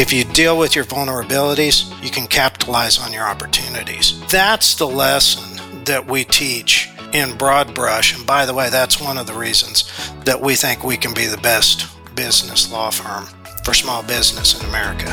If 0.00 0.14
you 0.14 0.24
deal 0.24 0.56
with 0.56 0.74
your 0.74 0.86
vulnerabilities, 0.86 1.92
you 2.02 2.08
can 2.08 2.26
capitalize 2.26 2.98
on 2.98 3.12
your 3.12 3.24
opportunities. 3.24 4.18
That's 4.28 4.74
the 4.74 4.86
lesson 4.86 5.84
that 5.84 6.06
we 6.06 6.24
teach 6.24 6.88
in 7.12 7.36
Broad 7.36 7.74
Brush. 7.74 8.16
And 8.16 8.26
by 8.26 8.46
the 8.46 8.54
way, 8.54 8.70
that's 8.70 8.98
one 8.98 9.18
of 9.18 9.26
the 9.26 9.34
reasons 9.34 9.92
that 10.24 10.40
we 10.40 10.54
think 10.54 10.84
we 10.84 10.96
can 10.96 11.12
be 11.12 11.26
the 11.26 11.36
best 11.36 11.86
business 12.16 12.72
law 12.72 12.88
firm 12.88 13.26
for 13.62 13.74
small 13.74 14.02
business 14.02 14.58
in 14.58 14.66
America. 14.70 15.04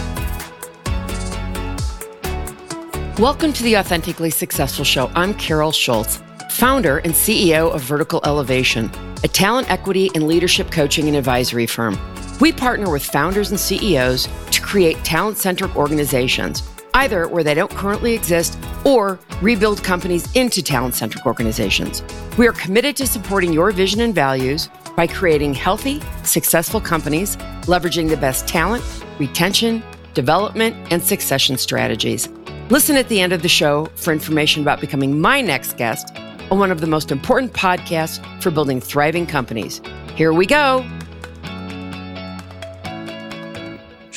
Welcome 3.19 3.51
to 3.51 3.63
the 3.63 3.75
Authentically 3.75 4.29
Successful 4.29 4.85
Show. 4.85 5.11
I'm 5.15 5.33
Carol 5.33 5.73
Schultz, 5.73 6.21
founder 6.49 6.99
and 6.99 7.11
CEO 7.11 7.73
of 7.73 7.81
Vertical 7.81 8.21
Elevation, 8.23 8.89
a 9.25 9.27
talent 9.27 9.69
equity 9.69 10.09
and 10.15 10.29
leadership 10.29 10.71
coaching 10.71 11.09
and 11.09 11.17
advisory 11.17 11.65
firm. 11.65 11.99
We 12.39 12.51
partner 12.51 12.91
with 12.91 13.03
founders 13.03 13.49
and 13.49 13.59
CEOs 13.59 14.27
to 14.51 14.61
create 14.61 15.03
talent 15.03 15.37
centric 15.37 15.75
organizations, 15.75 16.61
either 16.93 17.27
where 17.27 17.43
they 17.43 17.55
don't 17.55 17.71
currently 17.71 18.13
exist 18.13 18.59
or 18.85 19.19
rebuild 19.41 19.83
companies 19.83 20.31
into 20.35 20.61
talent 20.61 20.93
centric 20.93 21.25
organizations. 21.25 22.03
We 22.37 22.47
are 22.47 22.53
committed 22.53 22.95
to 22.97 23.07
supporting 23.07 23.53
your 23.53 23.71
vision 23.71 24.01
and 24.01 24.13
values 24.13 24.69
by 24.95 25.07
creating 25.07 25.55
healthy, 25.55 25.99
successful 26.23 26.79
companies, 26.79 27.37
leveraging 27.63 28.09
the 28.09 28.17
best 28.17 28.47
talent, 28.47 28.83
retention, 29.17 29.81
development, 30.13 30.75
and 30.91 31.01
succession 31.03 31.57
strategies. 31.57 32.29
Listen 32.69 32.97
at 32.97 33.09
the 33.09 33.19
end 33.19 33.33
of 33.33 33.41
the 33.41 33.49
show 33.49 33.85
for 33.95 34.13
information 34.13 34.61
about 34.61 34.79
becoming 34.79 35.19
my 35.19 35.41
next 35.41 35.75
guest 35.77 36.15
on 36.51 36.59
one 36.59 36.69
of 36.69 36.81
the 36.81 36.87
most 36.87 37.11
important 37.11 37.53
podcasts 37.53 38.23
for 38.43 38.51
building 38.51 38.79
thriving 38.79 39.25
companies. 39.25 39.81
Here 40.15 40.33
we 40.33 40.45
go. 40.45 40.85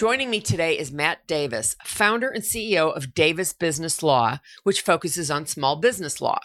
Joining 0.01 0.31
me 0.31 0.41
today 0.41 0.79
is 0.79 0.91
Matt 0.91 1.27
Davis, 1.27 1.77
founder 1.85 2.31
and 2.31 2.43
CEO 2.43 2.97
of 2.97 3.13
Davis 3.13 3.53
Business 3.53 4.03
Law, 4.03 4.39
which 4.63 4.81
focuses 4.81 5.31
on 5.31 5.45
small 5.45 5.77
business 5.77 6.23
law. 6.23 6.39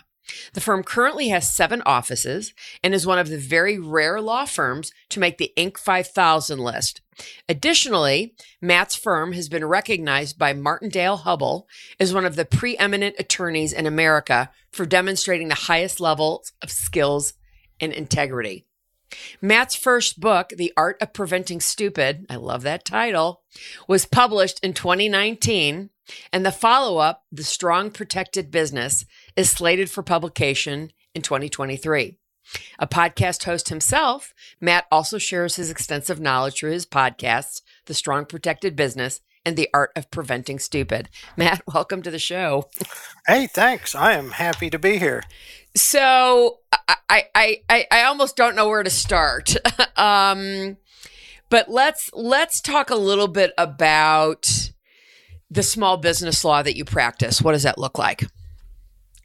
The 0.52 0.60
firm 0.60 0.84
currently 0.84 1.30
has 1.30 1.56
seven 1.56 1.82
offices 1.86 2.54
and 2.84 2.94
is 2.94 3.08
one 3.08 3.18
of 3.18 3.30
the 3.30 3.38
very 3.38 3.80
rare 3.80 4.20
law 4.20 4.44
firms 4.44 4.92
to 5.08 5.22
make 5.22 5.38
the 5.38 5.54
Inc. 5.56 5.78
5000 5.78 6.60
list. 6.60 7.00
Additionally, 7.48 8.36
Matt's 8.60 8.96
firm 8.96 9.32
has 9.32 9.48
been 9.48 9.64
recognized 9.64 10.38
by 10.38 10.52
Martindale 10.52 11.20
Hubbell 11.20 11.64
as 11.98 12.14
one 12.14 12.26
of 12.26 12.36
the 12.36 12.44
preeminent 12.44 13.16
attorneys 13.18 13.72
in 13.72 13.86
America 13.86 14.52
for 14.74 14.86
demonstrating 14.86 15.48
the 15.48 15.56
highest 15.56 16.02
levels 16.02 16.52
of 16.62 16.70
skills 16.70 17.36
and 17.80 17.94
integrity. 17.94 18.66
Matt's 19.42 19.76
first 19.76 20.20
book, 20.20 20.50
The 20.56 20.74
Art 20.76 20.98
of 21.02 21.14
Preventing 21.14 21.62
Stupid, 21.62 22.26
I 22.30 22.36
love 22.36 22.64
that 22.64 22.86
title, 22.86 23.42
was 23.88 24.06
published 24.06 24.60
in 24.64 24.74
2019, 24.74 25.90
and 26.32 26.46
the 26.46 26.52
follow 26.52 26.98
up, 26.98 27.24
The 27.32 27.44
Strong 27.44 27.92
Protected 27.92 28.52
Business, 28.52 29.06
is 29.36 29.50
slated 29.50 29.90
for 29.90 30.04
publication 30.04 30.92
in 31.14 31.22
2023. 31.22 32.18
A 32.78 32.88
podcast 32.88 33.44
host 33.44 33.70
himself, 33.70 34.34
Matt 34.62 34.86
also 34.92 35.18
shares 35.18 35.56
his 35.56 35.72
extensive 35.72 36.20
knowledge 36.20 36.60
through 36.60 36.72
his 36.72 36.86
podcasts, 36.86 37.62
The 37.86 37.94
Strong 37.94 38.26
Protected 38.26 38.76
Business 38.76 39.22
and 39.46 39.56
the 39.56 39.70
Art 39.74 39.92
of 39.96 40.10
Preventing 40.12 40.60
Stupid. 40.60 41.10
Matt, 41.38 41.62
welcome 41.74 42.02
to 42.02 42.12
the 42.12 42.20
show. 42.20 42.70
Hey, 43.28 43.48
thanks. 43.48 43.96
I 43.96 44.14
am 44.14 44.32
happy 44.32 44.70
to 44.70 44.80
be 44.80 44.98
here. 44.98 45.24
So 45.76 46.60
I 46.88 47.24
I 47.34 47.62
I, 47.70 47.88
I 47.92 48.04
almost 48.04 48.36
don't 48.36 48.56
know 48.56 48.68
where 48.68 48.84
to 48.84 48.90
start. 48.90 49.56
um, 49.98 50.78
but 51.50 51.70
let's 51.70 52.10
let's 52.14 52.62
talk 52.62 52.90
a 52.90 52.96
little 52.96 53.28
bit 53.28 53.54
about 53.58 54.72
the 55.50 55.64
small 55.64 55.98
business 55.98 56.44
law 56.44 56.62
that 56.62 56.76
you 56.76 56.86
practice. 56.86 57.42
What 57.42 57.54
does 57.54 57.64
that 57.64 57.78
look 57.78 57.98
like? 57.98 58.24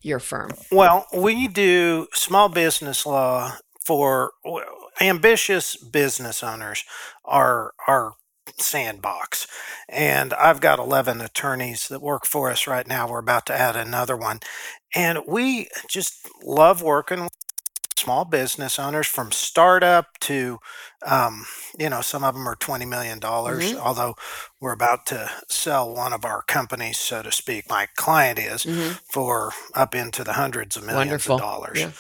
Your 0.03 0.19
firm. 0.19 0.53
Well, 0.71 1.07
we 1.15 1.49
do 1.49 2.07
small 2.15 2.49
business 2.49 3.05
law 3.05 3.57
for 3.85 4.33
ambitious 5.01 5.77
business 5.77 6.43
owners. 6.43 6.85
Our 7.25 7.75
our 7.87 8.15
sandbox. 8.59 9.47
And 9.89 10.33
I've 10.35 10.61
got 10.61 10.79
11 10.79 11.21
attorneys 11.21 11.89
that 11.89 12.03
work 12.03 12.27
for 12.27 12.51
us 12.51 12.67
right 12.67 12.87
now. 12.87 13.09
We're 13.09 13.19
about 13.19 13.47
to 13.47 13.55
add 13.55 13.77
another 13.77 14.17
one. 14.17 14.41
And 14.95 15.21
we 15.27 15.69
just 15.89 16.29
love 16.43 16.83
working 16.83 17.23
with 17.25 17.33
small 18.01 18.25
business 18.25 18.79
owners 18.79 19.07
from 19.07 19.31
startup 19.31 20.19
to, 20.21 20.59
um, 21.07 21.45
you 21.79 21.91
know, 21.91 22.01
some 22.01 22.25
of 22.25 22.35
them 22.35 22.49
are 22.49 22.57
$20 22.57 22.89
million, 22.89 23.21
mm-hmm. 23.21 23.79
although 23.79 24.15
we're 24.61 24.73
about 24.73 25.07
to 25.07 25.31
sell 25.49 25.95
one 25.95 26.13
of 26.13 26.25
our 26.25 26.43
companies, 26.43 26.99
so 26.99 27.23
to 27.23 27.31
speak. 27.31 27.69
My 27.69 27.87
client 27.97 28.39
is 28.39 28.65
mm-hmm. 28.65 28.93
for 29.13 29.53
up 29.75 29.95
into 29.95 30.25
the 30.25 30.35
hundreds 30.35 30.77
of 30.77 30.85
millions 30.85 31.11
Wonderful. 31.11 31.37
of 31.37 31.41
dollars. 31.41 31.81
Yeah. 31.81 31.91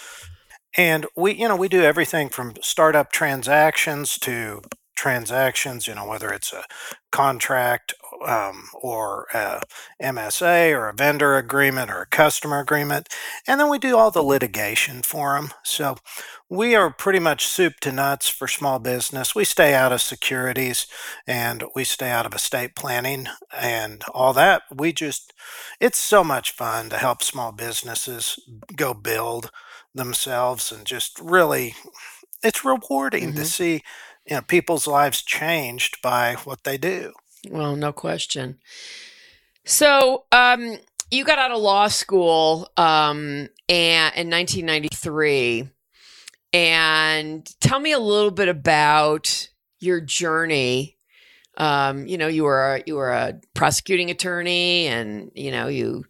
And 0.77 1.07
we, 1.17 1.35
you 1.35 1.49
know, 1.49 1.57
we 1.57 1.69
do 1.69 1.83
everything 1.83 2.29
from 2.29 2.55
startup 2.63 3.13
transactions 3.13 4.19
to 4.21 4.63
transactions, 4.97 5.87
you 5.87 5.95
know, 5.95 6.07
whether 6.07 6.31
it's 6.31 6.53
a 6.53 6.65
contract 7.11 7.95
um, 8.27 8.69
or 8.75 9.27
a 9.33 9.63
MSA 10.03 10.73
or 10.73 10.89
a 10.89 10.95
vendor 10.95 11.37
agreement 11.37 11.91
or 11.91 12.03
a 12.03 12.07
customer 12.07 12.61
agreement. 12.61 13.09
And 13.47 13.61
then 13.61 13.69
we 13.69 13.79
do 13.79 13.97
all 13.97 14.11
the 14.11 14.23
litigation 14.23 15.03
for 15.03 15.35
them. 15.35 15.51
So 15.63 15.97
we 16.49 16.75
are 16.75 16.91
pretty 16.91 17.19
much 17.19 17.47
soup 17.47 17.81
to 17.81 17.93
nuts 17.93 18.29
for 18.29 18.49
small 18.49 18.79
business. 18.79 19.35
We 19.35 19.45
stay 19.45 19.75
out 19.75 19.93
of 19.93 20.01
securities 20.01 20.87
and 21.27 21.65
we 21.75 21.85
stay 21.85 22.11
out 22.11 22.27
of 22.27 22.35
estate 22.35 22.75
planning 22.75 23.27
and 23.57 24.03
all 24.13 24.33
that. 24.35 24.63
We 24.75 24.93
just, 24.93 25.33
it's 25.81 25.99
so 25.99 26.25
much 26.25 26.53
fun 26.53 26.91
to 26.91 26.99
help 26.99 27.23
small 27.23 27.53
businesses 27.53 28.39
go 28.77 28.95
build 28.95 29.51
themselves 29.95 30.73
and 30.73 30.85
just 30.85 31.19
really, 31.21 31.75
it's 32.43 32.65
rewarding 32.65 33.29
mm-hmm. 33.29 33.37
to 33.37 33.45
see 33.45 33.83
you 34.27 34.37
know 34.37 34.43
people's 34.43 34.87
lives 34.87 35.23
changed 35.23 36.01
by 36.03 36.35
what 36.45 36.65
they 36.65 36.79
do. 36.79 37.13
Well, 37.49 37.77
no 37.77 37.93
question. 37.93 38.59
So, 39.65 40.25
um, 40.33 40.77
you 41.11 41.25
got 41.25 41.39
out 41.39 41.51
of 41.51 41.61
law 41.61 41.89
school 41.89 42.69
um, 42.77 43.49
and 43.69 44.15
in 44.17 44.31
1993, 44.31 45.69
and 46.53 47.61
tell 47.61 47.81
me 47.81 47.93
a 47.93 47.99
little 47.99 48.31
bit 48.31 48.49
about 48.49 49.49
your 49.81 50.01
journey. 50.01 50.97
Um, 51.57 52.07
you 52.07 52.17
know, 52.17 52.29
you 52.29 52.45
were 52.45 52.77
a, 52.77 52.83
you 52.87 52.95
were 52.95 53.11
a 53.11 53.41
prosecuting 53.55 54.11
attorney, 54.11 54.87
and 54.87 55.33
you 55.35 55.51
know 55.51 55.67
you 55.69 56.05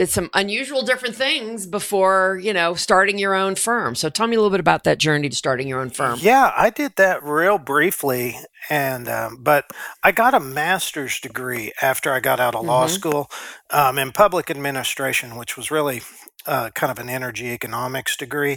did 0.00 0.08
some 0.08 0.30
unusual 0.32 0.80
different 0.80 1.14
things 1.14 1.66
before, 1.66 2.40
you 2.42 2.54
know, 2.54 2.72
starting 2.74 3.18
your 3.18 3.34
own 3.34 3.54
firm. 3.54 3.94
So 3.94 4.08
tell 4.08 4.26
me 4.26 4.34
a 4.34 4.38
little 4.38 4.50
bit 4.50 4.58
about 4.58 4.84
that 4.84 4.96
journey 4.96 5.28
to 5.28 5.36
starting 5.36 5.68
your 5.68 5.78
own 5.78 5.90
firm. 5.90 6.18
Yeah, 6.22 6.52
I 6.56 6.70
did 6.70 6.96
that 6.96 7.22
real 7.22 7.58
briefly. 7.58 8.38
And, 8.70 9.10
um, 9.10 9.36
but 9.42 9.66
I 10.02 10.12
got 10.12 10.32
a 10.32 10.40
master's 10.40 11.20
degree 11.20 11.72
after 11.82 12.14
I 12.14 12.20
got 12.20 12.40
out 12.40 12.54
of 12.54 12.60
mm-hmm. 12.60 12.70
law 12.70 12.86
school 12.86 13.30
um, 13.68 13.98
in 13.98 14.10
public 14.12 14.50
administration, 14.50 15.36
which 15.36 15.58
was 15.58 15.70
really 15.70 16.00
uh, 16.46 16.70
kind 16.70 16.90
of 16.90 16.98
an 16.98 17.10
energy 17.10 17.48
economics 17.48 18.16
degree. 18.16 18.56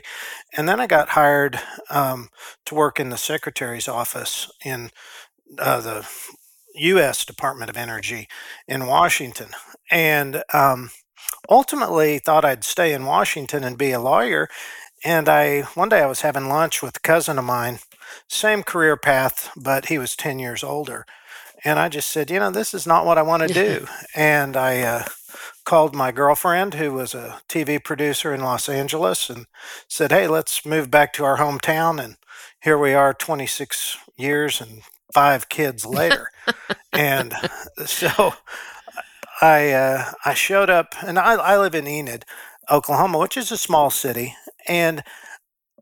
And 0.55 0.69
then 0.69 0.79
I 0.79 0.87
got 0.87 1.09
hired 1.09 1.59
um, 1.89 2.29
to 2.67 2.73
work 2.73 3.01
in 3.01 3.09
the 3.09 3.17
secretary's 3.17 3.89
office 3.89 4.49
in 4.63 4.91
uh, 5.59 5.81
the 5.81 6.07
U.S. 6.75 7.25
Department 7.25 7.69
of 7.69 7.75
Energy 7.75 8.29
in 8.65 8.87
Washington. 8.87 9.49
And 9.91 10.41
um, 10.53 10.89
ultimately 11.49 12.19
thought 12.19 12.45
I'd 12.45 12.63
stay 12.63 12.93
in 12.93 13.05
Washington 13.05 13.63
and 13.63 13.77
be 13.77 13.91
a 13.91 13.99
lawyer. 13.99 14.49
And 15.03 15.27
I 15.27 15.61
one 15.73 15.89
day 15.89 16.01
I 16.01 16.07
was 16.07 16.21
having 16.21 16.47
lunch 16.47 16.81
with 16.81 16.97
a 16.97 17.01
cousin 17.01 17.37
of 17.37 17.45
mine, 17.45 17.79
same 18.29 18.63
career 18.63 18.95
path, 18.95 19.49
but 19.55 19.87
he 19.87 19.97
was 19.97 20.15
10 20.15 20.39
years 20.39 20.63
older. 20.63 21.05
And 21.65 21.79
I 21.79 21.89
just 21.89 22.09
said, 22.09 22.29
you 22.29 22.39
know, 22.39 22.51
this 22.51 22.73
is 22.73 22.85
not 22.85 23.05
what 23.05 23.17
I 23.17 23.21
want 23.21 23.47
to 23.47 23.53
do. 23.53 23.87
and 24.15 24.57
I 24.57 24.81
uh, 24.81 25.05
called 25.65 25.95
my 25.95 26.11
girlfriend, 26.11 26.73
who 26.73 26.93
was 26.93 27.13
a 27.13 27.41
TV 27.47 27.81
producer 27.81 28.33
in 28.33 28.41
Los 28.41 28.67
Angeles, 28.67 29.29
and 29.29 29.45
said, 29.87 30.11
hey, 30.11 30.27
let's 30.27 30.65
move 30.65 30.91
back 30.91 31.13
to 31.13 31.23
our 31.23 31.37
hometown. 31.37 32.03
And 32.03 32.17
here 32.61 32.77
we 32.77 32.93
are 32.93 33.13
26 33.13 33.97
years 34.17 34.59
and 34.59 34.81
five 35.13 35.47
kids 35.49 35.85
later. 35.85 36.29
and 36.91 37.33
so 37.85 38.33
I 39.43 39.71
uh, 39.71 40.11
I 40.23 40.33
showed 40.35 40.69
up, 40.69 40.95
and 41.05 41.19
I, 41.19 41.33
I 41.33 41.57
live 41.57 41.75
in 41.75 41.85
Enid, 41.85 42.23
Oklahoma, 42.71 43.17
which 43.19 43.35
is 43.35 43.51
a 43.51 43.57
small 43.57 43.89
city, 43.89 44.35
and 44.69 45.03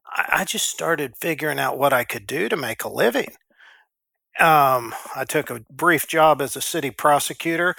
I, 0.07 0.41
I 0.41 0.45
just 0.45 0.67
started 0.67 1.13
figuring 1.21 1.59
out 1.59 1.77
what 1.77 1.93
I 1.93 2.03
could 2.03 2.25
do 2.25 2.49
to 2.49 2.57
make 2.57 2.83
a 2.83 2.89
living. 2.89 3.35
Um, 4.39 4.95
I 5.15 5.25
took 5.27 5.51
a 5.51 5.63
brief 5.71 6.07
job 6.07 6.41
as 6.41 6.55
a 6.55 6.61
city 6.61 6.89
prosecutor, 6.89 7.75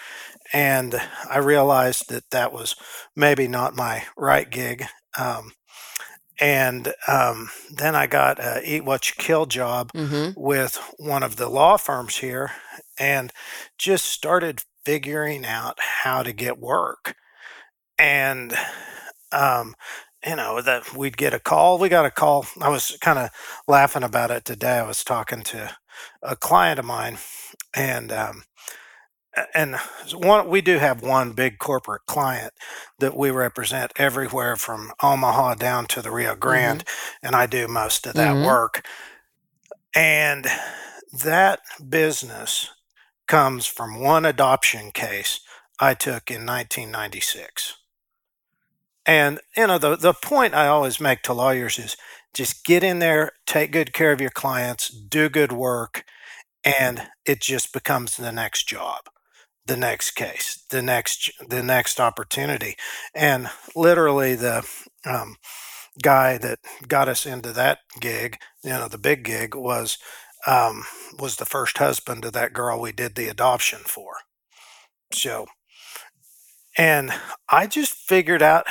and 0.53 0.95
I 1.29 1.39
realized 1.39 2.11
that 2.11 2.31
that 2.31 2.53
was 2.53 2.77
maybe 3.17 3.49
not 3.49 3.75
my 3.75 4.05
right 4.17 4.49
gig. 4.49 4.85
Um, 5.19 5.53
and 6.41 6.95
um, 7.09 7.49
then 7.75 7.97
I 7.97 8.07
got 8.07 8.39
a 8.39 8.63
eat 8.65 8.85
what 8.85 9.09
you 9.09 9.15
kill 9.19 9.47
job 9.47 9.91
Mm-hmm. 9.95 10.41
with 10.41 10.79
one 10.99 11.25
of 11.25 11.37
the 11.37 11.49
law 11.49 11.77
firms 11.77 12.19
here, 12.19 12.53
and 13.01 13.33
just 13.79 14.05
started 14.07 14.63
figuring 14.85 15.47
out 15.47 15.79
how 15.81 16.23
to 16.23 16.33
get 16.33 16.59
work. 16.59 17.17
And 17.99 18.55
um, 19.33 19.75
you 20.27 20.37
know 20.37 20.61
that 20.63 20.95
we'd 20.97 21.17
get 21.17 21.35
a 21.35 21.41
call. 21.41 21.79
We 21.79 21.89
got 21.89 22.07
a 22.07 22.11
call. 22.11 22.47
I 22.61 22.69
was 22.69 22.97
kind 23.01 23.19
of 23.19 23.31
laughing 23.69 24.03
about 24.05 24.31
it 24.31 24.45
today. 24.45 24.79
I 24.79 24.87
was 24.87 25.05
talking 25.05 25.43
to 25.45 25.77
a 26.23 26.37
client 26.37 26.79
of 26.79 26.85
mine, 26.85 27.19
and 27.75 28.13
um, 28.13 28.45
and 29.55 29.77
one 30.15 30.49
we 30.49 30.61
do 30.61 30.79
have 30.79 31.03
one 31.03 31.33
big 31.33 31.59
corporate 31.59 32.03
client 32.07 32.53
that 32.99 33.17
we 33.17 33.31
represent 33.31 33.93
everywhere 33.97 34.57
from 34.57 34.93
Omaha 35.03 35.55
down 35.55 35.87
to 35.87 36.03
the 36.03 36.11
Rio 36.11 36.37
Grande, 36.37 36.85
and 37.23 37.35
I 37.35 37.47
do 37.47 37.69
most 37.69 38.07
of 38.07 38.15
that 38.15 38.39
Mhm. 38.39 38.45
work. 38.45 38.87
And 39.95 40.47
that 41.25 41.61
business 41.89 42.71
comes 43.27 43.67
from 43.67 44.01
one 44.01 44.25
adoption 44.25 44.91
case 44.93 45.41
I 45.79 45.95
took 45.95 46.31
in 46.31 46.47
1996. 46.47 47.77
And 49.05 49.41
you 49.57 49.67
know 49.67 49.79
the 49.79 49.97
the 49.97 50.13
point 50.13 50.55
I 50.55 50.69
always 50.69 51.01
make 51.01 51.23
to 51.23 51.33
lawyers 51.33 51.79
is 51.79 51.97
just 52.35 52.65
get 52.65 52.85
in 52.85 52.99
there, 53.01 53.33
take 53.47 53.73
good 53.73 53.93
care 53.93 54.13
of 54.13 54.21
your 54.21 54.31
clients, 54.31 54.89
do 54.89 55.29
good 55.29 55.53
work, 55.53 56.05
and 56.65 57.09
it 57.27 57.41
just 57.41 57.73
becomes 57.73 58.17
the 58.17 58.33
next 58.33 58.69
job, 58.69 59.09
the 59.67 59.77
next 59.77 60.13
case, 60.13 60.65
the 60.71 60.83
next 60.83 61.31
the 61.49 61.63
next 61.63 61.99
opportunity. 62.01 62.77
And 63.15 63.51
literally 63.75 64.35
the 64.37 64.67
um, 65.05 65.37
guy 66.01 66.39
that 66.39 66.61
got 66.87 67.09
us 67.09 67.27
into 67.27 67.53
that 67.53 67.81
gig, 68.01 68.39
you 68.63 68.71
know, 68.71 68.89
the 68.89 68.99
big 68.99 69.25
gig 69.25 69.55
was 69.55 69.99
um, 70.47 70.85
was 71.19 71.37
the 71.37 71.45
first 71.45 71.79
husband 71.79 72.25
of 72.25 72.33
that 72.33 72.53
girl 72.53 72.81
we 72.81 72.93
did 72.93 73.15
the 73.15 73.29
adoption 73.29 73.81
for. 73.85 74.15
So, 75.13 75.47
and 76.77 77.13
I 77.49 77.67
just 77.67 77.95
figured 77.95 78.43
out 78.43 78.67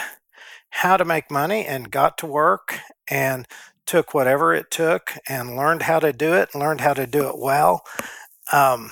how 0.71 0.97
to 0.97 1.05
make 1.05 1.29
money 1.29 1.65
and 1.65 1.91
got 1.91 2.17
to 2.19 2.25
work 2.25 2.79
and 3.09 3.47
took 3.85 4.13
whatever 4.13 4.53
it 4.53 4.71
took 4.71 5.13
and 5.27 5.55
learned 5.55 5.83
how 5.83 5.99
to 5.99 6.13
do 6.13 6.33
it 6.33 6.49
and 6.53 6.61
learned 6.61 6.81
how 6.81 6.93
to 6.93 7.05
do 7.05 7.27
it 7.27 7.37
well. 7.37 7.83
Um, 8.51 8.91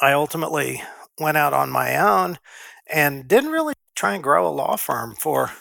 I 0.00 0.12
ultimately 0.12 0.82
went 1.18 1.36
out 1.36 1.52
on 1.52 1.70
my 1.70 1.96
own 1.96 2.38
and 2.90 3.28
didn't 3.28 3.50
really 3.50 3.74
try 3.94 4.14
and 4.14 4.22
grow 4.22 4.46
a 4.46 4.50
law 4.50 4.76
firm 4.76 5.14
for 5.18 5.52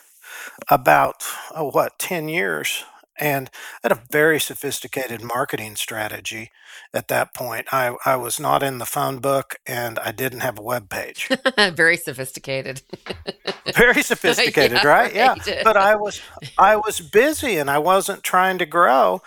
about 0.70 1.24
oh, 1.56 1.70
what 1.72 2.00
10 2.00 2.30
years 2.30 2.84
and 3.20 3.50
I 3.84 3.90
had 3.90 3.92
a 3.92 4.04
very 4.12 4.40
sophisticated 4.40 5.24
marketing 5.24 5.76
strategy 5.76 6.52
at 6.94 7.08
that 7.08 7.34
point. 7.34 7.68
I, 7.72 7.96
I 8.06 8.16
was 8.16 8.40
not 8.40 8.64
in 8.64 8.78
the 8.78 8.86
phone 8.86 9.20
book 9.20 9.56
and 9.66 10.00
I 10.00 10.12
didn't 10.12 10.42
have 10.42 10.60
a 10.60 10.64
web 10.64 10.90
page. 10.90 11.30
Very 11.74 11.98
sophisticated. 11.98 12.82
Very 13.76 14.02
sophisticated, 14.04 14.84
right? 14.84 15.14
Yeah. 15.14 15.36
But 15.64 15.78
I 15.78 15.96
was 15.96 16.22
I 16.58 16.76
was 16.76 17.00
busy 17.00 17.58
and 17.58 17.70
I 17.70 17.80
wasn't 17.80 18.24
trying 18.24 18.58
to 18.60 18.66
grow. 18.66 19.22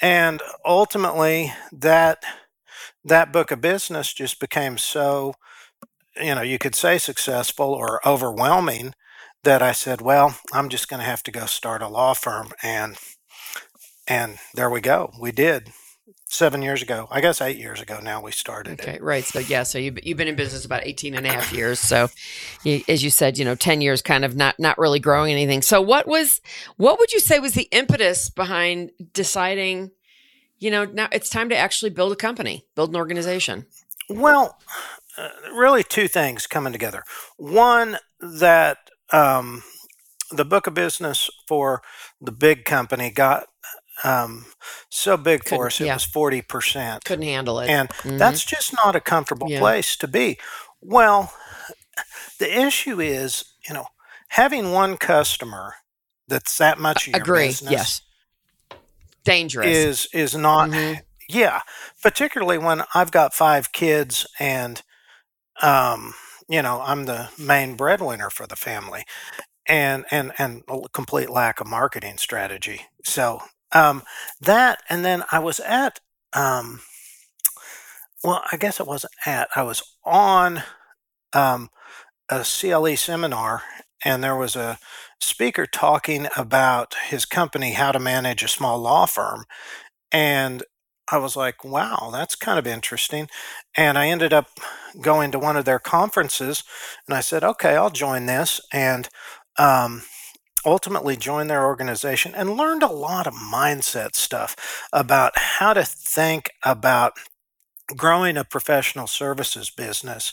And 0.00 0.40
ultimately 0.64 1.52
that 1.72 2.22
that 3.04 3.32
book 3.32 3.50
of 3.50 3.60
business 3.60 4.12
just 4.12 4.40
became 4.40 4.78
so, 4.78 5.34
you 6.20 6.34
know, 6.34 6.42
you 6.42 6.58
could 6.58 6.74
say 6.74 6.98
successful 6.98 7.72
or 7.72 8.06
overwhelming 8.06 8.94
that 9.44 9.62
I 9.62 9.72
said, 9.72 10.00
well, 10.00 10.36
I'm 10.52 10.68
just 10.68 10.88
going 10.88 11.00
to 11.00 11.06
have 11.06 11.22
to 11.24 11.30
go 11.30 11.46
start 11.46 11.82
a 11.82 11.88
law 11.88 12.14
firm 12.14 12.50
and 12.62 12.98
and 14.08 14.38
there 14.54 14.70
we 14.70 14.80
go. 14.80 15.12
We 15.20 15.32
did. 15.32 15.72
7 16.30 16.60
years 16.60 16.82
ago. 16.82 17.08
I 17.10 17.22
guess 17.22 17.40
8 17.40 17.56
years 17.56 17.80
ago 17.80 18.00
now 18.02 18.20
we 18.20 18.32
started 18.32 18.80
it. 18.80 18.82
Okay, 18.82 18.98
right. 19.00 19.24
So 19.24 19.38
yeah, 19.38 19.62
so 19.62 19.78
you've, 19.78 19.98
you've 20.04 20.18
been 20.18 20.28
in 20.28 20.36
business 20.36 20.64
about 20.64 20.86
18 20.86 21.14
and 21.14 21.26
a 21.26 21.30
half 21.30 21.52
years. 21.52 21.80
So 21.80 22.08
you, 22.64 22.82
as 22.86 23.02
you 23.02 23.08
said, 23.08 23.38
you 23.38 23.46
know, 23.46 23.54
10 23.54 23.80
years 23.80 24.02
kind 24.02 24.24
of 24.26 24.36
not 24.36 24.58
not 24.58 24.76
really 24.76 25.00
growing 25.00 25.32
anything. 25.32 25.62
So 25.62 25.80
what 25.80 26.06
was 26.06 26.42
what 26.76 26.98
would 26.98 27.12
you 27.12 27.20
say 27.20 27.38
was 27.38 27.54
the 27.54 27.68
impetus 27.72 28.28
behind 28.28 28.90
deciding, 29.14 29.90
you 30.58 30.70
know, 30.70 30.84
now 30.84 31.08
it's 31.12 31.30
time 31.30 31.48
to 31.48 31.56
actually 31.56 31.90
build 31.90 32.12
a 32.12 32.16
company, 32.16 32.66
build 32.74 32.90
an 32.90 32.96
organization? 32.96 33.64
Well, 34.10 34.58
uh, 35.16 35.28
really 35.54 35.82
two 35.82 36.08
things 36.08 36.46
coming 36.46 36.72
together. 36.72 37.04
One 37.38 37.98
that 38.20 38.78
um, 39.12 39.62
the 40.30 40.44
book 40.44 40.66
of 40.66 40.74
business 40.74 41.30
for 41.46 41.82
the 42.20 42.32
big 42.32 42.64
company 42.64 43.10
got 43.10 43.46
um, 44.04 44.46
so 44.90 45.16
big 45.16 45.42
for 45.44 45.50
Couldn't- 45.50 45.66
us, 45.66 45.80
it 45.80 45.86
yeah. 45.86 45.94
was 45.94 46.04
40%. 46.06 47.04
Couldn't 47.04 47.24
handle 47.24 47.60
it. 47.60 47.68
And 47.70 47.88
Mhm. 47.88 48.18
that's 48.18 48.44
just 48.44 48.72
not 48.84 48.94
a 48.96 49.00
comfortable 49.00 49.50
Yeah. 49.50 49.58
place 49.60 49.96
to 49.96 50.08
be. 50.08 50.38
Well, 50.80 51.32
the 52.38 52.60
issue 52.66 53.00
is, 53.00 53.44
you 53.68 53.74
know, 53.74 53.86
having 54.28 54.72
one 54.72 54.96
customer 54.96 55.74
that's 56.28 56.56
that 56.58 56.78
much 56.78 57.06
of 57.08 57.12
your 57.14 57.22
Agree. 57.22 57.46
business 57.48 57.72
Yes. 57.72 58.00
Dangerous. 59.24 59.66
is 59.66 60.08
is 60.12 60.34
not 60.34 60.68
Mhm. 60.70 61.02
yeah 61.28 61.60
particularly 62.02 62.56
when 62.58 62.84
i've 62.94 63.10
got 63.10 63.34
five 63.34 63.72
kids 63.72 64.26
and 64.38 64.82
um 65.60 66.14
you 66.48 66.62
know 66.62 66.80
i'm 66.82 67.04
the 67.04 67.28
main 67.36 67.74
breadwinner 67.76 68.30
for 68.30 68.46
the 68.46 68.56
family 68.56 69.04
and 69.66 70.06
and 70.10 70.32
and 70.38 70.62
a 70.68 70.88
complete 70.94 71.28
lack 71.28 71.60
of 71.60 71.66
marketing 71.66 72.16
strategy 72.16 72.86
so 73.04 73.42
um 73.72 74.02
that 74.40 74.82
and 74.88 75.04
then 75.04 75.22
i 75.32 75.38
was 75.38 75.60
at 75.60 76.00
um 76.32 76.80
well 78.24 78.42
i 78.52 78.56
guess 78.56 78.80
it 78.80 78.86
wasn't 78.86 79.12
at 79.26 79.48
i 79.56 79.62
was 79.62 79.82
on 80.04 80.62
um 81.32 81.68
a 82.30 82.44
cle 82.44 82.96
seminar 82.96 83.62
and 84.04 84.22
there 84.24 84.36
was 84.36 84.56
a 84.56 84.78
speaker 85.20 85.66
talking 85.66 86.28
about 86.36 86.94
his 87.08 87.24
company 87.24 87.72
how 87.72 87.92
to 87.92 87.98
manage 87.98 88.42
a 88.42 88.48
small 88.48 88.78
law 88.78 89.06
firm 89.06 89.44
and 90.12 90.62
I 91.10 91.18
was 91.18 91.36
like, 91.36 91.64
wow, 91.64 92.10
that's 92.12 92.34
kind 92.34 92.58
of 92.58 92.66
interesting. 92.66 93.28
And 93.76 93.98
I 93.98 94.08
ended 94.08 94.32
up 94.32 94.48
going 95.00 95.32
to 95.32 95.38
one 95.38 95.56
of 95.56 95.64
their 95.64 95.78
conferences 95.78 96.64
and 97.06 97.16
I 97.16 97.20
said, 97.20 97.44
okay, 97.44 97.76
I'll 97.76 97.90
join 97.90 98.26
this. 98.26 98.60
And 98.72 99.08
um, 99.58 100.02
ultimately 100.64 101.16
joined 101.16 101.50
their 101.50 101.64
organization 101.64 102.34
and 102.34 102.56
learned 102.56 102.82
a 102.82 102.92
lot 102.92 103.26
of 103.26 103.34
mindset 103.34 104.14
stuff 104.14 104.86
about 104.92 105.32
how 105.36 105.72
to 105.72 105.84
think 105.84 106.50
about 106.64 107.14
growing 107.96 108.36
a 108.36 108.44
professional 108.44 109.06
services 109.06 109.70
business 109.70 110.32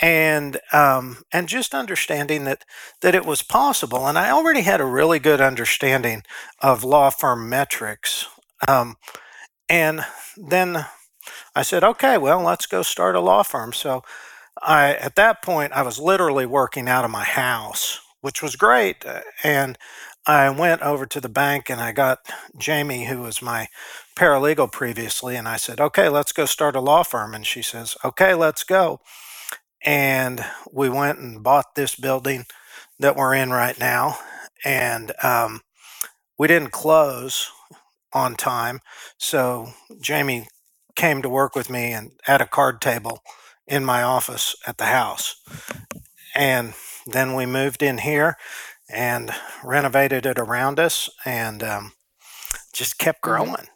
and 0.00 0.58
um, 0.72 1.18
and 1.32 1.48
just 1.48 1.74
understanding 1.74 2.44
that 2.44 2.64
that 3.02 3.14
it 3.14 3.26
was 3.26 3.42
possible 3.42 4.06
and 4.06 4.16
i 4.16 4.30
already 4.30 4.62
had 4.62 4.80
a 4.80 4.86
really 4.86 5.18
good 5.18 5.40
understanding 5.40 6.22
of 6.60 6.84
law 6.84 7.10
firm 7.10 7.48
metrics 7.48 8.26
um, 8.66 8.96
and 9.68 10.04
then 10.36 10.86
I 11.54 11.62
said, 11.62 11.84
okay, 11.84 12.18
well, 12.18 12.42
let's 12.42 12.66
go 12.66 12.82
start 12.82 13.16
a 13.16 13.20
law 13.20 13.42
firm. 13.42 13.72
So 13.72 14.02
I, 14.62 14.94
at 14.94 15.16
that 15.16 15.42
point, 15.42 15.72
I 15.72 15.82
was 15.82 15.98
literally 15.98 16.46
working 16.46 16.88
out 16.88 17.04
of 17.04 17.10
my 17.10 17.24
house, 17.24 18.00
which 18.20 18.42
was 18.42 18.56
great. 18.56 19.04
Uh, 19.06 19.22
And 19.44 19.78
I 20.26 20.50
went 20.50 20.82
over 20.82 21.06
to 21.06 21.20
the 21.20 21.28
bank 21.28 21.70
and 21.70 21.80
I 21.80 21.92
got 21.92 22.18
Jamie, 22.58 23.06
who 23.06 23.20
was 23.20 23.42
my 23.42 23.68
paralegal 24.16 24.72
previously, 24.72 25.36
and 25.36 25.48
I 25.48 25.56
said, 25.56 25.80
okay, 25.80 26.08
let's 26.08 26.32
go 26.32 26.46
start 26.46 26.76
a 26.76 26.80
law 26.80 27.02
firm. 27.02 27.34
And 27.34 27.46
she 27.46 27.62
says, 27.62 27.96
okay, 28.04 28.34
let's 28.34 28.64
go. 28.64 29.00
And 29.84 30.44
we 30.72 30.88
went 30.88 31.18
and 31.20 31.42
bought 31.42 31.74
this 31.76 31.94
building 31.96 32.46
that 32.98 33.16
we're 33.16 33.34
in 33.34 33.50
right 33.50 33.78
now. 33.78 34.18
And 34.64 35.12
um, 35.22 35.62
we 36.38 36.48
didn't 36.48 36.72
close 36.72 37.50
on 38.12 38.36
time. 38.36 38.80
So 39.18 39.70
Jamie 40.02 40.48
came 40.96 41.22
to 41.22 41.28
work 41.30 41.54
with 41.56 41.70
me 41.70 41.92
and 41.92 42.12
at 42.26 42.42
a 42.42 42.46
card 42.46 42.80
table 42.80 43.22
in 43.66 43.84
my 43.84 44.02
office 44.02 44.56
at 44.66 44.78
the 44.78 44.86
house. 44.86 45.36
And 46.34 46.74
then 47.12 47.34
we 47.34 47.46
moved 47.46 47.82
in 47.82 47.98
here 47.98 48.36
and 48.88 49.30
renovated 49.62 50.26
it 50.26 50.38
around 50.38 50.78
us 50.80 51.10
and 51.24 51.62
um, 51.62 51.92
just 52.72 52.98
kept 52.98 53.20
Mhm. 53.20 53.22
growing. 53.22 53.68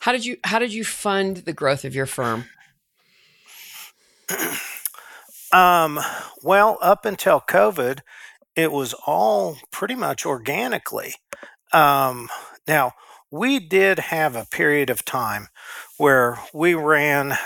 How 0.00 0.12
did 0.12 0.24
you 0.24 0.36
How 0.44 0.58
did 0.58 0.72
you 0.72 0.84
fund 0.84 1.38
the 1.38 1.52
growth 1.52 1.84
of 1.84 1.94
your 1.94 2.06
firm? 2.06 2.46
Um, 5.50 5.98
well, 6.42 6.76
up 6.82 7.06
until 7.06 7.40
COVID, 7.40 8.00
it 8.54 8.70
was 8.70 8.92
all 9.06 9.56
pretty 9.70 9.94
much 9.94 10.26
organically. 10.26 11.14
Um, 11.72 12.28
now, 12.66 12.92
we 13.30 13.58
did 13.58 13.98
have 13.98 14.36
a 14.36 14.44
period 14.44 14.90
of 14.90 15.06
time 15.06 15.48
where 15.96 16.38
we 16.52 16.74
ran, 16.74 17.38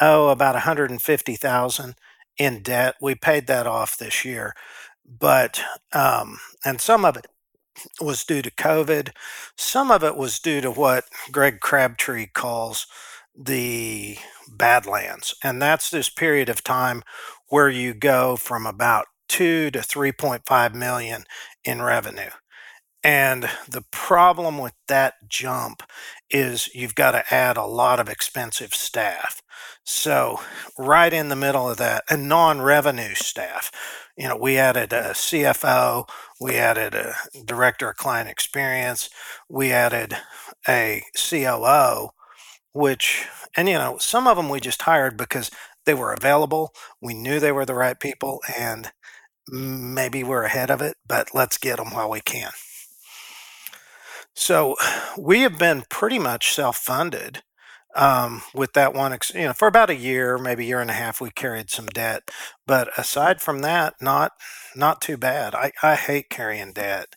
oh, 0.00 0.28
about 0.28 0.54
150,000 0.54 1.94
in 2.38 2.62
debt. 2.62 2.96
We 3.00 3.14
paid 3.14 3.46
that 3.46 3.66
off 3.66 3.96
this 3.96 4.24
year, 4.24 4.54
but, 5.04 5.60
um, 5.92 6.38
and 6.64 6.80
some 6.80 7.04
of 7.04 7.16
it 7.16 7.26
was 8.00 8.24
due 8.24 8.42
to 8.42 8.50
COVID. 8.50 9.10
Some 9.56 9.90
of 9.90 10.04
it 10.04 10.16
was 10.16 10.38
due 10.38 10.60
to 10.60 10.70
what 10.70 11.04
Greg 11.32 11.60
Crabtree 11.60 12.26
calls 12.26 12.86
the 13.36 14.16
Badlands. 14.48 15.34
And 15.42 15.60
that's 15.60 15.90
this 15.90 16.08
period 16.08 16.48
of 16.48 16.62
time 16.62 17.02
where 17.48 17.68
you 17.68 17.94
go 17.94 18.36
from 18.36 18.66
about 18.66 19.06
2 19.28 19.70
to 19.72 19.78
3.5 19.80 20.74
million 20.74 21.24
in 21.64 21.82
revenue. 21.82 22.30
And 23.04 23.50
the 23.68 23.84
problem 23.90 24.56
with 24.58 24.72
that 24.88 25.28
jump 25.28 25.82
is 26.30 26.74
you've 26.74 26.94
got 26.94 27.10
to 27.12 27.34
add 27.34 27.58
a 27.58 27.66
lot 27.66 28.00
of 28.00 28.08
expensive 28.08 28.74
staff. 28.74 29.42
So, 29.84 30.40
right 30.78 31.12
in 31.12 31.28
the 31.28 31.36
middle 31.36 31.68
of 31.70 31.76
that, 31.76 32.04
and 32.08 32.28
non 32.28 32.62
revenue 32.62 33.14
staff, 33.14 33.70
you 34.16 34.26
know, 34.28 34.36
we 34.36 34.56
added 34.56 34.92
a 34.94 35.10
CFO, 35.10 36.08
we 36.40 36.56
added 36.56 36.94
a 36.94 37.14
director 37.44 37.90
of 37.90 37.96
client 37.96 38.30
experience, 38.30 39.10
we 39.50 39.70
added 39.72 40.16
a 40.66 41.04
COO, 41.14 42.08
which, 42.72 43.26
and 43.56 43.68
you 43.68 43.74
know, 43.74 43.98
some 43.98 44.26
of 44.26 44.36
them 44.38 44.48
we 44.48 44.60
just 44.60 44.82
hired 44.82 45.18
because 45.18 45.50
they 45.86 45.94
were 45.94 46.12
available. 46.14 46.72
We 47.02 47.14
knew 47.14 47.40
they 47.40 47.52
were 47.52 47.66
the 47.66 47.74
right 47.74 48.00
people, 48.00 48.40
and 48.58 48.90
maybe 49.48 50.24
we're 50.24 50.44
ahead 50.44 50.70
of 50.70 50.82
it, 50.82 50.96
but 51.06 51.34
let's 51.34 51.58
get 51.58 51.78
them 51.78 51.92
while 51.92 52.10
we 52.10 52.20
can. 52.22 52.50
So 54.34 54.76
we 55.18 55.40
have 55.40 55.58
been 55.58 55.84
pretty 55.88 56.18
much 56.18 56.54
self-funded 56.54 57.42
um, 57.94 58.42
with 58.54 58.72
that 58.74 58.94
one. 58.94 59.16
You 59.34 59.44
know, 59.44 59.52
for 59.52 59.68
about 59.68 59.90
a 59.90 59.96
year, 59.96 60.38
maybe 60.38 60.64
a 60.64 60.68
year 60.68 60.80
and 60.80 60.90
a 60.90 60.94
half, 60.94 61.20
we 61.20 61.30
carried 61.30 61.70
some 61.70 61.86
debt, 61.86 62.30
but 62.66 62.88
aside 62.98 63.40
from 63.40 63.60
that, 63.60 63.94
not 64.00 64.32
not 64.76 65.00
too 65.00 65.16
bad. 65.16 65.54
I, 65.54 65.72
I 65.82 65.94
hate 65.94 66.30
carrying 66.30 66.72
debt. 66.72 67.14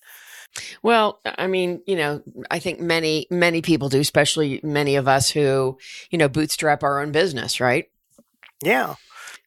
Well, 0.81 1.19
I 1.25 1.47
mean, 1.47 1.81
you 1.85 1.95
know, 1.95 2.21
I 2.49 2.59
think 2.59 2.79
many 2.79 3.27
many 3.29 3.61
people 3.61 3.89
do, 3.89 3.99
especially 3.99 4.59
many 4.63 4.95
of 4.95 5.07
us 5.07 5.29
who, 5.29 5.77
you 6.09 6.17
know, 6.17 6.29
bootstrap 6.29 6.83
our 6.83 7.01
own 7.01 7.11
business, 7.11 7.59
right? 7.59 7.85
Yeah. 8.63 8.95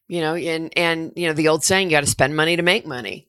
You 0.07 0.21
know, 0.21 0.35
and 0.35 0.77
and 0.77 1.13
you 1.15 1.27
know 1.27 1.33
the 1.33 1.47
old 1.47 1.63
saying, 1.63 1.89
you 1.89 1.95
got 1.95 2.01
to 2.01 2.07
spend 2.07 2.35
money 2.35 2.55
to 2.55 2.63
make 2.63 2.85
money. 2.85 3.27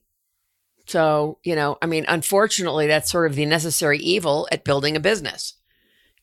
So, 0.85 1.39
you 1.43 1.55
know, 1.55 1.77
I 1.81 1.85
mean, 1.85 2.05
unfortunately, 2.07 2.87
that's 2.87 3.11
sort 3.11 3.29
of 3.29 3.35
the 3.35 3.45
necessary 3.45 3.99
evil 3.99 4.47
at 4.51 4.65
building 4.65 4.95
a 4.95 4.99
business. 4.99 5.55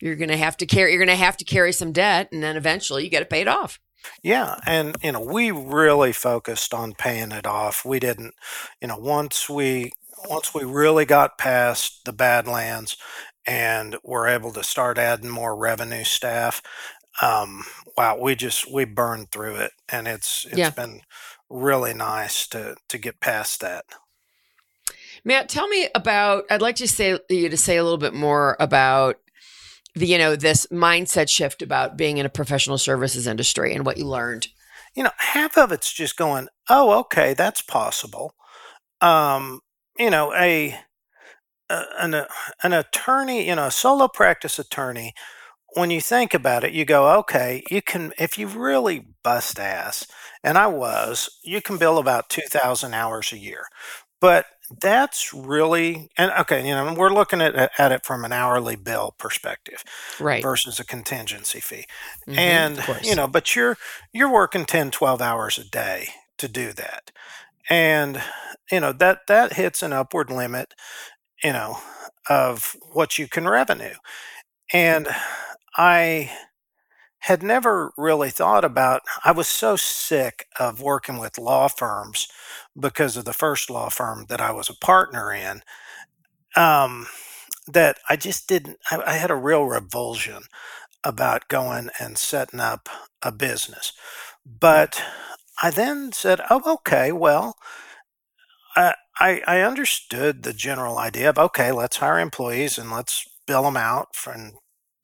You're 0.01 0.17
going 0.17 0.31
to 0.31 0.37
have 0.37 0.57
to 0.59 0.67
carry, 0.67 0.93
you're 0.93 1.05
going 1.05 1.17
to 1.17 1.25
have 1.25 1.37
to 1.39 1.45
carry 1.45 1.73
some 1.73 1.93
debt 1.93 2.29
and 2.33 2.43
then 2.43 2.57
eventually 2.57 3.05
you 3.05 3.11
get 3.11 3.23
it 3.23 3.31
paid 3.31 3.49
off. 3.49 3.81
Yeah. 4.23 4.57
And, 4.67 4.97
you 5.03 5.13
know, 5.13 5.21
we 5.21 5.51
really 5.51 6.13
focused 6.13 6.73
on 6.73 6.95
paying 6.95 7.33
it 7.33 7.47
off. 7.47 7.85
We 7.85 8.01
didn't, 8.01 8.35
you 8.81 8.89
know, 8.89 8.97
once 8.97 9.49
we, 9.49 9.93
once 10.29 10.55
we 10.55 10.65
really 10.65 11.05
got 11.05 11.39
past 11.39 12.05
the 12.05 12.13
Badlands 12.13 12.97
and 13.47 13.97
were 14.03 14.27
able 14.27 14.53
to 14.53 14.63
start 14.63 14.99
adding 14.99 15.29
more 15.29 15.57
revenue 15.57 16.05
staff, 16.05 16.63
um, 17.21 17.65
wow, 17.97 18.19
we 18.19 18.35
just, 18.35 18.73
we 18.73 18.85
burned 18.85 19.31
through 19.31 19.57
it 19.57 19.73
and 19.89 20.09
it's, 20.09 20.47
it's 20.47 20.57
yeah. 20.57 20.71
been 20.71 21.03
really 21.51 21.93
nice 21.93 22.47
to, 22.49 22.77
to 22.89 22.99
get 22.99 23.21
past 23.21 23.61
that. 23.61 23.85
Matt, 25.25 25.49
tell 25.49 25.69
me 25.69 25.89
about. 25.95 26.45
I'd 26.51 26.63
like 26.63 26.77
to 26.77 26.89
say 26.89 27.19
you 27.29 27.49
to 27.49 27.57
say 27.57 27.77
a 27.77 27.83
little 27.83 27.99
bit 27.99 28.15
more 28.15 28.57
about 28.59 29.17
the 29.95 30.07
you 30.07 30.19
know 30.19 30.37
this 30.37 30.67
mindset 30.67 31.29
shift 31.29 31.63
about 31.63 31.97
being 31.97 32.19
in 32.19 32.27
a 32.27 32.31
professional 32.31 32.79
services 32.79 33.27
industry 33.27 33.75
and 33.75 33.85
what 33.85 33.99
you 33.99 34.07
learned. 34.07 34.49
You 34.95 35.05
know, 35.05 35.11
half 35.19 35.57
of 35.57 35.71
it's 35.73 35.93
just 35.93 36.17
going, 36.17 36.49
oh, 36.69 36.99
okay, 37.01 37.35
that's 37.35 37.63
possible. 37.63 38.35
Um, 39.01 39.61
you 39.99 40.11
know, 40.11 40.33
a, 40.35 40.77
a 41.69 41.85
an 41.99 42.27
an 42.63 42.73
attorney, 42.73 43.47
you 43.47 43.55
know, 43.55 43.67
a 43.67 43.71
solo 43.71 44.09
practice 44.09 44.59
attorney. 44.59 45.15
When 45.75 45.91
you 45.93 46.01
think 46.01 46.35
about 46.35 46.65
it, 46.65 46.73
you 46.73 46.85
go, 46.85 47.17
okay, 47.19 47.63
you 47.71 47.81
can 47.83 48.13
if 48.19 48.37
you 48.37 48.49
really 48.49 49.07
bust 49.23 49.61
ass, 49.61 50.07
and 50.43 50.59
I 50.59 50.67
was, 50.67 51.31
you 51.45 51.63
can 51.63 51.79
bill 51.79 51.99
about 51.99 52.29
two 52.29 52.43
thousand 52.49 52.95
hours 52.95 53.33
a 53.33 53.39
year. 53.39 53.67
But 54.21 54.47
that's 54.79 55.35
really 55.35 56.09
and 56.17 56.31
okay 56.39 56.67
you 56.67 56.73
know 56.73 56.95
we're 56.95 57.13
looking 57.13 57.41
at, 57.41 57.71
at 57.79 57.93
it 57.93 58.05
from 58.05 58.25
an 58.25 58.33
hourly 58.33 58.77
bill 58.77 59.15
perspective 59.19 59.83
right. 60.21 60.43
versus 60.43 60.79
a 60.79 60.85
contingency 60.85 61.61
fee. 61.61 61.87
Mm-hmm, 62.29 62.39
and 62.39 62.85
you 63.03 63.17
know 63.17 63.27
but 63.27 63.57
you're 63.57 63.77
you're 64.13 64.33
working 64.33 64.65
10 64.65 64.91
12 64.91 65.21
hours 65.21 65.59
a 65.59 65.65
day 65.65 66.09
to 66.39 66.49
do 66.49 66.73
that. 66.73 67.11
And 67.69 68.23
you 68.71 68.81
know 68.81 68.93
that 68.93 69.27
that 69.27 69.55
hits 69.55 69.83
an 69.83 69.93
upward 69.93 70.31
limit 70.31 70.75
you 71.43 71.53
know 71.53 71.79
of 72.29 72.77
what 72.93 73.19
you 73.19 73.27
can 73.27 73.49
revenue. 73.49 73.95
And 74.73 75.09
i 75.77 76.31
had 77.21 77.43
never 77.43 77.93
really 77.97 78.31
thought 78.31 78.65
about 78.65 79.03
I 79.25 79.33
was 79.33 79.49
so 79.49 79.77
sick 79.77 80.47
of 80.59 80.81
working 80.81 81.19
with 81.19 81.39
law 81.39 81.69
firms 81.69 82.29
because 82.79 83.17
of 83.17 83.25
the 83.25 83.33
first 83.33 83.71
law 83.71 83.89
firm 83.91 84.27
that 84.29 84.41
I 84.41 84.53
was 84.53 84.71
a 84.71 84.75
partner 84.75 85.33
in 85.33 85.63
um, 86.57 87.07
that 87.69 87.99
I 88.09 88.17
just 88.17 88.49
didn't 88.49 88.79
I, 88.91 89.03
I 89.07 89.13
had 89.15 89.31
a 89.31 89.37
real 89.37 89.65
revulsion 89.65 90.45
about 91.05 91.49
going 91.49 91.91
and 92.01 92.19
setting 92.19 92.61
up 92.61 92.89
a 93.23 93.33
business. 93.33 93.93
But 94.47 95.03
I 95.63 95.71
then 95.71 96.13
said, 96.13 96.41
"Oh, 96.51 96.63
okay. 96.75 97.13
Well, 97.13 97.57
I, 98.77 98.95
I, 99.19 99.43
I 99.47 99.61
understood 99.61 100.43
the 100.43 100.53
general 100.53 100.99
idea 100.99 101.31
of 101.31 101.39
okay, 101.39 101.73
let's 101.73 101.99
hire 101.99 102.19
employees 102.19 102.79
and 102.79 102.91
let's 102.91 103.27
bill 103.47 103.63
them 103.65 103.77
out 103.77 104.15
for, 104.15 104.33
and 104.33 104.55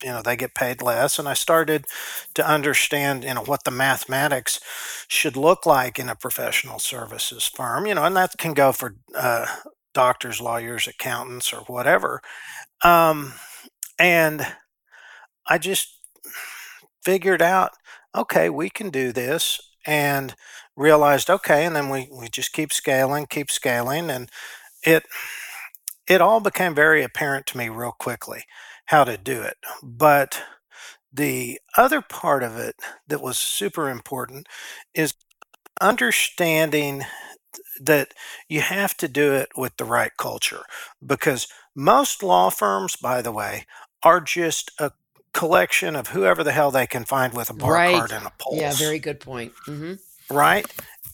you 0.02 0.10
know 0.10 0.22
they 0.22 0.36
get 0.36 0.54
paid 0.54 0.82
less. 0.82 1.18
And 1.18 1.28
i 1.28 1.34
started 1.34 1.86
to 2.34 2.46
understand 2.48 3.24
you 3.24 3.34
know 3.34 3.42
what 3.44 3.64
the 3.64 3.70
mathematics 3.70 4.60
should 5.08 5.36
look 5.36 5.66
like 5.66 5.98
in 5.98 6.08
a 6.08 6.16
professional 6.16 6.78
services 6.78 7.46
firm 7.46 7.86
you 7.86 7.94
know 7.94 8.04
and 8.04 8.16
that 8.16 8.36
can 8.38 8.54
go 8.54 8.72
for 8.72 8.96
uh, 9.16 9.46
doctors 9.94 10.40
lawyers 10.40 10.86
accountants 10.86 11.52
or 11.52 11.60
whatever. 11.62 12.20
Um, 12.84 13.34
and 13.98 14.46
i 15.48 15.58
just 15.58 15.98
figured 17.04 17.42
out 17.42 17.72
okay 18.14 18.48
we 18.48 18.68
can 18.70 18.90
do 18.90 19.12
this 19.12 19.60
and 19.86 20.34
realized 20.76 21.30
okay 21.30 21.64
and 21.64 21.74
then 21.76 21.88
we, 21.88 22.08
we 22.12 22.28
just 22.28 22.52
keep 22.52 22.72
scaling 22.72 23.26
keep 23.28 23.50
scaling 23.50 24.10
and 24.10 24.28
it 24.84 25.04
it 26.08 26.20
all 26.20 26.40
became 26.40 26.74
very 26.74 27.02
apparent 27.02 27.46
to 27.46 27.58
me 27.58 27.68
real 27.68 27.92
quickly 27.92 28.44
how 28.86 29.04
to 29.04 29.16
do 29.16 29.42
it. 29.42 29.56
But 29.82 30.42
the 31.12 31.60
other 31.76 32.00
part 32.00 32.42
of 32.42 32.56
it 32.56 32.76
that 33.06 33.22
was 33.22 33.38
super 33.38 33.88
important 33.88 34.48
is 34.94 35.14
understanding 35.80 37.02
that 37.80 38.12
you 38.48 38.60
have 38.60 38.96
to 38.96 39.08
do 39.08 39.32
it 39.34 39.48
with 39.56 39.76
the 39.76 39.84
right 39.84 40.12
culture 40.16 40.62
because 41.04 41.46
most 41.74 42.22
law 42.22 42.50
firms, 42.50 42.96
by 42.96 43.20
the 43.22 43.32
way, 43.32 43.66
are 44.02 44.20
just 44.20 44.70
a 44.78 44.92
collection 45.32 45.94
of 45.94 46.08
whoever 46.08 46.42
the 46.42 46.52
hell 46.52 46.70
they 46.70 46.86
can 46.86 47.04
find 47.04 47.34
with 47.34 47.50
a 47.50 47.54
bar 47.54 47.72
right. 47.72 47.96
card 47.96 48.12
and 48.12 48.26
a 48.26 48.32
pulse. 48.38 48.60
Yeah, 48.60 48.72
very 48.72 48.98
good 48.98 49.20
point. 49.20 49.52
Mm-hmm. 49.66 49.94
Right? 50.34 50.66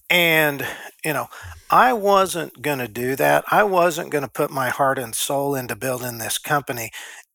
And, 0.08 0.64
you 1.04 1.12
know, 1.12 1.28
I 1.70 1.94
wasn't 1.94 2.60
going 2.60 2.78
to 2.78 2.88
do 2.88 3.16
that. 3.16 3.44
I 3.50 3.64
wasn't 3.64 4.10
going 4.10 4.24
to 4.24 4.30
put 4.30 4.50
my 4.50 4.68
heart 4.68 4.98
and 4.98 5.14
soul 5.14 5.54
into 5.54 5.74
building 5.74 6.18
this 6.18 6.38
company 6.38 6.90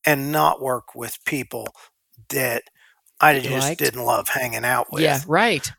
and 0.07 0.31
not 0.31 0.61
work 0.61 0.95
with 0.95 1.19
people 1.25 1.67
that 2.29 2.63
I 3.19 3.39
just 3.39 3.67
liked. 3.67 3.79
didn't 3.79 4.05
love 4.05 4.29
hanging 4.29 4.63
out 4.63 4.91
with. 4.91 5.03
Yeah, 5.03 5.19
right. 5.27 5.69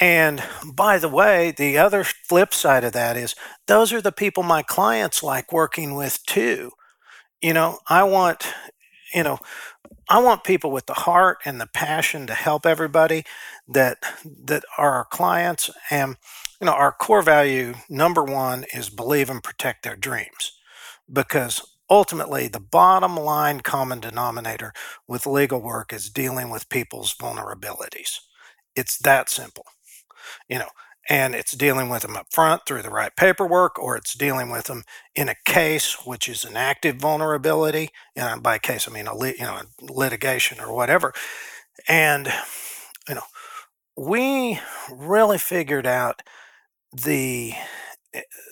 And 0.00 0.42
by 0.74 0.98
the 0.98 1.08
way, 1.08 1.52
the 1.56 1.78
other 1.78 2.04
flip 2.04 2.52
side 2.52 2.82
of 2.84 2.92
that 2.92 3.16
is 3.16 3.34
those 3.66 3.92
are 3.92 4.02
the 4.02 4.12
people 4.12 4.42
my 4.42 4.62
clients 4.62 5.22
like 5.22 5.52
working 5.52 5.94
with 5.94 6.18
too. 6.26 6.72
You 7.40 7.52
know, 7.52 7.78
I 7.88 8.02
want, 8.02 8.52
you 9.14 9.22
know, 9.22 9.38
I 10.08 10.18
want 10.18 10.42
people 10.42 10.72
with 10.72 10.86
the 10.86 10.94
heart 10.94 11.38
and 11.44 11.60
the 11.60 11.68
passion 11.68 12.26
to 12.26 12.34
help 12.34 12.66
everybody 12.66 13.24
that 13.68 13.98
that 14.44 14.64
are 14.76 14.92
our 14.94 15.04
clients 15.04 15.70
and 15.90 16.16
you 16.60 16.66
know, 16.66 16.72
our 16.72 16.90
core 16.90 17.22
value 17.22 17.74
number 17.88 18.24
1 18.24 18.64
is 18.74 18.90
believe 18.90 19.30
and 19.30 19.44
protect 19.44 19.84
their 19.84 19.94
dreams 19.94 20.58
because 21.12 21.77
ultimately 21.90 22.48
the 22.48 22.60
bottom 22.60 23.16
line 23.16 23.60
common 23.60 24.00
denominator 24.00 24.72
with 25.06 25.26
legal 25.26 25.60
work 25.60 25.92
is 25.92 26.10
dealing 26.10 26.50
with 26.50 26.68
people's 26.68 27.14
vulnerabilities. 27.14 28.18
It's 28.76 28.98
that 28.98 29.28
simple, 29.30 29.64
you 30.48 30.58
know, 30.58 30.68
and 31.08 31.34
it's 31.34 31.52
dealing 31.52 31.88
with 31.88 32.02
them 32.02 32.16
up 32.16 32.26
front 32.30 32.62
through 32.66 32.82
the 32.82 32.90
right 32.90 33.14
paperwork, 33.16 33.78
or 33.78 33.96
it's 33.96 34.14
dealing 34.14 34.50
with 34.50 34.64
them 34.66 34.84
in 35.14 35.28
a 35.28 35.36
case 35.46 36.06
which 36.06 36.28
is 36.28 36.44
an 36.44 36.56
active 36.56 36.96
vulnerability. 36.96 37.90
And 38.16 38.42
by 38.42 38.58
case, 38.58 38.88
I 38.88 38.92
mean 38.92 39.06
a 39.06 39.16
you 39.26 39.38
know 39.40 39.60
litigation 39.82 40.60
or 40.60 40.74
whatever. 40.74 41.12
And 41.88 42.28
you 43.08 43.14
know, 43.16 43.22
we 43.96 44.60
really 44.90 45.38
figured 45.38 45.86
out 45.86 46.22
the 46.92 47.54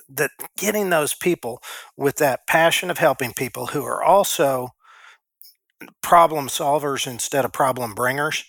that 0.09 0.31
getting 0.57 0.91
those 0.91 1.15
people 1.15 1.63
with 1.97 2.17
that 2.17 2.47
passion 2.47 2.91
of 2.91 2.99
helping 2.99 3.33
people 3.33 3.67
who 3.67 3.85
are 3.85 4.03
also 4.03 4.71
problem 6.03 6.49
solvers 6.49 7.07
instead 7.07 7.45
of 7.45 7.53
problem 7.53 7.95
bringers. 7.95 8.45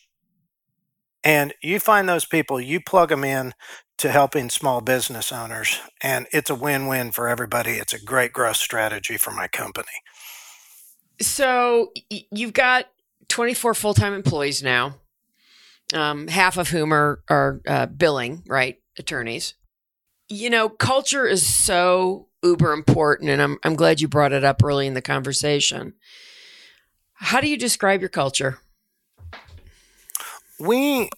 And 1.23 1.53
you 1.61 1.79
find 1.79 2.07
those 2.07 2.25
people, 2.25 2.61
you 2.61 2.79
plug 2.79 3.09
them 3.09 3.23
in 3.23 3.53
to 3.97 4.11
helping 4.11 4.49
small 4.49 4.79
business 4.79 5.31
owners, 5.31 5.79
and 6.01 6.27
it's 6.31 6.51
a 6.51 6.55
win 6.55 6.87
win 6.87 7.11
for 7.11 7.27
everybody. 7.27 7.71
It's 7.71 7.93
a 7.93 8.03
great 8.03 8.31
growth 8.31 8.57
strategy 8.57 9.17
for 9.17 9.31
my 9.31 9.47
company. 9.47 9.87
So 11.19 11.91
you've 12.09 12.53
got 12.53 12.85
24 13.27 13.73
full 13.73 13.93
time 13.95 14.13
employees 14.13 14.61
now, 14.61 14.97
um, 15.93 16.27
half 16.27 16.57
of 16.57 16.69
whom 16.69 16.93
are, 16.93 17.21
are 17.27 17.61
uh, 17.67 17.87
billing, 17.87 18.43
right? 18.47 18.77
Attorneys. 18.99 19.55
You 20.29 20.49
know, 20.49 20.67
culture 20.69 21.25
is 21.25 21.45
so 21.45 22.27
uber 22.43 22.73
important, 22.73 23.29
and 23.29 23.41
I'm, 23.41 23.57
I'm 23.63 23.75
glad 23.75 24.01
you 24.01 24.07
brought 24.07 24.33
it 24.33 24.43
up 24.43 24.63
early 24.63 24.87
in 24.87 24.93
the 24.93 25.01
conversation. 25.01 25.93
How 27.13 27.41
do 27.41 27.47
you 27.47 27.57
describe 27.57 28.01
your 28.01 28.09
culture? 28.09 28.59
We, 30.59 30.77
you 30.77 31.09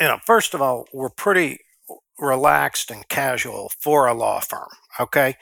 know, 0.00 0.18
first 0.24 0.54
of 0.54 0.62
all, 0.62 0.86
we're 0.92 1.10
pretty 1.10 1.58
relaxed 2.18 2.90
and 2.90 3.08
casual 3.08 3.72
for 3.80 4.06
a 4.06 4.14
law 4.14 4.40
firm. 4.40 4.68
Okay, 4.98 5.36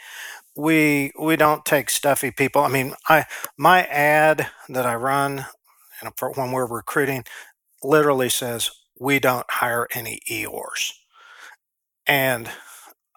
we 0.56 1.12
we 1.20 1.36
don't 1.36 1.64
take 1.64 1.90
stuffy 1.90 2.30
people. 2.30 2.62
I 2.62 2.68
mean, 2.68 2.94
I 3.08 3.26
my 3.56 3.84
ad 3.84 4.48
that 4.68 4.86
I 4.86 4.94
run, 4.94 5.38
you 5.38 6.04
know, 6.04 6.12
for 6.16 6.32
when 6.32 6.52
we're 6.52 6.66
recruiting, 6.66 7.24
literally 7.82 8.28
says 8.28 8.70
we 8.98 9.18
don't 9.18 9.46
hire 9.48 9.86
any 9.94 10.20
Eeyores, 10.30 10.92
and 12.08 12.50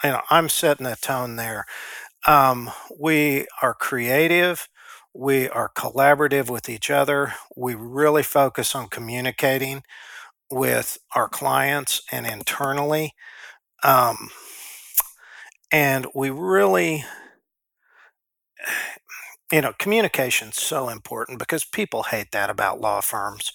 you 0.04 0.12
know 0.12 0.22
I'm 0.30 0.50
setting 0.50 0.86
a 0.86 0.96
tone 0.96 1.36
there. 1.38 1.66
Um, 2.28 2.72
we 3.00 3.48
are 3.62 3.74
creative. 3.74 4.68
We 5.14 5.50
are 5.50 5.72
collaborative 5.76 6.50
with 6.50 6.70
each 6.70 6.92
other. 6.92 7.34
We 7.56 7.76
really 7.76 8.24
focus 8.24 8.76
on 8.76 8.90
communicating 8.90 9.84
with 10.52 10.98
our 11.16 11.30
clients 11.30 12.02
and 12.12 12.28
internally. 12.28 13.16
Um, 13.84 14.30
and 15.72 16.08
we 16.14 16.30
really, 16.30 17.06
you 19.52 19.62
know, 19.62 19.74
communication's 19.78 20.62
so 20.62 20.90
important 20.90 21.40
because 21.40 21.66
people 21.66 22.04
hate 22.04 22.32
that 22.32 22.50
about 22.50 22.80
law 22.80 23.02
firms. 23.02 23.52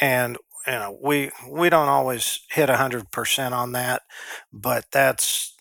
And 0.00 0.38
you 0.66 0.72
know, 0.72 0.98
we 1.02 1.30
we 1.48 1.70
don't 1.70 1.88
always 1.88 2.40
hit 2.50 2.68
100% 2.68 3.52
on 3.52 3.72
that, 3.72 4.02
but 4.52 4.86
that's 4.92 5.54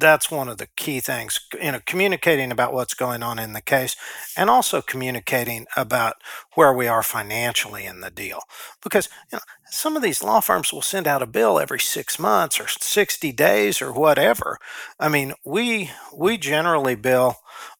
that's 0.00 0.30
one 0.30 0.48
of 0.48 0.58
the 0.58 0.66
key 0.76 0.98
things 0.98 1.38
you 1.62 1.70
know 1.70 1.78
communicating 1.86 2.50
about 2.50 2.72
what's 2.72 2.94
going 2.94 3.22
on 3.22 3.38
in 3.38 3.52
the 3.52 3.60
case 3.60 3.94
and 4.36 4.50
also 4.50 4.80
communicating 4.82 5.66
about 5.76 6.14
where 6.54 6.72
we 6.72 6.88
are 6.88 7.02
financially 7.02 7.84
in 7.84 8.00
the 8.00 8.10
deal. 8.10 8.40
Because 8.82 9.08
you 9.32 9.36
know 9.36 9.42
some 9.70 9.96
of 9.96 10.02
these 10.02 10.22
law 10.22 10.40
firms 10.40 10.72
will 10.72 10.82
send 10.82 11.06
out 11.06 11.22
a 11.22 11.26
bill 11.26 11.58
every 11.60 11.80
6 11.80 12.18
months 12.18 12.58
or 12.60 12.66
60 12.68 13.30
days 13.32 13.80
or 13.82 13.92
whatever. 13.92 14.58
I 14.98 15.08
mean 15.08 15.34
we 15.44 15.90
we 16.16 16.38
generally 16.38 16.94
bill 16.94 17.36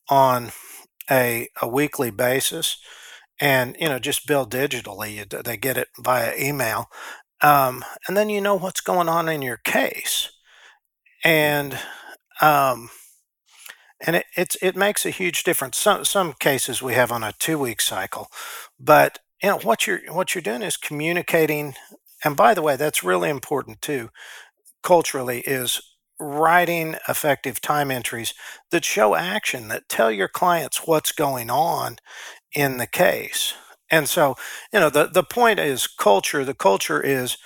on 0.09 0.51
a, 1.11 1.49
a 1.61 1.69
weekly 1.69 2.11
basis 2.11 2.79
and 3.41 3.77
you 3.81 3.89
know 3.89 3.99
just 3.99 4.27
bill 4.27 4.47
digitally 4.47 5.29
they 5.45 5.57
get 5.57 5.77
it 5.77 5.89
via 6.01 6.35
email 6.39 6.89
um, 7.43 7.85
and 8.09 8.17
then 8.17 8.29
you 8.29 8.41
know 8.41 8.55
what's 8.55 8.81
going 8.81 9.09
on 9.09 9.29
in 9.29 9.43
your 9.43 9.59
case 9.59 10.31
and 11.25 11.79
um, 12.41 12.91
and 14.07 14.17
it, 14.17 14.27
it's 14.37 14.57
it 14.63 14.77
makes 14.77 15.07
a 15.07 15.11
huge 15.11 15.45
difference. 15.45 15.79
Some 15.79 16.05
some 16.05 16.35
cases 16.39 16.83
we 16.83 16.95
have 16.95 17.13
on 17.13 17.25
a 17.25 17.33
two 17.39 17.59
week 17.59 17.81
cycle, 17.81 18.29
but 18.79 19.19
you 19.43 19.49
know 19.51 19.59
what 19.59 19.87
you're 19.87 20.01
what 20.13 20.35
you're 20.35 20.43
doing 20.43 20.63
is 20.63 20.77
communicating. 20.77 21.75
And 22.25 22.37
by 22.37 22.55
the 22.55 22.63
way, 22.63 22.77
that's 22.77 23.05
really 23.05 23.29
important 23.29 23.83
too, 23.83 24.11
culturally, 24.83 25.41
is 25.41 25.81
writing 26.21 26.97
effective 27.09 27.61
time 27.61 27.91
entries 27.91 28.35
that 28.71 28.85
show 28.85 29.15
action 29.15 29.69
that 29.69 29.89
tell 29.89 30.11
your 30.13 30.29
clients 30.29 30.87
what's 30.87 31.13
going 31.13 31.51
on 31.51 31.97
in 32.55 32.77
the 32.77 32.87
case. 32.87 33.55
And 33.91 34.09
so, 34.09 34.37
you 34.73 34.81
know, 34.81 34.91
the 34.91 35.07
the 35.07 35.23
point 35.23 35.59
is 35.59 35.87
culture. 35.87 36.45
The 36.45 36.55
culture 36.55 37.01
is 37.01 37.37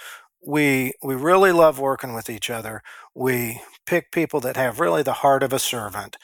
we 0.46 0.92
we 1.02 1.14
really 1.14 1.52
love 1.52 1.78
working 1.78 2.14
with 2.14 2.30
each 2.30 2.48
other. 2.48 2.82
We 3.14 3.60
pick 3.86 4.12
people 4.12 4.40
that 4.40 4.56
have 4.56 4.80
really 4.80 5.02
the 5.02 5.14
heart 5.14 5.42
of 5.42 5.52
a 5.52 5.58
servant, 5.58 6.16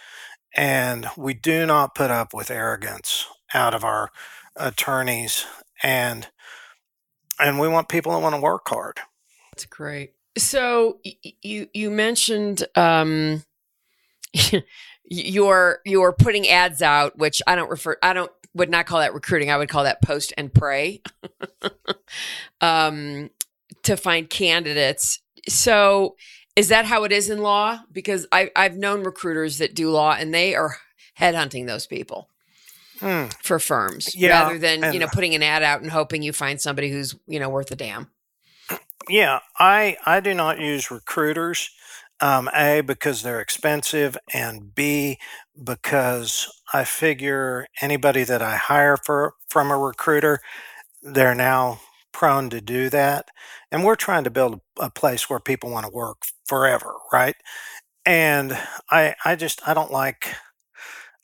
and 0.55 1.09
we 1.17 1.35
do 1.35 1.67
not 1.67 1.95
put 1.95 2.11
up 2.11 2.33
with 2.33 2.51
arrogance 2.51 3.27
out 3.53 3.75
of 3.75 3.85
our 3.85 4.11
attorneys 4.57 5.47
and 5.83 6.29
and 7.39 7.59
we 7.59 7.69
want 7.69 7.89
people 7.89 8.13
that 8.13 8.21
want 8.21 8.35
to 8.35 8.41
work 8.41 8.69
hard. 8.69 8.99
That's 9.53 9.67
great. 9.67 10.13
So 10.39 11.01
you 11.43 11.69
you 11.73 11.91
mentioned 11.91 12.65
um, 12.77 13.45
you're 15.05 15.81
you're 15.85 16.13
putting 16.13 16.49
ads 16.49 16.83
out, 16.83 17.19
which 17.19 17.43
I 17.47 17.55
don't 17.57 17.71
refer 17.71 17.97
I 18.03 18.13
don't 18.13 18.33
would 18.55 18.71
not 18.71 18.87
call 18.87 19.01
that 19.01 19.15
recruiting. 19.15 19.51
I 19.51 19.57
would 19.57 19.69
call 19.69 19.85
that 19.85 20.03
post 20.03 20.33
and 20.37 20.53
pray. 20.53 21.03
um, 22.61 23.31
to 23.85 23.97
find 23.97 24.29
candidates. 24.29 25.21
So 25.49 26.17
is 26.57 26.69
that 26.69 26.85
how 26.85 27.05
it 27.05 27.13
is 27.13 27.31
in 27.31 27.39
law? 27.39 27.81
Because 27.93 28.27
I, 28.33 28.51
I've 28.57 28.77
known 28.77 29.05
recruiters 29.05 29.59
that 29.59 29.75
do 29.75 29.91
law 29.91 30.17
and 30.19 30.35
they 30.35 30.55
are 30.55 30.77
headhunting 31.19 31.67
those 31.67 31.87
people 31.87 32.29
hmm. 32.99 33.27
for 33.43 33.59
firms 33.59 34.15
yeah, 34.15 34.43
rather 34.43 34.59
than, 34.59 34.83
and, 34.83 34.95
you 34.95 35.01
know, 35.01 35.07
putting 35.13 35.35
an 35.35 35.43
ad 35.43 35.63
out 35.63 35.83
and 35.83 35.91
hoping 35.91 36.23
you 36.23 36.33
find 36.33 36.61
somebody 36.61 36.91
who's, 36.91 37.15
you 37.27 37.39
know, 37.39 37.49
worth 37.49 37.71
a 37.71 37.77
damn. 37.77 38.11
Yeah, 39.09 39.41
I, 39.59 39.97
I 40.07 40.21
do 40.21 40.33
not 40.33 40.59
use 40.59 40.91
recruiters. 40.91 41.71
Um, 42.21 42.49
a, 42.55 42.81
because 42.81 43.23
they're 43.23 43.41
expensive, 43.41 44.17
and 44.33 44.75
B, 44.75 45.19
because 45.63 46.49
I 46.73 46.85
figure 46.85 47.67
anybody 47.83 48.25
that 48.25 48.41
I 48.41 48.57
hire 48.57 48.97
for 48.97 49.35
from 49.49 49.71
a 49.71 49.77
recruiter, 49.77 50.41
they're 51.03 51.35
now 51.35 51.81
prone 52.13 52.49
to 52.51 52.61
do 52.61 52.89
that. 52.91 53.27
And 53.71 53.85
we're 53.85 53.97
trying 53.97 54.25
to 54.25 54.31
build 54.31 54.61
a 54.79 54.91
place 54.91 55.29
where 55.29 55.41
people 55.41 55.71
want 55.71 55.87
to 55.87 55.93
work 55.93 56.23
forever, 56.47 56.95
right? 57.13 57.35
And 58.07 58.57
I, 58.91 59.17
I 59.25 59.35
just, 59.35 59.67
I 59.67 59.75
don't 59.75 59.91
like, 59.91 60.35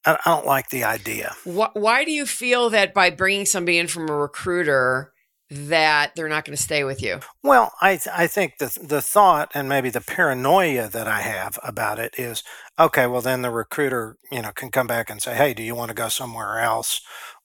I 0.05 0.19
don't 0.25 0.47
like 0.47 0.71
the 0.71 0.85
idea. 0.85 1.37
Why 1.45 2.05
do 2.05 2.11
you 2.11 2.27
feel 2.27 2.71
that 2.71 2.93
by 2.93 3.11
bringing 3.11 3.47
somebody 3.47 3.79
in 3.79 3.87
from 3.87 4.09
a 4.09 4.17
recruiter, 4.17 5.13
that 5.51 6.15
they're 6.15 6.29
not 6.29 6.45
going 6.45 6.57
to 6.57 6.63
stay 6.63 6.85
with 6.85 7.03
you? 7.03 7.21
Well, 7.43 7.73
I 7.81 7.97
th- 7.97 8.15
I 8.17 8.27
think 8.27 8.59
the 8.59 8.77
the 8.83 9.03
thought 9.03 9.51
and 9.55 9.69
maybe 9.69 9.91
the 9.91 10.01
paranoia 10.01 10.89
that 10.89 11.09
I 11.09 11.21
have 11.21 11.59
about 11.63 11.99
it 11.99 12.15
is 12.19 12.43
okay. 12.79 13.07
Well, 13.07 13.21
then 13.21 13.43
the 13.43 13.51
recruiter 13.51 14.17
you 14.31 14.43
know 14.43 14.53
can 14.53 14.71
come 14.71 14.87
back 14.87 15.11
and 15.11 15.21
say, 15.21 15.35
hey, 15.35 15.55
do 15.55 15.63
you 15.63 15.75
want 15.75 15.89
to 15.89 15.95
go 15.95 16.09
somewhere 16.09 16.61
else? 16.61 17.01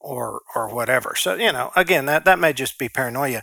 or 0.06 0.41
or 0.56 0.74
whatever. 0.74 1.15
So 1.15 1.36
you 1.36 1.52
know, 1.52 1.72
again, 1.76 2.06
that 2.06 2.26
that 2.26 2.39
may 2.39 2.54
just 2.54 2.78
be 2.78 2.88
paranoia. 2.88 3.41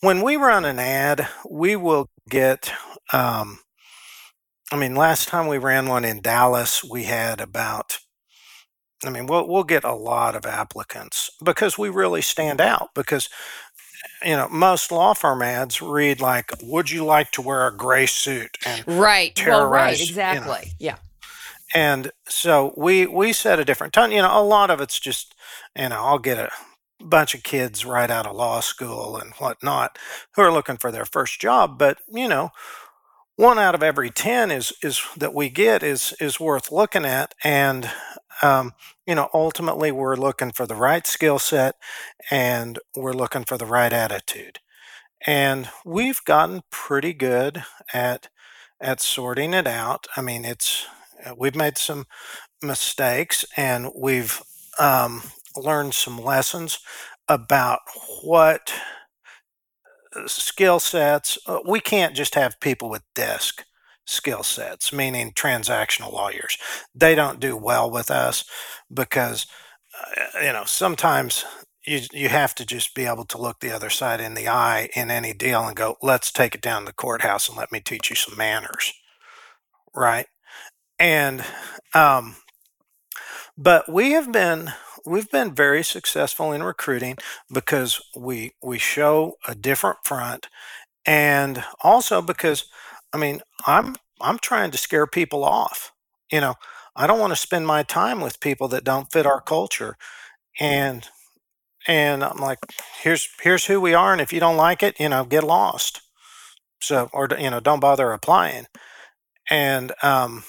When 0.00 0.22
we 0.22 0.36
run 0.36 0.64
an 0.64 0.78
ad, 0.78 1.28
we 1.48 1.76
will 1.76 2.08
get. 2.28 2.72
Um, 3.12 3.58
I 4.72 4.76
mean, 4.76 4.94
last 4.94 5.28
time 5.28 5.46
we 5.46 5.58
ran 5.58 5.88
one 5.88 6.04
in 6.04 6.22
Dallas, 6.22 6.82
we 6.82 7.04
had 7.04 7.40
about. 7.40 7.98
I 9.04 9.10
mean, 9.10 9.26
we'll 9.26 9.46
we'll 9.48 9.64
get 9.64 9.84
a 9.84 9.94
lot 9.94 10.36
of 10.36 10.46
applicants 10.46 11.30
because 11.42 11.76
we 11.76 11.88
really 11.90 12.22
stand 12.22 12.60
out. 12.60 12.90
Because 12.94 13.28
you 14.24 14.36
know, 14.36 14.48
most 14.48 14.90
law 14.90 15.14
firm 15.14 15.42
ads 15.42 15.82
read 15.82 16.20
like, 16.20 16.52
"Would 16.62 16.90
you 16.90 17.04
like 17.04 17.30
to 17.32 17.42
wear 17.42 17.66
a 17.66 17.76
gray 17.76 18.06
suit?" 18.06 18.56
and 18.66 18.84
right, 18.86 19.40
well, 19.46 19.66
right, 19.66 20.00
exactly, 20.00 20.72
you 20.78 20.88
know. 20.88 20.94
yeah. 20.94 20.96
And 21.74 22.12
so 22.28 22.72
we 22.76 23.06
we 23.06 23.32
set 23.32 23.58
a 23.58 23.64
different 23.64 23.92
tone. 23.92 24.12
You 24.12 24.22
know, 24.22 24.40
a 24.40 24.42
lot 24.42 24.70
of 24.70 24.80
it's 24.80 24.98
just 24.98 25.34
you 25.76 25.88
know 25.88 26.02
I'll 26.02 26.18
get 26.18 26.38
a 26.38 26.50
bunch 27.00 27.34
of 27.34 27.42
kids 27.42 27.84
right 27.84 28.10
out 28.10 28.26
of 28.26 28.36
law 28.36 28.60
school 28.60 29.16
and 29.16 29.32
whatnot 29.34 29.98
who 30.34 30.42
are 30.42 30.52
looking 30.52 30.76
for 30.76 30.90
their 30.90 31.04
first 31.04 31.40
job, 31.40 31.78
but 31.78 31.98
you 32.10 32.28
know 32.28 32.50
one 33.36 33.58
out 33.58 33.74
of 33.74 33.82
every 33.82 34.10
10 34.10 34.50
is 34.50 34.72
is 34.82 35.02
that 35.16 35.34
we 35.34 35.48
get 35.48 35.82
is 35.82 36.14
is 36.20 36.38
worth 36.38 36.70
looking 36.70 37.04
at 37.04 37.34
and 37.42 37.90
um, 38.42 38.72
you 39.06 39.14
know 39.14 39.28
ultimately 39.34 39.92
we're 39.92 40.16
looking 40.16 40.52
for 40.52 40.66
the 40.66 40.74
right 40.74 41.06
skill 41.06 41.38
set 41.38 41.76
and 42.30 42.78
we're 42.96 43.12
looking 43.12 43.44
for 43.44 43.58
the 43.58 43.66
right 43.66 43.92
attitude 43.92 44.58
and 45.26 45.68
we've 45.84 46.24
gotten 46.24 46.62
pretty 46.70 47.12
good 47.12 47.64
at 47.92 48.28
at 48.80 49.00
sorting 49.00 49.54
it 49.54 49.66
out 49.66 50.06
i 50.16 50.20
mean 50.22 50.44
it's 50.44 50.86
uh, 51.24 51.34
we've 51.36 51.56
made 51.56 51.78
some 51.78 52.06
mistakes 52.62 53.44
and 53.56 53.90
we've 53.96 54.40
um, 54.78 55.22
learned 55.56 55.94
some 55.94 56.18
lessons 56.18 56.78
about 57.28 57.80
what 58.22 58.72
uh, 60.16 60.26
skill 60.26 60.80
sets. 60.80 61.38
Uh, 61.46 61.60
we 61.66 61.80
can't 61.80 62.14
just 62.14 62.34
have 62.34 62.60
people 62.60 62.88
with 62.88 63.02
desk 63.14 63.64
skill 64.06 64.42
sets, 64.42 64.92
meaning 64.92 65.32
transactional 65.32 66.12
lawyers. 66.12 66.58
They 66.94 67.14
don't 67.14 67.40
do 67.40 67.56
well 67.56 67.90
with 67.90 68.10
us 68.10 68.44
because, 68.92 69.46
uh, 70.00 70.40
you 70.44 70.52
know, 70.52 70.64
sometimes 70.66 71.44
you 71.86 72.00
you 72.12 72.28
have 72.28 72.54
to 72.56 72.66
just 72.66 72.94
be 72.94 73.06
able 73.06 73.24
to 73.26 73.38
look 73.38 73.60
the 73.60 73.72
other 73.72 73.90
side 73.90 74.20
in 74.20 74.34
the 74.34 74.48
eye 74.48 74.88
in 74.94 75.10
any 75.10 75.32
deal 75.32 75.66
and 75.66 75.76
go, 75.76 75.96
let's 76.02 76.32
take 76.32 76.54
it 76.54 76.62
down 76.62 76.82
to 76.82 76.86
the 76.86 76.92
courthouse 76.92 77.48
and 77.48 77.58
let 77.58 77.72
me 77.72 77.80
teach 77.80 78.10
you 78.10 78.16
some 78.16 78.36
manners, 78.36 78.92
right? 79.94 80.26
And 80.98 81.44
um, 81.94 82.36
but 83.56 83.90
we 83.90 84.12
have 84.12 84.32
been 84.32 84.72
we've 85.06 85.30
been 85.30 85.54
very 85.54 85.82
successful 85.84 86.52
in 86.52 86.62
recruiting 86.62 87.16
because 87.52 88.00
we 88.16 88.52
we 88.62 88.78
show 88.78 89.34
a 89.46 89.54
different 89.54 89.98
front 90.04 90.48
and 91.06 91.64
also 91.82 92.22
because 92.22 92.66
I 93.14 93.18
mean 93.18 93.40
I'm 93.66 93.96
I'm 94.20 94.38
trying 94.38 94.70
to 94.72 94.78
scare 94.78 95.06
people 95.06 95.44
off. 95.44 95.92
You 96.32 96.40
know, 96.40 96.54
I 96.96 97.06
don't 97.06 97.20
want 97.20 97.32
to 97.32 97.36
spend 97.36 97.66
my 97.66 97.82
time 97.82 98.20
with 98.20 98.40
people 98.40 98.68
that 98.68 98.84
don't 98.84 99.12
fit 99.12 99.26
our 99.26 99.40
culture. 99.40 99.96
And 100.60 101.08
and 101.86 102.24
I'm 102.24 102.38
like, 102.38 102.58
here's 103.02 103.28
here's 103.42 103.66
who 103.66 103.80
we 103.80 103.94
are, 103.94 104.12
and 104.12 104.20
if 104.20 104.32
you 104.32 104.40
don't 104.40 104.56
like 104.56 104.82
it, 104.82 104.98
you 105.00 105.08
know, 105.08 105.24
get 105.24 105.44
lost. 105.44 106.02
So 106.82 107.10
or 107.12 107.28
you 107.38 107.50
know, 107.50 107.60
don't 107.60 107.80
bother 107.80 108.12
applying. 108.12 108.66
And 109.50 109.92
um, 110.02 110.44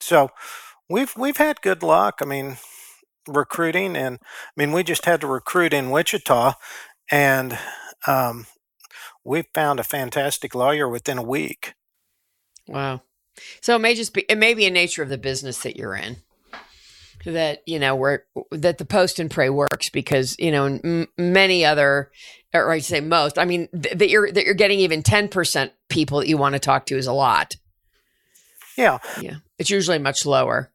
so 0.00 0.30
we've 0.88 1.14
we've 1.16 1.36
had 1.38 1.62
good 1.62 1.82
luck. 1.82 2.20
I 2.22 2.24
mean, 2.26 2.58
recruiting, 3.28 3.96
and 3.96 4.18
I 4.22 4.52
mean, 4.56 4.72
we 4.72 4.82
just 4.84 5.06
had 5.06 5.20
to 5.22 5.26
recruit 5.26 5.74
in 5.74 5.90
Wichita, 5.90 6.54
and 7.10 7.58
um, 8.06 8.46
we 9.24 9.44
found 9.54 9.80
a 9.80 9.84
fantastic 9.84 10.54
lawyer 10.54 10.88
within 10.88 11.18
a 11.18 11.22
week. 11.22 11.74
Wow. 12.68 13.02
So 13.60 13.76
it 13.76 13.80
may 13.80 13.94
just 13.94 14.14
be 14.14 14.24
it 14.28 14.38
may 14.38 14.54
be 14.54 14.66
a 14.66 14.70
nature 14.70 15.02
of 15.02 15.08
the 15.08 15.18
business 15.18 15.62
that 15.62 15.76
you're 15.76 15.96
in 15.96 16.16
that 17.24 17.62
you 17.66 17.78
know 17.78 17.94
where 17.94 18.24
that 18.50 18.78
the 18.78 18.84
post 18.84 19.18
and 19.18 19.30
pray 19.30 19.48
works 19.48 19.88
because 19.88 20.36
you 20.38 20.50
know 20.50 20.64
m- 20.66 21.06
many 21.16 21.64
other 21.64 22.10
or 22.52 22.70
I 22.70 22.80
say 22.80 23.00
most 23.00 23.38
I 23.38 23.44
mean 23.44 23.68
th- 23.68 23.96
that 23.96 24.08
you're 24.08 24.30
that 24.30 24.44
you're 24.44 24.54
getting 24.54 24.80
even 24.80 25.02
10% 25.02 25.70
people 25.88 26.18
that 26.18 26.28
you 26.28 26.36
want 26.36 26.54
to 26.54 26.58
talk 26.58 26.86
to 26.86 26.96
is 26.96 27.06
a 27.06 27.12
lot. 27.12 27.56
Yeah. 28.76 28.98
Yeah. 29.20 29.36
It's 29.58 29.70
usually 29.70 29.98
much 29.98 30.26
lower. 30.26 30.72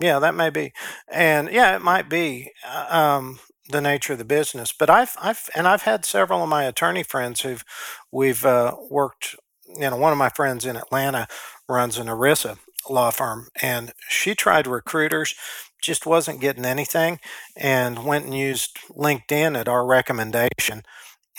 Yeah, 0.00 0.20
that 0.20 0.34
may 0.34 0.50
be. 0.50 0.72
And 1.10 1.50
yeah, 1.50 1.74
it 1.74 1.82
might 1.82 2.08
be 2.08 2.52
uh, 2.64 2.86
um, 2.88 3.40
the 3.70 3.80
nature 3.80 4.12
of 4.12 4.18
the 4.20 4.24
business. 4.24 4.72
But 4.72 4.90
I've 4.90 5.16
I've 5.20 5.50
and 5.54 5.66
I've 5.66 5.82
had 5.82 6.04
several 6.04 6.42
of 6.42 6.48
my 6.48 6.64
attorney 6.64 7.02
friends 7.02 7.40
who've 7.40 7.64
we've 8.12 8.44
uh, 8.44 8.76
worked 8.88 9.34
you 9.76 9.90
know, 9.90 9.96
one 9.96 10.12
of 10.12 10.18
my 10.18 10.28
friends 10.30 10.64
in 10.64 10.76
Atlanta 10.76 11.28
runs 11.68 11.98
an 11.98 12.06
ERISA 12.06 12.58
law 12.88 13.10
firm, 13.10 13.48
and 13.60 13.92
she 14.08 14.34
tried 14.34 14.66
recruiters, 14.66 15.34
just 15.82 16.06
wasn't 16.06 16.40
getting 16.40 16.64
anything, 16.64 17.20
and 17.56 18.04
went 18.04 18.24
and 18.24 18.34
used 18.34 18.78
LinkedIn 18.90 19.58
at 19.58 19.68
our 19.68 19.86
recommendation 19.86 20.82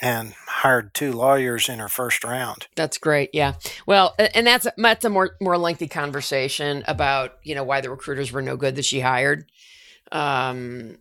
and 0.01 0.33
hired 0.47 0.93
two 0.93 1.11
lawyers 1.11 1.67
in 1.67 1.79
her 1.79 1.89
first 1.89 2.23
round. 2.23 2.67
That's 2.75 2.97
great. 2.97 3.31
Yeah. 3.33 3.55
Well, 3.85 4.15
and 4.33 4.47
that's 4.47 4.67
that's 4.77 5.05
a 5.05 5.09
more 5.09 5.35
more 5.41 5.57
lengthy 5.57 5.87
conversation 5.87 6.83
about 6.87 7.33
you 7.43 7.55
know 7.55 7.63
why 7.63 7.81
the 7.81 7.89
recruiters 7.89 8.31
were 8.31 8.41
no 8.41 8.55
good 8.55 8.75
that 8.75 8.85
she 8.85 9.01
hired. 9.01 9.49
Um, 10.11 10.97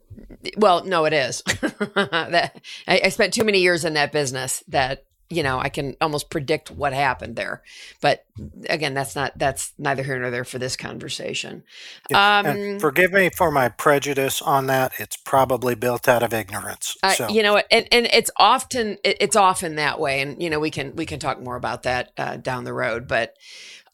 well, 0.57 0.85
no, 0.85 1.05
it 1.07 1.13
is. 1.13 1.43
that 1.43 2.61
I, 2.87 3.01
I 3.05 3.09
spent 3.09 3.33
too 3.33 3.45
many 3.45 3.61
years 3.61 3.85
in 3.85 3.95
that 3.95 4.13
business 4.13 4.63
that 4.69 5.05
you 5.31 5.43
know, 5.43 5.59
I 5.59 5.69
can 5.69 5.95
almost 6.01 6.31
predict 6.31 6.71
what 6.71 6.93
happened 6.93 7.37
there. 7.37 7.63
But 8.01 8.25
again, 8.69 8.95
that's 8.95 9.15
not 9.15 9.39
that's 9.39 9.73
neither 9.79 10.03
here 10.03 10.19
nor 10.19 10.31
there 10.31 10.45
for 10.45 10.59
this 10.59 10.77
conversation. 10.77 11.65
Yeah. 12.11 12.39
Um, 12.39 12.79
forgive 12.79 13.13
me 13.13 13.31
for 13.37 13.51
my 13.51 13.69
prejudice 13.69 14.41
on 14.41 14.67
that. 14.69 14.93
It's 14.99 15.17
probably 15.17 15.75
built 15.75 16.09
out 16.09 16.23
of 16.23 16.33
ignorance. 16.33 16.97
So. 17.15 17.27
Uh, 17.27 17.29
you 17.29 17.43
know, 17.43 17.63
and 17.71 17.87
and 17.93 18.07
it's 18.07 18.31
often 18.37 18.99
it's 19.05 19.37
often 19.37 19.77
that 19.77 20.01
way, 20.01 20.23
and 20.23 20.43
you 20.43 20.49
know, 20.49 20.61
we 20.61 20.71
can 20.71 20.97
we 20.97 21.05
can 21.05 21.19
talk 21.19 21.41
more 21.41 21.57
about 21.57 21.83
that 21.83 22.13
uh, 22.17 22.37
down 22.37 22.65
the 22.65 22.73
road. 22.75 23.07
But 23.07 23.35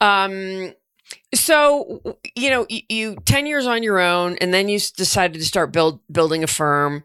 um, 0.00 0.72
so 1.34 2.00
you 2.36 2.50
know, 2.50 2.66
you, 2.68 2.82
you 2.88 3.16
ten 3.24 3.46
years 3.46 3.66
on 3.66 3.82
your 3.82 3.98
own, 3.98 4.36
and 4.38 4.54
then 4.54 4.68
you 4.68 4.78
decided 4.78 5.38
to 5.38 5.44
start 5.44 5.72
build 5.72 6.00
building 6.10 6.44
a 6.44 6.48
firm. 6.48 7.02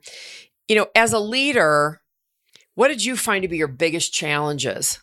You 0.67 0.75
know, 0.75 0.87
as 0.93 1.13
a 1.13 1.19
leader 1.19 2.01
what 2.79 2.87
did 2.87 3.03
you 3.03 3.17
find 3.17 3.41
to 3.41 3.49
be 3.49 3.57
your 3.57 3.67
biggest 3.67 4.13
challenges 4.13 4.99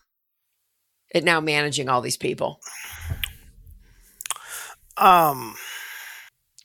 at 1.15 1.25
now 1.25 1.43
managing 1.43 1.91
all 1.91 2.01
these 2.01 2.17
people? 2.17 2.59
Um, 4.97 5.57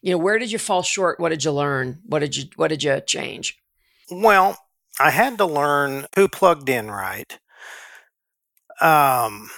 you 0.01 0.11
know, 0.11 0.17
where 0.17 0.39
did 0.39 0.53
you 0.53 0.57
fall 0.57 0.83
short? 0.83 1.19
What 1.19 1.27
did 1.27 1.43
you 1.43 1.51
learn? 1.51 1.99
What 2.05 2.19
did 2.19 2.37
you 2.37 2.45
What 2.55 2.69
did 2.69 2.81
you 2.81 3.01
change? 3.05 3.57
Well, 4.09 4.57
I 5.01 5.09
had 5.09 5.37
to 5.39 5.45
learn 5.45 6.05
who 6.15 6.29
plugged 6.29 6.69
in 6.69 6.89
right. 6.89 7.37
Um, 8.79 9.49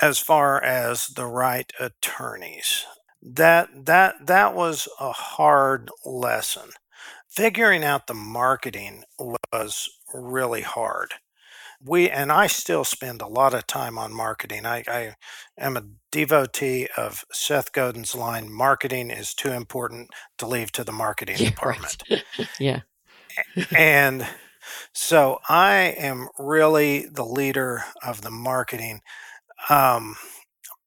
as 0.00 0.18
far 0.18 0.60
as 0.60 1.06
the 1.06 1.26
right 1.26 1.72
attorneys, 1.78 2.84
that 3.22 3.68
that 3.86 4.26
that 4.26 4.56
was 4.56 4.88
a 4.98 5.12
hard 5.12 5.90
lesson. 6.04 6.70
Figuring 7.38 7.84
out 7.84 8.08
the 8.08 8.14
marketing 8.14 9.04
was 9.16 9.88
really 10.12 10.62
hard. 10.62 11.14
We 11.80 12.10
and 12.10 12.32
I 12.32 12.48
still 12.48 12.82
spend 12.82 13.22
a 13.22 13.28
lot 13.28 13.54
of 13.54 13.64
time 13.68 13.96
on 13.96 14.12
marketing. 14.12 14.66
I, 14.66 14.82
I 14.88 15.14
am 15.56 15.76
a 15.76 15.84
devotee 16.10 16.88
of 16.96 17.24
Seth 17.30 17.70
Godin's 17.70 18.16
line: 18.16 18.52
"Marketing 18.52 19.12
is 19.12 19.34
too 19.34 19.52
important 19.52 20.10
to 20.38 20.48
leave 20.48 20.72
to 20.72 20.82
the 20.82 20.90
marketing 20.90 21.36
yeah, 21.38 21.48
department." 21.50 22.02
Right. 22.10 22.24
yeah, 22.58 22.80
and 23.76 24.26
so 24.92 25.38
I 25.48 25.94
am 25.96 26.30
really 26.40 27.06
the 27.06 27.24
leader 27.24 27.84
of 28.04 28.22
the 28.22 28.32
marketing. 28.32 29.00
Um, 29.70 30.16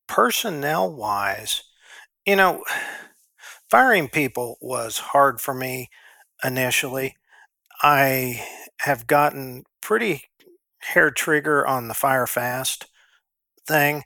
personnel 0.06 0.94
wise, 0.94 1.64
you 2.26 2.36
know, 2.36 2.66
firing 3.70 4.10
people 4.10 4.58
was 4.60 4.98
hard 4.98 5.40
for 5.40 5.54
me 5.54 5.88
initially. 6.44 7.16
I 7.82 8.46
have 8.82 9.08
gotten 9.08 9.64
pretty 9.82 10.26
hair 10.80 11.12
trigger 11.12 11.66
on 11.66 11.88
the 11.88 11.94
fire 11.94 12.28
fast 12.28 12.88
thing 13.68 14.04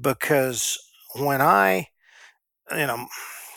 because 0.00 0.78
when 1.16 1.40
I, 1.40 1.88
you 2.70 2.86
know, 2.86 3.06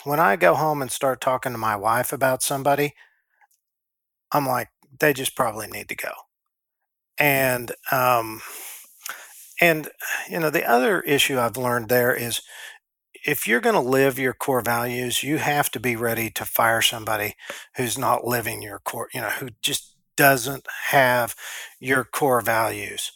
when 0.04 0.20
I 0.20 0.36
go 0.36 0.54
home 0.54 0.82
and 0.82 0.90
start 0.90 1.20
talking 1.20 1.52
to 1.52 1.58
my 1.58 1.76
wife 1.76 2.12
about 2.12 2.42
somebody, 2.42 2.94
I'm 4.32 4.46
like, 4.46 4.68
they 4.98 5.12
just 5.12 5.36
probably 5.36 5.66
need 5.66 5.88
to 5.88 5.96
go. 5.96 6.12
And, 7.18 7.72
um, 7.90 8.42
and, 9.60 9.88
you 10.28 10.38
know, 10.38 10.50
the 10.50 10.68
other 10.68 11.00
issue 11.00 11.38
I've 11.38 11.56
learned 11.56 11.88
there 11.88 12.14
is 12.14 12.42
if 13.26 13.46
you're 13.46 13.60
going 13.60 13.74
to 13.74 13.80
live 13.80 14.18
your 14.18 14.32
core 14.32 14.60
values, 14.62 15.22
you 15.22 15.38
have 15.38 15.70
to 15.72 15.80
be 15.80 15.96
ready 15.96 16.30
to 16.30 16.44
fire 16.44 16.82
somebody 16.82 17.34
who's 17.76 17.98
not 17.98 18.26
living 18.26 18.62
your 18.62 18.78
core, 18.80 19.08
you 19.12 19.20
know, 19.20 19.30
who 19.30 19.48
just 19.62 19.96
doesn't 20.16 20.66
have 20.90 21.34
your 21.80 22.04
core 22.04 22.40
values. 22.40 23.12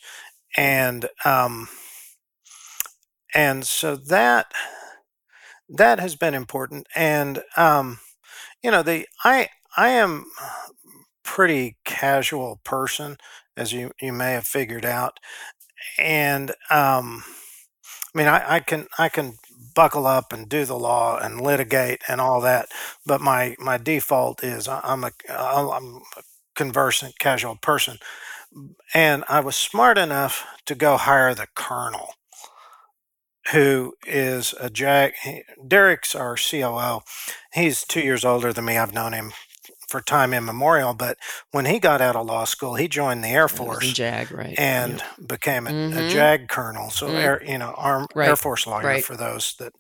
And 0.56 1.08
um 1.24 1.68
and 3.34 3.66
so 3.66 3.96
that 3.96 4.52
that 5.68 6.00
has 6.00 6.16
been 6.16 6.34
important 6.34 6.86
and 6.94 7.42
um 7.56 7.98
you 8.62 8.70
know 8.70 8.82
the 8.82 9.06
I 9.24 9.48
I 9.76 9.90
am 9.90 10.26
pretty 11.22 11.76
casual 11.84 12.60
person 12.64 13.16
as 13.56 13.72
you 13.72 13.92
you 14.00 14.12
may 14.12 14.32
have 14.32 14.46
figured 14.46 14.84
out 14.84 15.18
and 15.98 16.50
um 16.70 17.24
I 18.14 18.18
mean 18.18 18.28
I, 18.28 18.56
I 18.56 18.60
can 18.60 18.86
I 18.98 19.08
can 19.08 19.34
buckle 19.74 20.06
up 20.06 20.32
and 20.32 20.48
do 20.48 20.64
the 20.64 20.78
law 20.78 21.18
and 21.18 21.40
litigate 21.40 22.02
and 22.08 22.20
all 22.20 22.40
that. 22.42 22.68
But 23.06 23.20
my 23.20 23.56
my 23.58 23.78
default 23.78 24.42
is 24.44 24.68
I'm 24.68 25.04
a 25.04 25.12
I'm 25.28 26.00
a 26.16 26.22
conversant, 26.54 27.18
casual 27.18 27.56
person, 27.56 27.98
and 28.94 29.24
I 29.28 29.40
was 29.40 29.56
smart 29.56 29.98
enough 29.98 30.46
to 30.66 30.74
go 30.74 30.96
hire 30.96 31.34
the 31.34 31.46
colonel, 31.54 32.14
who 33.52 33.94
is 34.06 34.54
a 34.60 34.70
jag. 34.70 35.12
Derek's 35.66 36.14
our 36.14 36.36
COO. 36.36 37.00
He's 37.52 37.84
two 37.84 38.00
years 38.00 38.24
older 38.24 38.52
than 38.52 38.64
me. 38.64 38.78
I've 38.78 38.94
known 38.94 39.12
him 39.12 39.32
for 39.90 40.00
time 40.00 40.32
immemorial. 40.32 40.94
But 40.94 41.18
when 41.50 41.66
he 41.66 41.78
got 41.78 42.00
out 42.00 42.16
of 42.16 42.26
law 42.26 42.44
school, 42.44 42.76
he 42.76 42.88
joined 42.88 43.24
the 43.24 43.28
Air 43.28 43.48
Force, 43.48 43.92
JAG, 43.92 44.30
right, 44.30 44.54
and 44.58 44.98
yeah. 44.98 45.26
became 45.26 45.66
a, 45.66 45.70
mm-hmm. 45.70 45.98
a, 45.98 46.08
JAG 46.08 46.48
colonel. 46.48 46.90
So, 46.90 47.08
mm-hmm. 47.08 47.16
air, 47.16 47.42
you 47.44 47.58
know, 47.58 47.74
arm, 47.76 48.06
right. 48.14 48.28
Air 48.28 48.36
Force 48.36 48.66
lawyer 48.66 48.84
right. 48.84 49.04
for 49.04 49.16
those 49.16 49.54
that 49.58 49.72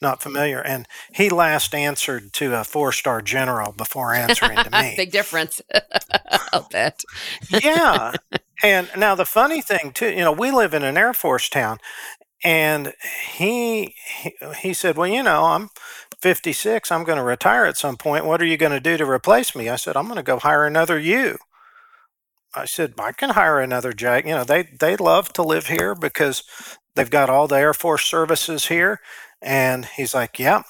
not 0.00 0.22
familiar. 0.22 0.60
And 0.60 0.86
he 1.12 1.28
last 1.28 1.74
answered 1.74 2.32
to 2.34 2.54
a 2.58 2.64
four 2.64 2.92
star 2.92 3.22
general 3.22 3.72
before 3.72 4.14
answering 4.14 4.56
to 4.56 4.70
me. 4.72 4.94
Big 4.96 5.12
difference. 5.12 5.60
I'll 6.52 6.68
bet. 6.70 7.02
yeah. 7.50 8.12
And 8.60 8.90
now 8.96 9.14
the 9.14 9.24
funny 9.24 9.62
thing 9.62 9.92
too, 9.92 10.10
you 10.10 10.16
know, 10.16 10.32
we 10.32 10.50
live 10.50 10.74
in 10.74 10.82
an 10.82 10.96
Air 10.96 11.14
Force 11.14 11.48
town, 11.48 11.78
and 12.42 12.92
he, 13.28 13.94
he 14.20 14.34
he 14.56 14.74
said, 14.74 14.96
"Well, 14.96 15.06
you 15.06 15.22
know, 15.22 15.44
I'm 15.44 15.70
56. 16.20 16.90
I'm 16.90 17.04
going 17.04 17.18
to 17.18 17.24
retire 17.24 17.64
at 17.64 17.76
some 17.76 17.96
point. 17.96 18.24
What 18.24 18.42
are 18.42 18.46
you 18.46 18.56
going 18.56 18.72
to 18.72 18.80
do 18.80 18.96
to 18.96 19.08
replace 19.08 19.54
me?" 19.54 19.68
I 19.68 19.76
said, 19.76 19.96
"I'm 19.96 20.06
going 20.06 20.16
to 20.16 20.22
go 20.22 20.38
hire 20.38 20.66
another 20.66 20.98
you." 20.98 21.38
I 22.54 22.64
said, 22.64 22.94
"I 22.98 23.12
can 23.12 23.30
hire 23.30 23.60
another 23.60 23.92
JAG. 23.92 24.26
You 24.26 24.34
know, 24.34 24.44
they 24.44 24.64
they 24.78 24.96
love 24.96 25.32
to 25.34 25.42
live 25.42 25.66
here 25.66 25.94
because 25.94 26.42
they've 26.94 27.10
got 27.10 27.30
all 27.30 27.48
the 27.48 27.56
Air 27.56 27.74
Force 27.74 28.04
services 28.04 28.66
here." 28.66 29.00
And 29.40 29.84
he's 29.84 30.14
like, 30.14 30.38
"Yeah, 30.38 30.62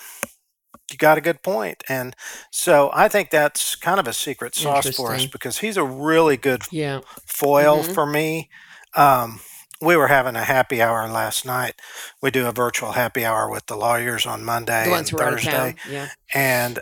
you 0.91 0.97
got 0.97 1.19
a 1.19 1.23
good 1.23 1.43
point. 1.43 1.85
And 1.89 2.17
so 2.51 2.91
I 2.95 3.09
think 3.09 3.31
that's 3.31 3.77
kind 3.77 4.01
of 4.01 4.07
a 4.07 4.13
secret 4.13 4.55
sauce 4.55 4.97
for 4.97 5.15
us 5.15 5.27
because 5.27 5.59
he's 5.59 5.77
a 5.77 5.85
really 5.85 6.37
good 6.37 6.63
yeah. 6.71 7.01
foil 7.27 7.83
mm-hmm. 7.83 7.93
for 7.93 8.07
me. 8.07 8.49
Um, 8.95 9.41
we 9.81 9.97
were 9.97 10.09
having 10.09 10.37
a 10.37 10.45
happy 10.45 10.83
hour 10.83 11.09
last 11.09 11.45
night. 11.45 11.75
We 12.21 12.31
do 12.31 12.47
a 12.47 12.53
virtual 12.53 12.93
happy 12.93 13.25
hour 13.25 13.51
with 13.51 13.67
the 13.67 13.77
lawyers 13.77 14.27
on 14.27 14.45
Monday 14.45 14.87
the 14.87 14.95
and 14.95 15.09
Thursday. 15.09 15.75
Yeah. 15.88 16.09
And 16.35 16.81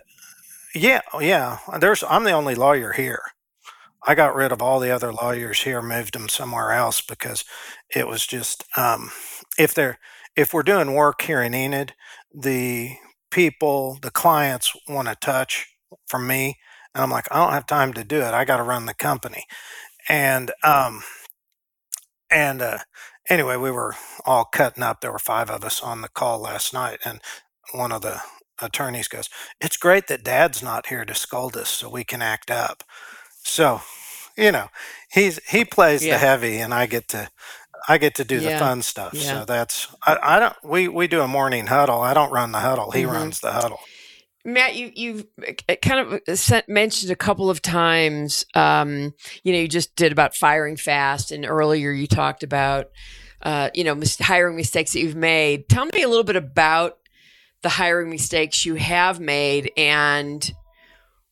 yeah, 0.75 1.03
yeah. 1.21 1.59
There's 1.79 2.03
I'm 2.09 2.25
the 2.25 2.33
only 2.33 2.55
lawyer 2.55 2.93
here. 2.93 3.23
I 4.09 4.15
got 4.15 4.37
rid 4.37 4.53
of 4.53 4.63
all 4.63 4.79
the 4.79 4.93
other 4.93 5.13
lawyers 5.13 5.63
here, 5.63 5.83
moved 5.83 6.15
them 6.15 6.29
somewhere 6.29 6.73
else 6.73 7.01
because 7.01 7.45
it 7.95 8.07
was 8.07 8.27
just 8.27 8.65
um, 8.79 9.11
if 9.59 9.75
they're 9.75 9.99
if 10.37 10.53
we're 10.53 10.63
doing 10.63 10.95
work 10.95 11.23
here 11.23 11.43
in 11.43 11.55
Enid, 11.55 11.95
the 12.33 12.97
people, 13.31 13.99
the 14.03 14.11
clients 14.11 14.77
want 14.89 15.09
to 15.09 15.17
touch 15.17 15.67
from 16.07 16.27
me. 16.27 16.59
And 16.95 17.03
I'm 17.03 17.11
like, 17.11 17.27
I 17.31 17.37
don't 17.37 17.53
have 17.53 17.67
time 17.67 17.93
to 17.95 18.05
do 18.05 18.21
it. 18.21 18.35
I 18.35 18.45
got 18.45 18.59
to 18.59 18.63
run 18.63 18.87
the 18.87 18.95
company. 18.95 19.45
And, 20.09 20.53
um, 20.63 21.03
and, 22.31 22.63
uh, 22.63 22.79
anyway, 23.29 23.57
we 23.57 23.71
were 23.71 23.95
all 24.25 24.45
cutting 24.45 24.83
up. 24.83 25.01
There 25.01 25.13
were 25.13 25.19
five 25.19 25.51
of 25.51 25.65
us 25.65 25.83
on 25.83 26.01
the 26.03 26.09
call 26.09 26.41
last 26.41 26.73
night. 26.73 26.99
And 27.05 27.21
one 27.73 27.93
of 27.93 28.03
the 28.03 28.21
attorneys 28.61 29.09
goes, 29.09 29.29
It's 29.61 29.77
great 29.77 30.07
that 30.09 30.25
dad's 30.25 30.63
not 30.63 30.87
here 30.87 31.05
to 31.05 31.15
scold 31.15 31.57
us 31.57 31.69
so 31.69 31.89
we 31.89 32.05
can 32.05 32.23
act 32.23 32.51
up. 32.51 32.83
So, 33.43 33.81
you 34.37 34.53
know, 34.53 34.69
he's, 35.11 35.41
he 35.49 35.65
plays 35.65 36.05
yeah. 36.05 36.15
the 36.15 36.19
heavy 36.19 36.59
and 36.59 36.75
I 36.75 36.87
get 36.87 37.09
to, 37.09 37.31
I 37.89 37.99
get 37.99 38.15
to 38.17 38.25
do 38.25 38.41
yeah. 38.41 38.55
the 38.55 38.59
fun 38.59 38.83
stuff. 38.83 39.15
Yeah. 39.15 39.41
So 39.41 39.45
that's 39.45 39.95
I, 40.05 40.19
I, 40.23 40.41
don't 40.41 40.57
we 40.65 40.89
we 40.89 41.07
do 41.07 41.21
a 41.21 41.29
morning 41.29 41.69
huddle. 41.69 42.01
I 42.01 42.15
don't 42.15 42.33
run 42.33 42.53
the 42.53 42.59
huddle. 42.61 42.91
He 42.91 43.03
mm-hmm. 43.03 43.13
runs 43.13 43.41
the 43.41 43.53
huddle. 43.53 43.79
Matt, 44.47 44.77
you 44.77 44.93
you've 44.95 45.27
uh, 45.69 45.75
kind 45.83 46.01
of 46.01 46.21
uh, 46.29 46.37
sent, 46.37 46.69
mentioned 46.69 47.11
a 47.11 47.17
couple 47.17 47.51
of 47.51 47.61
times. 47.61 48.47
Um, 48.55 49.13
you 49.43 49.53
know, 49.53 49.59
you 49.59 49.67
just 49.67 49.97
did 49.97 50.13
about 50.13 50.37
firing 50.37 50.77
fast, 50.77 51.33
and 51.33 51.45
earlier 51.45 51.91
you 51.91 52.07
talked 52.07 52.45
about 52.45 52.91
uh, 53.43 53.71
you 53.75 53.83
know 53.83 53.97
mis- 53.97 54.21
hiring 54.21 54.55
mistakes 54.55 54.93
that 54.93 55.01
you've 55.01 55.17
made. 55.17 55.69
Tell 55.69 55.87
me 55.87 56.03
a 56.03 56.09
little 56.09 56.23
bit 56.23 56.37
about 56.37 56.99
the 57.63 57.69
hiring 57.71 58.09
mistakes 58.09 58.65
you 58.65 58.77
have 58.77 59.19
made 59.19 59.73
and 59.77 60.49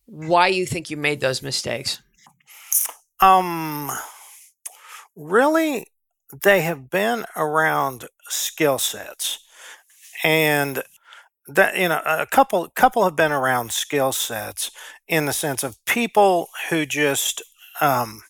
why 0.06 0.48
you 0.48 0.66
think 0.66 0.90
you 0.90 0.96
made 0.96 1.20
those 1.20 1.40
mistakes. 1.40 2.02
Um, 3.20 3.92
really, 5.14 5.86
they 6.42 6.62
have 6.62 6.90
been 6.90 7.26
around 7.36 8.08
skill 8.28 8.78
sets 8.80 9.38
and 10.24 10.82
that 11.46 11.76
you 11.76 11.88
know 11.88 12.00
a 12.04 12.26
couple 12.26 12.68
couple 12.74 13.04
have 13.04 13.16
been 13.16 13.32
around 13.32 13.72
skill 13.72 14.12
sets 14.12 14.70
in 15.08 15.26
the 15.26 15.32
sense 15.32 15.62
of 15.62 15.82
people 15.84 16.48
who 16.70 16.86
just 16.86 17.42
um, 17.80 18.22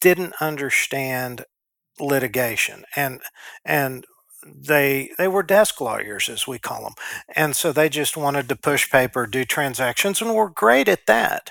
didn't 0.00 0.34
understand 0.40 1.44
litigation 2.00 2.84
and 2.94 3.20
and 3.64 4.04
they 4.44 5.10
they 5.18 5.26
were 5.26 5.42
desk 5.42 5.80
lawyers 5.80 6.28
as 6.28 6.46
we 6.46 6.58
call 6.58 6.82
them 6.82 6.94
and 7.34 7.56
so 7.56 7.72
they 7.72 7.88
just 7.88 8.16
wanted 8.16 8.48
to 8.48 8.54
push 8.54 8.88
paper 8.90 9.26
do 9.26 9.44
transactions 9.44 10.22
and 10.22 10.32
we're 10.32 10.48
great 10.48 10.88
at 10.88 11.06
that 11.06 11.50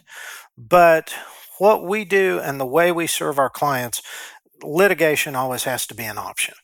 but 0.57 1.13
what 1.59 1.83
we 1.83 2.05
do 2.05 2.39
and 2.39 2.59
the 2.59 2.65
way 2.65 2.91
we 2.91 3.05
serve 3.05 3.37
our 3.37 3.49
clients 3.49 4.01
litigation 4.63 5.35
always 5.35 5.63
has 5.63 5.85
to 5.87 5.95
be 5.95 6.03
an 6.03 6.17
option. 6.17 6.55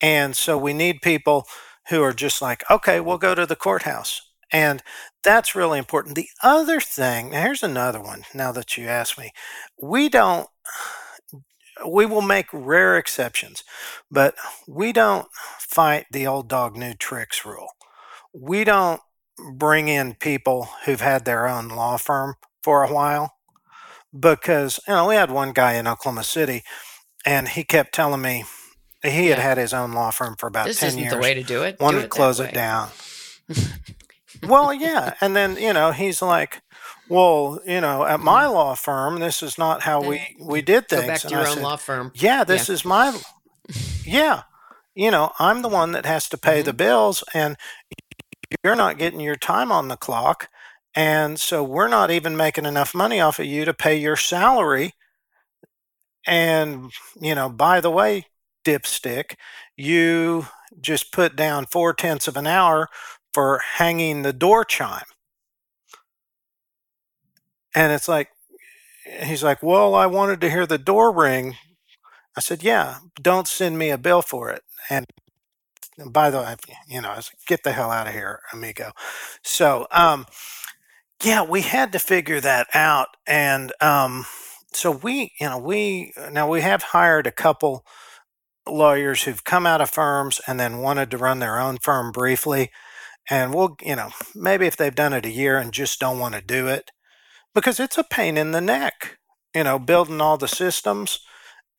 And 0.00 0.36
so 0.36 0.58
we 0.58 0.72
need 0.72 1.02
people 1.02 1.46
who 1.88 2.02
are 2.02 2.12
just 2.12 2.40
like, 2.40 2.62
okay, 2.70 3.00
we'll 3.00 3.18
go 3.18 3.34
to 3.34 3.46
the 3.46 3.56
courthouse. 3.56 4.22
And 4.52 4.82
that's 5.22 5.54
really 5.54 5.78
important. 5.78 6.14
The 6.14 6.28
other 6.42 6.80
thing, 6.80 7.32
here's 7.32 7.62
another 7.62 8.00
one 8.00 8.24
now 8.34 8.52
that 8.52 8.76
you 8.76 8.86
ask 8.86 9.18
me. 9.18 9.32
We 9.80 10.08
don't, 10.08 10.48
we 11.86 12.06
will 12.06 12.22
make 12.22 12.46
rare 12.52 12.96
exceptions, 12.96 13.64
but 14.10 14.34
we 14.68 14.92
don't 14.92 15.26
fight 15.58 16.06
the 16.10 16.26
old 16.26 16.48
dog 16.48 16.76
new 16.76 16.94
tricks 16.94 17.44
rule. 17.44 17.68
We 18.32 18.64
don't 18.64 19.00
bring 19.52 19.88
in 19.88 20.14
people 20.14 20.68
who've 20.84 21.00
had 21.00 21.24
their 21.24 21.48
own 21.48 21.68
law 21.68 21.96
firm 21.96 22.36
for 22.62 22.84
a 22.84 22.92
while 22.92 23.34
because 24.18 24.80
you 24.86 24.94
know 24.94 25.08
we 25.08 25.16
had 25.16 25.30
one 25.30 25.52
guy 25.52 25.74
in 25.74 25.86
Oklahoma 25.88 26.24
City, 26.24 26.62
and 27.26 27.48
he 27.48 27.64
kept 27.64 27.94
telling 27.94 28.22
me 28.22 28.44
he 29.04 29.26
had 29.26 29.38
had 29.38 29.58
his 29.58 29.72
own 29.72 29.92
law 29.92 30.10
firm 30.10 30.36
for 30.36 30.46
about 30.46 30.66
this 30.66 30.80
ten 30.80 30.88
isn't 30.88 31.00
years. 31.00 31.12
the 31.12 31.18
way 31.18 31.34
to 31.34 31.42
do 31.42 31.62
it. 31.62 31.78
Wanted 31.80 31.98
do 31.98 32.02
to 32.04 32.08
close 32.08 32.40
it 32.40 32.54
down. 32.54 32.90
well, 34.42 34.72
yeah, 34.72 35.14
and 35.20 35.34
then 35.36 35.56
you 35.56 35.72
know 35.72 35.92
he's 35.92 36.22
like, 36.22 36.62
"Well, 37.08 37.60
you 37.66 37.80
know, 37.80 38.04
at 38.04 38.20
my 38.20 38.44
mm-hmm. 38.44 38.54
law 38.54 38.74
firm, 38.74 39.20
this 39.20 39.42
is 39.42 39.58
not 39.58 39.82
how 39.82 40.02
we 40.02 40.36
we 40.40 40.62
did 40.62 40.88
things." 40.88 41.02
Go 41.02 41.08
back 41.08 41.20
to 41.20 41.26
and 41.28 41.32
your 41.32 41.40
I 41.40 41.48
own 41.48 41.54
said, 41.54 41.62
law 41.62 41.76
firm. 41.76 42.12
Yeah, 42.14 42.44
this 42.44 42.68
yeah. 42.68 42.74
is 42.74 42.84
my. 42.84 43.20
Yeah, 44.06 44.42
you 44.94 45.10
know, 45.10 45.32
I'm 45.38 45.62
the 45.62 45.68
one 45.70 45.92
that 45.92 46.04
has 46.04 46.28
to 46.28 46.36
pay 46.36 46.58
mm-hmm. 46.58 46.66
the 46.66 46.72
bills, 46.74 47.24
and 47.32 47.56
you're 48.62 48.76
not 48.76 48.98
getting 48.98 49.20
your 49.20 49.36
time 49.36 49.72
on 49.72 49.88
the 49.88 49.96
clock. 49.96 50.48
And 50.94 51.40
so 51.40 51.64
we're 51.64 51.88
not 51.88 52.10
even 52.10 52.36
making 52.36 52.66
enough 52.66 52.94
money 52.94 53.20
off 53.20 53.38
of 53.38 53.46
you 53.46 53.64
to 53.64 53.74
pay 53.74 53.96
your 53.96 54.16
salary. 54.16 54.92
And, 56.26 56.92
you 57.20 57.34
know, 57.34 57.48
by 57.48 57.80
the 57.80 57.90
way, 57.90 58.26
dipstick, 58.64 59.36
you 59.76 60.46
just 60.80 61.12
put 61.12 61.36
down 61.36 61.66
four 61.66 61.94
tenths 61.94 62.28
of 62.28 62.36
an 62.36 62.46
hour 62.46 62.88
for 63.32 63.60
hanging 63.74 64.22
the 64.22 64.32
door 64.32 64.64
chime. 64.64 65.04
And 67.74 67.92
it's 67.92 68.08
like, 68.08 68.28
he's 69.22 69.42
like, 69.42 69.62
well, 69.62 69.94
I 69.94 70.06
wanted 70.06 70.40
to 70.40 70.50
hear 70.50 70.66
the 70.66 70.78
door 70.78 71.12
ring. 71.12 71.56
I 72.36 72.40
said, 72.40 72.62
yeah, 72.62 72.96
don't 73.20 73.48
send 73.48 73.78
me 73.78 73.90
a 73.90 73.98
bill 73.98 74.22
for 74.22 74.50
it. 74.50 74.62
And 74.90 75.06
by 76.06 76.30
the 76.30 76.38
way, 76.38 76.56
you 76.88 77.00
know, 77.00 77.10
I 77.10 77.16
was 77.16 77.30
like, 77.30 77.46
get 77.46 77.62
the 77.62 77.72
hell 77.72 77.90
out 77.90 78.06
of 78.06 78.12
here, 78.12 78.40
amigo. 78.52 78.92
So, 79.42 79.86
um, 79.90 80.26
yeah, 81.22 81.42
we 81.42 81.62
had 81.62 81.92
to 81.92 81.98
figure 81.98 82.40
that 82.40 82.66
out, 82.74 83.08
and 83.26 83.72
um, 83.80 84.26
so 84.72 84.90
we, 84.90 85.32
you 85.40 85.48
know, 85.48 85.58
we 85.58 86.12
now 86.32 86.48
we 86.48 86.60
have 86.60 86.82
hired 86.82 87.26
a 87.26 87.32
couple 87.32 87.86
lawyers 88.66 89.22
who've 89.22 89.44
come 89.44 89.66
out 89.66 89.80
of 89.80 89.90
firms 89.90 90.40
and 90.46 90.58
then 90.58 90.78
wanted 90.78 91.10
to 91.10 91.18
run 91.18 91.38
their 91.38 91.58
own 91.58 91.78
firm 91.78 92.12
briefly, 92.12 92.70
and 93.28 93.54
we'll, 93.54 93.76
you 93.82 93.96
know, 93.96 94.10
maybe 94.34 94.66
if 94.66 94.76
they've 94.76 94.94
done 94.94 95.12
it 95.12 95.26
a 95.26 95.30
year 95.30 95.58
and 95.58 95.72
just 95.72 96.00
don't 96.00 96.18
want 96.18 96.34
to 96.34 96.40
do 96.40 96.66
it 96.66 96.90
because 97.54 97.80
it's 97.80 97.98
a 97.98 98.04
pain 98.04 98.36
in 98.36 98.50
the 98.50 98.60
neck, 98.60 99.18
you 99.54 99.64
know, 99.64 99.78
building 99.78 100.20
all 100.20 100.36
the 100.36 100.48
systems 100.48 101.20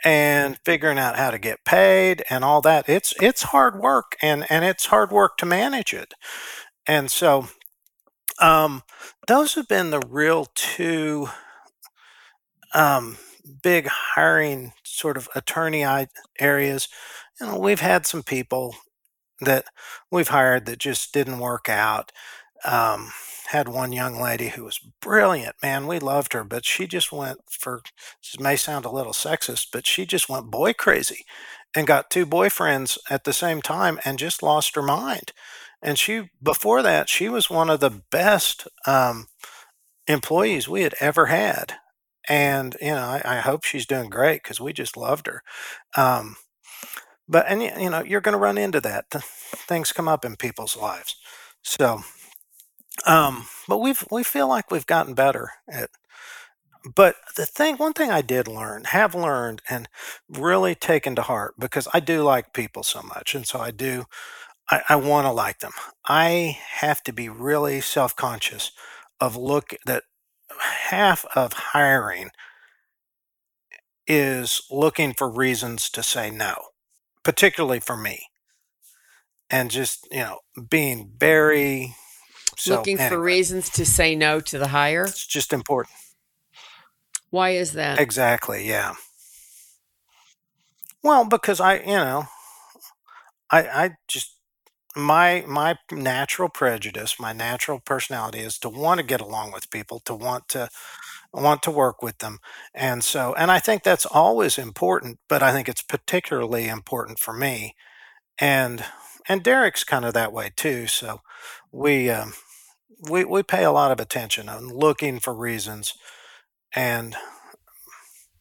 and 0.04 0.60
figuring 0.66 0.98
out 0.98 1.18
how 1.18 1.32
to 1.32 1.40
get 1.40 1.66
paid 1.66 2.24
and 2.30 2.44
all 2.44 2.62
that. 2.62 2.88
It's 2.90 3.14
it's 3.22 3.44
hard 3.44 3.80
work 3.80 4.16
and 4.22 4.46
and 4.50 4.66
it's 4.66 4.88
hard 4.88 5.12
work 5.12 5.38
to 5.38 5.46
manage 5.46 5.94
it, 5.94 6.14
and 6.88 7.12
so 7.12 7.48
um, 8.40 8.84
those 9.28 9.56
have 9.56 9.68
been 9.68 9.92
the 9.92 10.02
real 10.08 10.48
two 10.56 11.30
um, 12.74 13.18
big 13.64 13.88
hiring 13.88 14.74
sort 14.96 15.18
of 15.18 15.30
attorney 15.36 15.86
areas. 16.40 16.88
You 17.40 17.48
know, 17.48 17.60
we've 17.60 17.82
had 17.82 18.06
some 18.06 18.24
people 18.24 18.76
that 19.42 19.66
we've 20.10 20.30
hired 20.30 20.66
that 20.66 20.80
just 20.80 21.14
didn't 21.14 21.40
work 21.40 21.70
out. 21.70 22.12
Um, 22.64 23.12
had 23.48 23.68
one 23.68 23.92
young 23.92 24.20
lady 24.20 24.48
who 24.50 24.64
was 24.64 24.80
brilliant, 25.02 25.56
man. 25.62 25.86
We 25.86 26.00
loved 26.00 26.34
her, 26.34 26.44
but 26.44 26.66
she 26.66 26.88
just 26.88 27.12
went 27.12 27.40
for, 27.48 27.82
this 28.24 28.40
may 28.40 28.56
sound 28.56 28.86
a 28.86 28.92
little 28.92 29.14
sexist, 29.14 29.68
but 29.72 29.86
she 29.86 30.06
just 30.06 30.30
went 30.30 30.50
boy 30.50 30.74
crazy 30.74 31.26
and 31.76 31.86
got 31.86 32.10
two 32.10 32.26
boyfriends 32.26 32.98
at 33.08 33.24
the 33.24 33.34
same 33.34 33.62
time 33.62 34.00
and 34.04 34.18
just 34.18 34.42
lost 34.42 34.76
her 34.76 34.82
mind 34.82 35.32
and 35.86 36.00
she 36.00 36.30
before 36.42 36.82
that 36.82 37.08
she 37.08 37.30
was 37.30 37.50
one 37.50 37.70
of 37.70 37.80
the 37.80 38.02
best 38.12 38.68
um, 38.88 39.28
employees 40.08 40.68
we 40.68 40.82
had 40.82 40.96
ever 41.00 41.28
had 41.28 41.76
and 42.30 42.78
you 42.82 42.92
know 42.92 42.98
i, 43.04 43.22
I 43.26 43.40
hope 43.40 43.64
she's 43.64 43.86
doing 43.86 44.10
great 44.10 44.44
because 44.44 44.60
we 44.62 44.74
just 44.74 44.98
loved 44.98 45.28
her 45.28 45.44
um, 45.98 46.36
but 47.28 47.46
and 47.48 47.62
you 47.64 47.90
know 47.90 48.04
you're 48.04 48.22
going 48.22 48.34
to 48.34 48.40
run 48.40 48.58
into 48.58 48.82
that 48.82 49.06
things 49.12 49.92
come 49.94 50.08
up 50.08 50.26
in 50.26 50.36
people's 50.36 50.78
lives 50.78 51.16
so 51.64 52.02
um, 53.06 53.46
but 53.68 53.80
we've 53.80 54.06
we 54.12 54.24
feel 54.24 54.48
like 54.48 54.72
we've 54.72 54.88
gotten 54.88 55.14
better 55.14 55.52
at 55.70 55.90
but 56.96 57.16
the 57.36 57.46
thing, 57.46 57.78
one 57.78 57.94
thing 57.94 58.12
I 58.12 58.22
did 58.22 58.48
learn, 58.48 58.84
have 58.86 59.16
learned, 59.16 59.62
and 59.70 59.90
really 60.30 60.76
taken 60.76 61.16
to 61.16 61.24
heart 61.24 61.56
because 61.58 61.88
I 61.94 62.00
do 62.00 62.22
like 62.24 62.54
people 62.54 62.84
so 62.84 63.02
much, 63.02 63.34
and 63.34 63.48
so 63.48 63.60
I 63.60 63.72
do, 63.72 64.06
I, 64.70 64.82
I 64.90 64.96
want 64.98 65.26
to 65.26 65.32
like 65.32 65.60
them. 65.60 65.74
I 66.08 66.60
have 66.80 67.04
to 67.04 67.14
be 67.14 67.30
really 67.30 67.82
self 67.82 68.16
conscious 68.16 68.72
of 69.22 69.36
look 69.38 69.74
that 69.86 70.04
half 70.90 71.26
of 71.36 71.54
hiring 71.54 72.30
is 74.08 74.62
looking 74.70 75.14
for 75.14 75.30
reasons 75.30 75.90
to 75.90 76.04
say 76.04 76.30
no, 76.30 76.56
particularly 77.24 77.80
for 77.80 77.98
me, 77.98 78.28
and 79.50 79.72
just 79.72 80.08
you 80.12 80.20
know 80.20 80.40
being 80.70 81.12
very 81.18 81.94
mm. 81.94 82.58
so, 82.58 82.78
Looking 82.78 82.98
for 82.98 83.20
reasons 83.20 83.70
to 83.72 83.86
say 83.86 84.16
no 84.16 84.40
to 84.42 84.58
the 84.58 84.70
hire. 84.70 85.04
It's 85.04 85.26
just 85.26 85.54
important. 85.54 85.96
Why 87.30 87.52
is 87.52 87.74
that? 87.74 88.00
Exactly. 88.00 88.68
Yeah. 88.68 88.94
Well, 91.04 91.26
because 91.26 91.60
I, 91.60 91.80
you 91.80 91.88
know, 91.88 92.26
I, 93.52 93.62
I 93.68 93.92
just 94.08 94.35
my 94.96 95.44
my 95.48 95.78
natural 95.92 96.50
prejudice, 96.50 97.20
my 97.20 97.34
natural 97.34 97.80
personality 97.80 98.40
is 98.40 98.58
to 98.60 98.70
want 98.70 99.00
to 99.00 99.06
get 99.06 99.22
along 99.22 99.52
with 99.52 99.70
people, 99.70 100.00
to 100.02 100.16
want 100.16 100.48
to 100.50 100.70
want 101.34 101.64
to 101.64 101.72
work 101.72 102.02
with 102.02 102.20
them, 102.20 102.40
and 102.74 103.04
so, 103.04 103.34
and 103.36 103.52
I 103.52 103.60
think 103.60 103.84
that's 103.84 104.06
always 104.06 104.58
important, 104.58 105.20
but 105.30 105.44
I 105.44 105.52
think 105.54 105.70
it's 105.70 105.82
particularly 105.84 106.68
important 106.68 107.20
for 107.20 107.34
me, 107.34 107.76
and 108.40 108.84
and 109.30 109.44
Derek's 109.44 109.84
kind 109.84 110.06
of 110.06 110.14
that 110.16 110.34
way 110.34 110.52
too. 110.56 110.88
So 110.88 111.22
we 111.72 112.10
um, 112.10 112.34
we 113.10 113.26
we 113.26 113.44
pay 113.44 113.64
a 113.64 113.72
lot 113.72 113.92
of 113.92 114.00
attention 114.00 114.50
on 114.50 114.70
looking 114.70 115.20
for 115.20 115.34
reasons, 115.34 115.94
and 116.76 117.16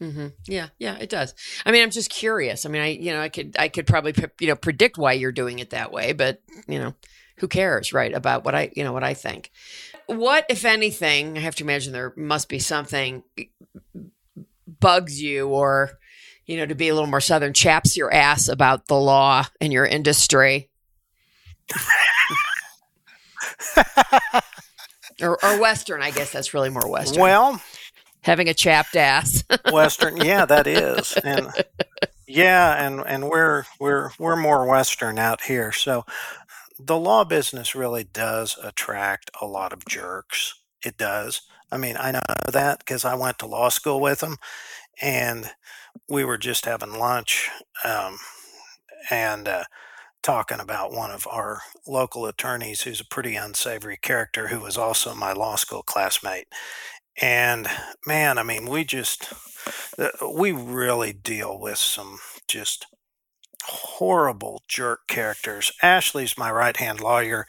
hmm 0.00 0.28
Yeah, 0.46 0.68
yeah, 0.78 0.96
it 0.96 1.08
does. 1.08 1.34
I 1.64 1.72
mean, 1.72 1.82
I'm 1.82 1.90
just 1.90 2.10
curious. 2.10 2.66
I 2.66 2.68
mean, 2.68 2.82
I 2.82 2.88
you 2.88 3.12
know, 3.12 3.20
I 3.20 3.28
could 3.28 3.56
I 3.58 3.68
could 3.68 3.86
probably 3.86 4.14
you 4.40 4.48
know 4.48 4.56
predict 4.56 4.98
why 4.98 5.12
you're 5.12 5.32
doing 5.32 5.58
it 5.58 5.70
that 5.70 5.92
way, 5.92 6.12
but 6.12 6.42
you 6.66 6.78
know, 6.78 6.94
who 7.38 7.48
cares, 7.48 7.92
right? 7.92 8.12
About 8.12 8.44
what 8.44 8.54
I 8.54 8.70
you 8.74 8.84
know 8.84 8.92
what 8.92 9.04
I 9.04 9.14
think. 9.14 9.50
What, 10.06 10.44
if 10.50 10.66
anything, 10.66 11.38
I 11.38 11.40
have 11.40 11.54
to 11.56 11.64
imagine 11.64 11.92
there 11.92 12.12
must 12.16 12.48
be 12.50 12.58
something 12.58 13.22
bugs 14.80 15.20
you, 15.22 15.48
or 15.48 15.98
you 16.46 16.56
know, 16.58 16.66
to 16.66 16.74
be 16.74 16.88
a 16.88 16.94
little 16.94 17.08
more 17.08 17.20
southern, 17.20 17.54
chaps 17.54 17.96
your 17.96 18.12
ass 18.12 18.48
about 18.48 18.86
the 18.86 18.96
law 18.96 19.46
and 19.60 19.72
your 19.72 19.86
industry. 19.86 20.68
or, 25.22 25.42
or 25.42 25.60
Western, 25.60 26.02
I 26.02 26.10
guess 26.10 26.32
that's 26.32 26.52
really 26.54 26.70
more 26.70 26.88
Western. 26.88 27.22
well, 27.22 27.62
Having 28.24 28.48
a 28.48 28.54
chapped 28.54 28.96
ass. 28.96 29.44
Western, 29.72 30.16
yeah, 30.16 30.44
that 30.46 30.66
is, 30.66 31.16
and 31.24 31.48
yeah, 32.26 32.84
and 32.84 33.02
and 33.06 33.28
we're 33.28 33.64
we're 33.78 34.10
we're 34.18 34.36
more 34.36 34.66
Western 34.66 35.18
out 35.18 35.42
here, 35.42 35.72
so 35.72 36.04
the 36.78 36.98
law 36.98 37.24
business 37.24 37.74
really 37.74 38.04
does 38.04 38.58
attract 38.62 39.30
a 39.40 39.46
lot 39.46 39.72
of 39.72 39.84
jerks. 39.86 40.54
It 40.84 40.96
does. 40.96 41.42
I 41.70 41.76
mean, 41.76 41.96
I 41.98 42.12
know 42.12 42.20
that 42.52 42.78
because 42.78 43.04
I 43.04 43.14
went 43.14 43.38
to 43.40 43.46
law 43.46 43.68
school 43.68 44.00
with 44.00 44.20
them, 44.20 44.36
and 45.00 45.50
we 46.08 46.24
were 46.24 46.38
just 46.38 46.64
having 46.64 46.98
lunch, 46.98 47.50
um, 47.84 48.18
and 49.10 49.48
uh, 49.48 49.64
talking 50.22 50.60
about 50.60 50.92
one 50.92 51.10
of 51.10 51.26
our 51.30 51.60
local 51.86 52.26
attorneys 52.26 52.82
who's 52.82 53.00
a 53.00 53.06
pretty 53.06 53.36
unsavory 53.36 53.98
character 54.00 54.48
who 54.48 54.58
was 54.58 54.78
also 54.78 55.14
my 55.14 55.32
law 55.32 55.54
school 55.54 55.82
classmate. 55.82 56.48
And 57.20 57.68
man, 58.06 58.38
I 58.38 58.42
mean, 58.42 58.66
we 58.68 58.84
just, 58.84 59.32
uh, 59.98 60.08
we 60.34 60.52
really 60.52 61.12
deal 61.12 61.58
with 61.58 61.78
some 61.78 62.18
just 62.48 62.86
horrible 63.66 64.62
jerk 64.68 65.00
characters. 65.08 65.72
Ashley's 65.82 66.36
my 66.38 66.50
right 66.50 66.76
hand 66.76 67.00
lawyer, 67.00 67.46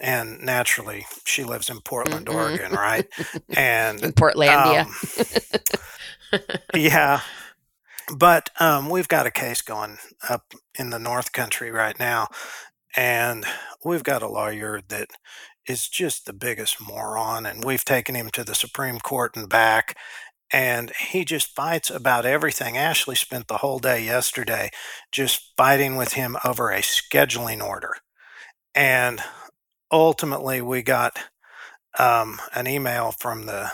and 0.00 0.40
naturally, 0.40 1.06
she 1.24 1.44
lives 1.44 1.70
in 1.70 1.80
Portland, 1.82 2.28
Mhm. 2.28 2.34
Oregon, 2.34 2.72
right? 2.72 3.06
And 3.56 4.04
in 4.04 4.12
Portlandia. 4.12 4.86
um, 4.86 4.94
yeah, 6.74 7.20
but 8.16 8.50
um, 8.60 8.90
we've 8.90 9.08
got 9.08 9.26
a 9.26 9.30
case 9.30 9.62
going 9.62 9.98
up 10.28 10.54
in 10.78 10.90
the 10.90 10.98
North 10.98 11.32
Country 11.32 11.70
right 11.70 11.98
now, 11.98 12.28
and 12.96 13.44
we've 13.84 14.04
got 14.04 14.22
a 14.22 14.28
lawyer 14.28 14.80
that 14.88 15.08
is 15.68 15.88
just 15.88 16.26
the 16.26 16.32
biggest 16.32 16.80
moron, 16.80 17.46
and 17.46 17.64
we've 17.64 17.84
taken 17.84 18.14
him 18.14 18.30
to 18.30 18.44
the 18.44 18.54
Supreme 18.54 18.98
Court 18.98 19.36
and 19.36 19.48
back. 19.48 19.96
And 20.52 20.92
he 21.10 21.24
just 21.24 21.54
fights 21.54 21.88
about 21.88 22.26
everything. 22.26 22.76
Ashley 22.76 23.16
spent 23.16 23.48
the 23.48 23.58
whole 23.58 23.78
day 23.78 24.04
yesterday 24.04 24.70
just 25.10 25.52
fighting 25.56 25.96
with 25.96 26.12
him 26.12 26.36
over 26.44 26.70
a 26.70 26.80
scheduling 26.80 27.62
order. 27.66 27.94
And 28.74 29.22
ultimately, 29.90 30.60
we 30.60 30.82
got 30.82 31.18
um, 31.98 32.38
an 32.54 32.66
email 32.66 33.12
from 33.18 33.46
the 33.46 33.70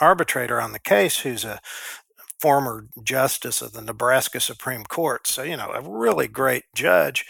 arbitrator 0.00 0.60
on 0.60 0.72
the 0.72 0.78
case 0.78 1.20
who's 1.20 1.44
a 1.44 1.60
former 2.40 2.86
justice 3.02 3.60
of 3.60 3.72
the 3.72 3.82
Nebraska 3.82 4.40
Supreme 4.40 4.84
Court. 4.84 5.26
So, 5.26 5.42
you 5.42 5.56
know, 5.56 5.72
a 5.72 5.82
really 5.82 6.28
great 6.28 6.64
judge. 6.74 7.24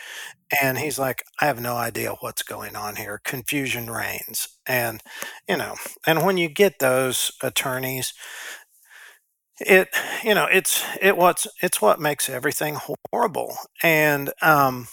And 0.63 0.79
he's 0.79 0.99
like, 0.99 1.23
I 1.41 1.47
have 1.47 1.61
no 1.61 1.77
idea 1.77 2.15
what's 2.21 2.43
going 2.43 2.77
on 2.77 2.97
here. 2.97 3.21
Confusion 3.25 3.91
reigns. 3.91 4.49
And, 4.67 5.03
you 5.49 5.57
know, 5.57 5.75
and 6.07 6.25
when 6.25 6.39
you 6.39 6.49
get 6.49 6.79
those 6.79 7.33
attorneys, 7.43 8.15
it, 9.61 9.89
you 10.25 10.35
know, 10.35 10.47
it's, 10.51 10.85
it 11.01 11.17
what's, 11.17 11.47
it's 11.63 11.83
what 11.83 12.01
makes 12.01 12.31
everything 12.31 12.79
horrible. 13.13 13.57
And, 13.83 14.33
um, 14.41 14.89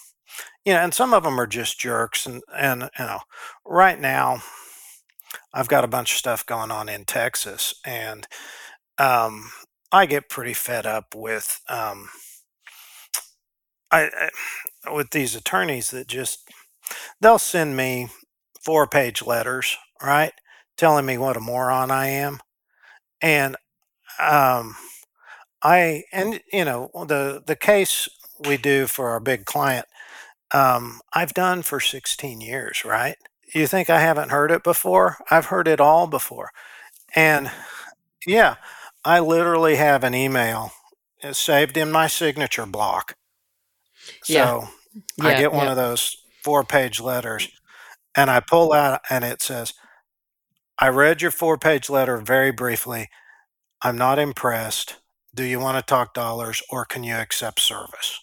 you 0.66 0.74
know, 0.74 0.80
and 0.80 0.94
some 0.94 1.14
of 1.14 1.24
them 1.24 1.40
are 1.40 1.48
just 1.48 1.80
jerks. 1.80 2.26
And, 2.26 2.42
and, 2.58 2.90
you 3.00 3.06
know, 3.06 3.20
right 3.66 4.00
now, 4.00 4.42
I've 5.54 5.68
got 5.68 5.84
a 5.84 5.88
bunch 5.88 6.12
of 6.12 6.18
stuff 6.18 6.46
going 6.46 6.72
on 6.72 6.90
in 6.90 7.06
Texas, 7.06 7.76
and 7.86 8.28
um, 8.98 9.52
I 9.92 10.06
get 10.06 10.30
pretty 10.30 10.54
fed 10.54 10.86
up 10.86 11.16
with 11.16 11.62
um, 11.70 12.10
I, 13.92 14.10
I 14.86 14.94
with 14.94 15.12
these 15.12 15.36
attorneys 15.36 15.92
that 15.92 16.08
just 16.08 16.50
they'll 17.20 17.40
send 17.40 17.76
me 17.76 18.10
four 18.62 18.88
page 18.88 19.26
letters, 19.26 19.78
right, 20.02 20.34
telling 20.78 21.06
me 21.06 21.18
what 21.18 21.38
a 21.38 21.42
moron 21.42 21.92
I 21.92 22.08
am, 22.08 22.40
and 23.22 23.56
um, 24.20 24.76
I 25.62 26.04
and 26.14 26.42
you 26.52 26.66
know 26.66 26.90
the 27.08 27.44
the 27.46 27.56
case 27.56 28.10
we 28.48 28.58
do 28.58 28.88
for 28.88 29.10
our 29.10 29.20
big 29.20 29.46
client, 29.46 29.88
um, 30.54 31.02
I've 31.14 31.34
done 31.34 31.62
for 31.62 31.80
16 31.80 32.42
years, 32.42 32.84
right? 32.86 33.16
You 33.54 33.68
think 33.68 33.90
I 33.90 34.00
haven't 34.00 34.32
heard 34.32 34.52
it 34.52 34.64
before? 34.64 35.18
I've 35.32 35.46
heard 35.46 35.68
it 35.68 35.80
all 35.80 36.08
before. 36.08 36.50
And 37.16 37.52
yeah, 38.26 38.56
I 39.04 39.20
literally 39.20 39.76
have 39.76 40.04
an 40.04 40.16
email 40.16 40.72
uh, 41.24 41.34
saved 41.34 41.78
in 41.78 41.92
my 41.92 42.08
signature 42.08 42.66
block. 42.66 43.16
Yeah. 44.28 44.52
So 44.52 44.70
I 45.22 45.32
Yeah, 45.32 45.40
get 45.40 45.54
one 45.54 45.68
yeah. 45.68 45.72
of 45.72 45.78
those 45.78 46.18
four 46.44 46.64
page 46.64 47.00
letters 47.02 47.50
and 48.16 48.30
I 48.30 48.40
pull 48.42 48.74
out 48.74 49.02
and 49.10 49.24
it 49.26 49.42
says, 49.42 49.74
I 50.80 50.90
read 50.90 51.22
your 51.22 51.32
four 51.32 51.58
page 51.58 51.90
letter 51.90 52.18
very 52.18 52.52
briefly. 52.52 53.10
I'm 53.82 53.98
not 53.98 54.20
impressed. 54.20 54.98
Do 55.36 55.44
you 55.44 55.60
want 55.60 55.78
to 55.78 55.84
talk 55.84 56.14
dollars 56.14 56.62
or 56.72 56.86
can 56.86 57.04
you 57.04 57.16
accept 57.16 57.60
service? 57.62 58.20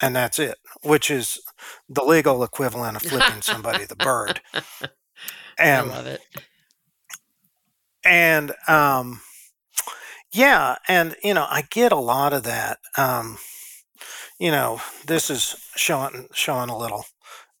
And 0.00 0.14
that's 0.16 0.38
it, 0.38 0.58
which 0.82 1.10
is 1.10 1.40
the 1.88 2.04
legal 2.04 2.42
equivalent 2.44 2.96
of 2.96 3.02
flipping 3.02 3.42
somebody 3.42 3.84
the 3.84 3.96
bird. 3.96 4.40
And, 5.58 5.92
I 5.92 5.96
love 5.96 6.06
it. 6.06 6.22
and 8.04 8.52
um 8.68 9.20
yeah 10.32 10.76
and 10.88 11.16
you 11.22 11.34
know 11.34 11.46
i 11.50 11.62
get 11.70 11.92
a 11.92 11.96
lot 11.96 12.32
of 12.32 12.42
that 12.44 12.78
um 12.98 13.38
you 14.38 14.50
know 14.50 14.80
this 15.06 15.30
is 15.30 15.56
showing 15.76 16.28
showing 16.32 16.70
a 16.70 16.78
little 16.78 17.04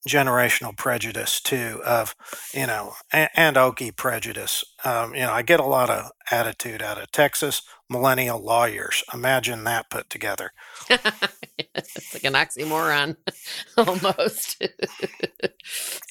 generational 0.08 0.76
prejudice 0.76 1.40
too 1.40 1.80
of 1.84 2.14
you 2.52 2.66
know 2.66 2.92
and, 3.12 3.30
and 3.34 3.56
okie 3.56 3.94
prejudice. 3.96 4.62
Um 4.84 5.14
you 5.14 5.22
know 5.22 5.32
i 5.32 5.42
get 5.42 5.60
a 5.60 5.64
lot 5.64 5.88
of 5.90 6.10
attitude 6.30 6.82
out 6.82 7.00
of 7.00 7.10
texas 7.10 7.62
millennial 7.88 8.42
lawyers. 8.42 9.02
Imagine 9.12 9.64
that 9.64 9.90
put 9.90 10.08
together. 10.10 10.50
It's 11.76 12.14
like 12.14 12.24
an 12.24 12.32
oxymoron 12.34 13.16
almost. 13.76 14.62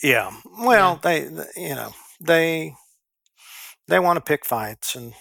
yeah. 0.01 0.31
Well 0.59 0.99
they 1.01 1.23
you 1.57 1.75
know 1.75 1.91
they 2.21 2.73
they 3.87 3.99
want 3.99 4.17
to 4.17 4.21
pick 4.21 4.45
fights 4.45 4.95
and 4.95 5.13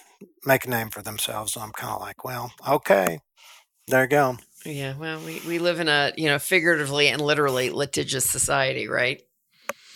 make 0.45 0.65
a 0.65 0.71
name 0.71 0.91
for 0.91 1.03
themselves. 1.03 1.53
So 1.53 1.61
i'm 1.61 1.73
kind 1.73 1.95
of 1.95 2.01
like 2.01 2.25
well 2.25 2.53
okay 2.69 3.21
there 3.89 4.03
you 4.03 4.09
go 4.09 4.37
yeah, 4.65 4.95
well, 4.97 5.21
we, 5.21 5.41
we 5.47 5.59
live 5.59 5.81
in 5.81 5.89
a, 5.89 6.13
you 6.17 6.29
know, 6.29 6.39
figuratively 6.39 7.09
and 7.09 7.21
literally 7.21 7.71
litigious 7.71 8.29
society, 8.29 8.89
right? 8.89 9.23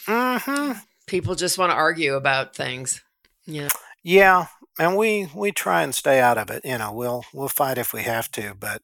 hmm 0.07 0.73
People 1.07 1.37
just 1.37 1.57
want 1.57 1.71
to 1.71 1.77
argue 1.77 2.15
about 2.15 2.57
things. 2.57 3.03
Yeah. 3.47 3.69
Yeah, 4.03 4.47
and 4.79 4.97
we 4.97 5.29
we 5.35 5.53
try 5.53 5.83
and 5.83 5.95
stay 5.95 6.21
out 6.21 6.39
of 6.39 6.51
it. 6.51 6.65
You 6.65 6.79
know, 6.79 6.93
we'll 6.93 7.25
we'll 7.33 7.49
fight 7.49 7.79
if 7.79 7.93
we 7.93 8.03
have 8.03 8.31
to, 8.33 8.55
but 8.59 8.83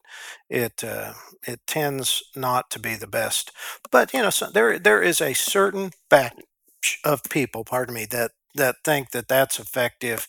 it 0.49 0.83
uh, 0.83 1.13
it 1.47 1.61
tends 1.67 2.23
not 2.35 2.69
to 2.71 2.79
be 2.79 2.95
the 2.95 3.07
best. 3.07 3.51
But 3.91 4.13
you 4.13 4.21
know, 4.21 4.29
so 4.29 4.49
there 4.49 4.77
there 4.79 5.01
is 5.01 5.21
a 5.21 5.33
certain 5.33 5.91
batch 6.09 6.99
of 7.05 7.23
people, 7.29 7.63
pardon 7.63 7.95
me, 7.95 8.05
that 8.07 8.31
that 8.55 8.77
think 8.83 9.11
that 9.11 9.27
that's 9.27 9.59
effective 9.59 10.27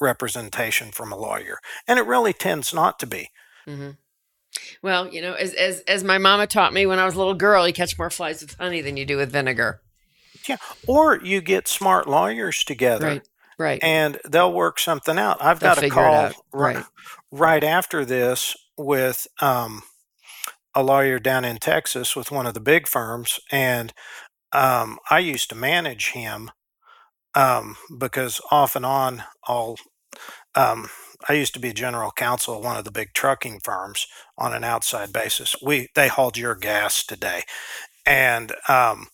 representation 0.00 0.90
from 0.92 1.12
a 1.12 1.16
lawyer, 1.16 1.58
and 1.86 1.98
it 1.98 2.06
really 2.06 2.32
tends 2.34 2.74
not 2.74 2.98
to 3.00 3.06
be. 3.06 3.30
Mm-hmm. 3.66 3.90
Well, 4.82 5.12
you 5.12 5.22
know, 5.22 5.34
as, 5.34 5.54
as 5.54 5.80
as 5.80 6.04
my 6.04 6.18
mama 6.18 6.46
taught 6.46 6.72
me 6.72 6.86
when 6.86 6.98
I 6.98 7.04
was 7.04 7.14
a 7.14 7.18
little 7.18 7.34
girl, 7.34 7.66
you 7.66 7.72
catch 7.74 7.98
more 7.98 8.10
flies 8.10 8.40
with 8.42 8.54
honey 8.54 8.80
than 8.80 8.96
you 8.96 9.04
do 9.04 9.16
with 9.16 9.32
vinegar. 9.32 9.80
Yeah, 10.48 10.56
or 10.86 11.20
you 11.22 11.40
get 11.40 11.68
smart 11.68 12.08
lawyers 12.08 12.64
together. 12.64 13.06
Right. 13.06 13.28
Right. 13.56 13.82
And 13.84 14.18
they'll 14.28 14.52
work 14.52 14.80
something 14.80 15.16
out. 15.16 15.42
I've 15.42 15.60
They'll 15.60 15.74
got 15.74 15.84
a 15.84 15.88
call 15.88 16.32
right, 16.52 16.76
Right. 16.76 16.84
right 17.30 17.64
after 17.64 18.04
this 18.04 18.56
with 18.76 19.28
um, 19.40 19.82
a 20.74 20.82
lawyer 20.82 21.20
down 21.20 21.44
in 21.44 21.58
Texas 21.58 22.16
with 22.16 22.32
one 22.32 22.46
of 22.46 22.54
the 22.54 22.60
big 22.60 22.88
firms, 22.88 23.38
and 23.52 23.92
um, 24.52 24.98
I 25.10 25.20
used 25.20 25.48
to 25.50 25.54
manage 25.54 26.10
him 26.10 26.50
um, 27.34 27.76
because 27.98 28.40
off 28.50 28.76
and 28.76 28.84
on, 28.86 29.22
I'll 29.46 29.76
um, 30.54 30.88
I 31.28 31.34
used 31.34 31.54
to 31.54 31.60
be 31.60 31.72
general 31.72 32.10
counsel 32.10 32.58
of 32.58 32.64
one 32.64 32.76
of 32.76 32.84
the 32.84 32.90
big 32.90 33.12
trucking 33.14 33.60
firms 33.60 34.06
on 34.36 34.52
an 34.52 34.64
outside 34.64 35.12
basis. 35.12 35.56
We 35.62 35.88
they 35.94 36.08
hauled 36.08 36.36
your 36.36 36.54
gas 36.54 37.04
today, 37.04 37.42
and 38.06 38.52
um, 38.68 39.06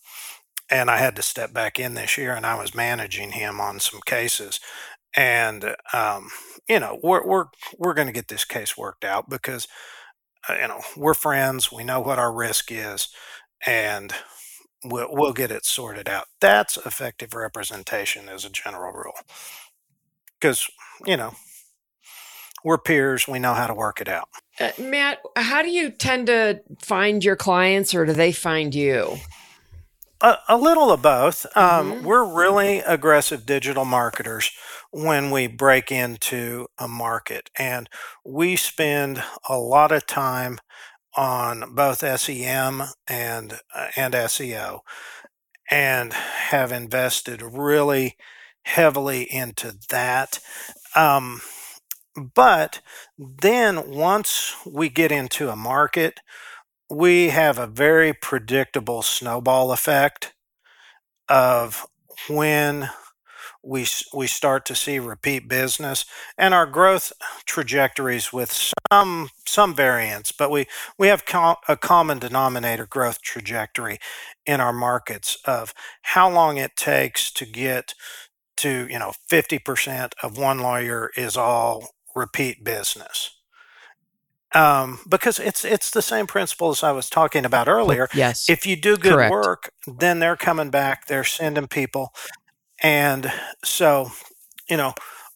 and 0.69 0.89
I 0.89 0.97
had 0.97 1.15
to 1.17 1.21
step 1.21 1.53
back 1.53 1.79
in 1.79 1.93
this 1.93 2.17
year, 2.17 2.33
and 2.33 2.45
I 2.45 2.59
was 2.59 2.75
managing 2.75 3.31
him 3.31 3.59
on 3.61 3.79
some 3.79 4.01
cases, 4.05 4.59
and 5.15 5.75
um, 5.93 6.29
you 6.67 6.79
know 6.79 6.99
we're 7.03 7.25
we're 7.25 7.45
we're 7.77 7.93
going 7.93 8.07
to 8.07 8.13
get 8.13 8.27
this 8.29 8.45
case 8.45 8.77
worked 8.77 9.03
out 9.05 9.29
because 9.29 9.67
uh, 10.49 10.55
you 10.61 10.67
know 10.67 10.81
we're 10.97 11.13
friends, 11.13 11.71
we 11.71 11.83
know 11.83 11.99
what 12.01 12.19
our 12.19 12.33
risk 12.33 12.71
is, 12.71 13.09
and 13.65 14.13
we'll 14.83 15.09
we'll 15.11 15.33
get 15.33 15.51
it 15.51 15.65
sorted 15.65 16.09
out. 16.09 16.25
That's 16.41 16.77
effective 16.77 17.33
representation 17.33 18.29
as 18.29 18.45
a 18.45 18.49
general 18.49 18.93
rule, 18.93 19.13
because 20.39 20.67
you 21.05 21.17
know 21.17 21.33
we're 22.63 22.77
peers, 22.77 23.27
we 23.27 23.39
know 23.39 23.53
how 23.53 23.67
to 23.67 23.73
work 23.73 24.01
it 24.01 24.07
out. 24.07 24.29
Uh, 24.59 24.71
Matt, 24.79 25.19
how 25.35 25.61
do 25.61 25.69
you 25.69 25.89
tend 25.89 26.27
to 26.27 26.61
find 26.79 27.23
your 27.23 27.35
clients, 27.35 27.93
or 27.95 28.05
do 28.05 28.13
they 28.13 28.31
find 28.31 28.75
you? 28.75 29.17
A, 30.21 30.37
a 30.49 30.57
little 30.57 30.91
of 30.91 31.01
both. 31.01 31.45
Um, 31.57 31.93
Mhm. 31.93 32.01
We're 32.03 32.23
really 32.23 32.79
aggressive 32.79 33.45
digital 33.45 33.85
marketers 33.85 34.51
when 34.91 35.31
we 35.31 35.47
break 35.47 35.91
into 35.91 36.67
a 36.77 36.87
market, 36.87 37.49
and 37.57 37.89
we 38.23 38.55
spend 38.55 39.23
a 39.49 39.57
lot 39.57 39.91
of 39.91 40.05
time 40.05 40.59
on 41.15 41.73
both 41.73 42.03
SEM 42.03 42.83
and 43.07 43.59
uh, 43.73 43.87
and 43.95 44.13
SEO, 44.13 44.81
and 45.71 46.13
have 46.13 46.71
invested 46.71 47.41
really 47.41 48.15
heavily 48.63 49.23
into 49.23 49.75
that. 49.89 50.39
Um, 50.95 51.41
but 52.15 52.81
then 53.17 53.89
once 53.91 54.55
we 54.65 54.89
get 54.89 55.11
into 55.11 55.49
a 55.49 55.55
market, 55.55 56.19
we 56.89 57.29
have 57.29 57.57
a 57.57 57.67
very 57.67 58.13
predictable 58.13 59.01
snowball 59.01 59.71
effect 59.71 60.33
of 61.29 61.87
when 62.29 62.89
we 63.63 63.85
we 64.13 64.27
start 64.27 64.65
to 64.65 64.75
see 64.75 64.99
repeat 64.99 65.47
business. 65.47 66.05
And 66.37 66.53
our 66.53 66.65
growth 66.65 67.13
trajectories 67.45 68.33
with 68.33 68.51
some 68.91 69.29
some 69.47 69.75
variance 69.75 70.31
but 70.31 70.51
we 70.51 70.67
we 70.97 71.07
have 71.07 71.23
a 71.67 71.77
common 71.77 72.19
denominator 72.19 72.85
growth 72.85 73.21
trajectory 73.21 73.99
in 74.45 74.59
our 74.61 74.73
markets 74.73 75.37
of 75.45 75.73
how 76.03 76.29
long 76.29 76.57
it 76.57 76.75
takes 76.75 77.31
to 77.33 77.45
get 77.45 77.93
to 78.57 78.87
you 78.89 78.99
know 78.99 79.13
50% 79.29 80.13
of 80.23 80.37
one 80.37 80.59
lawyer 80.59 81.11
is 81.17 81.37
all 81.37 81.89
repeat 82.15 82.63
business 82.63 83.41
um, 84.53 84.99
because 85.07 85.39
it's 85.39 85.63
it's 85.63 85.91
the 85.91 86.01
same 86.01 86.27
principle 86.27 86.69
as 86.69 86.83
I 86.83 86.91
was 86.91 87.09
talking 87.09 87.45
about 87.45 87.67
earlier. 87.67 88.07
Yes. 88.13 88.49
If 88.49 88.65
you 88.65 88.75
do 88.75 88.97
good 88.97 89.13
Correct. 89.13 89.31
work, 89.31 89.71
then 89.87 90.19
they're 90.19 90.35
coming 90.35 90.69
back, 90.69 91.07
they're 91.07 91.23
sending 91.23 91.67
people, 91.67 92.13
and 92.81 93.31
so 93.63 94.11
you 94.69 94.77
know 94.77 94.93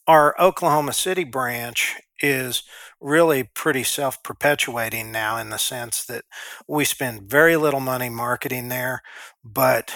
our 0.07 0.35
Oklahoma 0.39 0.93
City 0.93 1.23
branch 1.23 1.95
is 2.21 2.63
really 3.01 3.43
pretty 3.43 3.83
self-perpetuating 3.83 5.11
now 5.11 5.37
in 5.37 5.49
the 5.49 5.57
sense 5.57 6.05
that 6.05 6.23
we 6.67 6.85
spend 6.85 7.29
very 7.29 7.57
little 7.57 7.81
money 7.81 8.09
marketing 8.09 8.69
there, 8.69 9.01
but 9.43 9.93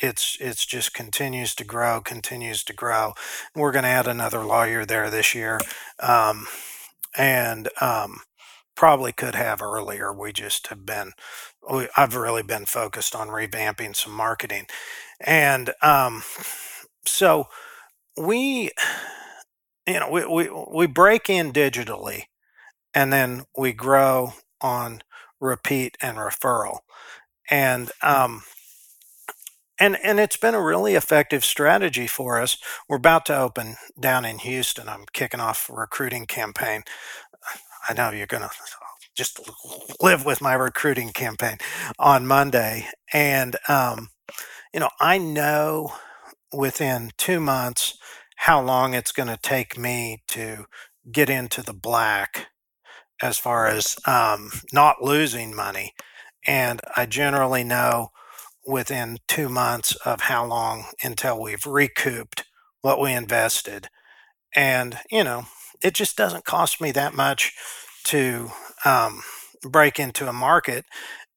it's 0.00 0.36
it's 0.40 0.64
just 0.64 0.94
continues 0.94 1.54
to 1.56 1.64
grow, 1.64 2.00
continues 2.00 2.64
to 2.64 2.72
grow. 2.72 3.14
We're 3.54 3.72
going 3.72 3.84
to 3.84 3.88
add 3.88 4.06
another 4.06 4.44
lawyer 4.44 4.84
there 4.84 5.10
this 5.10 5.34
year, 5.34 5.60
um, 6.00 6.46
and 7.16 7.68
um, 7.80 8.20
probably 8.74 9.12
could 9.12 9.34
have 9.34 9.62
earlier. 9.62 10.12
We 10.12 10.32
just 10.32 10.68
have 10.68 10.84
been, 10.86 11.12
we, 11.70 11.88
I've 11.96 12.14
really 12.14 12.42
been 12.42 12.66
focused 12.66 13.14
on 13.14 13.28
revamping 13.28 13.94
some 13.94 14.12
marketing. 14.12 14.66
And 15.20 15.72
um, 15.82 16.22
so 17.06 17.48
we, 18.16 18.70
you 19.86 20.00
know, 20.00 20.10
we, 20.10 20.24
we, 20.26 20.64
we 20.74 20.86
break 20.86 21.28
in 21.28 21.52
digitally 21.52 22.24
and 22.94 23.12
then 23.12 23.44
we 23.56 23.72
grow 23.72 24.34
on 24.60 25.02
repeat 25.40 25.96
and 26.00 26.16
referral. 26.16 26.78
And, 27.50 27.90
um, 28.02 28.42
and, 29.82 29.98
and 30.04 30.20
it's 30.20 30.36
been 30.36 30.54
a 30.54 30.62
really 30.62 30.94
effective 30.94 31.44
strategy 31.44 32.06
for 32.06 32.40
us. 32.40 32.56
We're 32.88 32.98
about 32.98 33.26
to 33.26 33.36
open 33.36 33.74
down 33.98 34.24
in 34.24 34.38
Houston. 34.38 34.88
I'm 34.88 35.06
kicking 35.12 35.40
off 35.40 35.68
a 35.68 35.72
recruiting 35.72 36.26
campaign. 36.26 36.84
I 37.88 37.92
know 37.92 38.10
you're 38.10 38.28
to 38.28 38.50
just 39.16 39.40
live 40.00 40.24
with 40.24 40.40
my 40.40 40.54
recruiting 40.54 41.08
campaign 41.08 41.56
on 41.98 42.28
Monday. 42.28 42.86
And, 43.12 43.56
um, 43.68 44.10
you 44.72 44.78
know, 44.78 44.90
I 45.00 45.18
know 45.18 45.94
within 46.52 47.10
two 47.18 47.40
months 47.40 47.98
how 48.36 48.62
long 48.62 48.94
it's 48.94 49.10
going 49.10 49.30
to 49.30 49.38
take 49.42 49.76
me 49.76 50.22
to 50.28 50.66
get 51.10 51.28
into 51.28 51.60
the 51.60 51.74
black 51.74 52.46
as 53.20 53.36
far 53.36 53.66
as 53.66 53.96
um, 54.06 54.52
not 54.72 55.02
losing 55.02 55.56
money. 55.56 55.92
And 56.46 56.80
I 56.96 57.06
generally 57.06 57.64
know 57.64 58.11
within 58.66 59.18
two 59.28 59.48
months 59.48 59.94
of 60.04 60.22
how 60.22 60.44
long 60.44 60.86
until 61.02 61.40
we've 61.40 61.66
recouped 61.66 62.44
what 62.82 63.00
we 63.00 63.12
invested. 63.12 63.88
And, 64.54 64.98
you 65.10 65.24
know, 65.24 65.44
it 65.82 65.94
just 65.94 66.16
doesn't 66.16 66.44
cost 66.44 66.80
me 66.80 66.90
that 66.92 67.14
much 67.14 67.52
to 68.04 68.50
um, 68.84 69.22
break 69.62 69.98
into 69.98 70.28
a 70.28 70.32
market. 70.32 70.84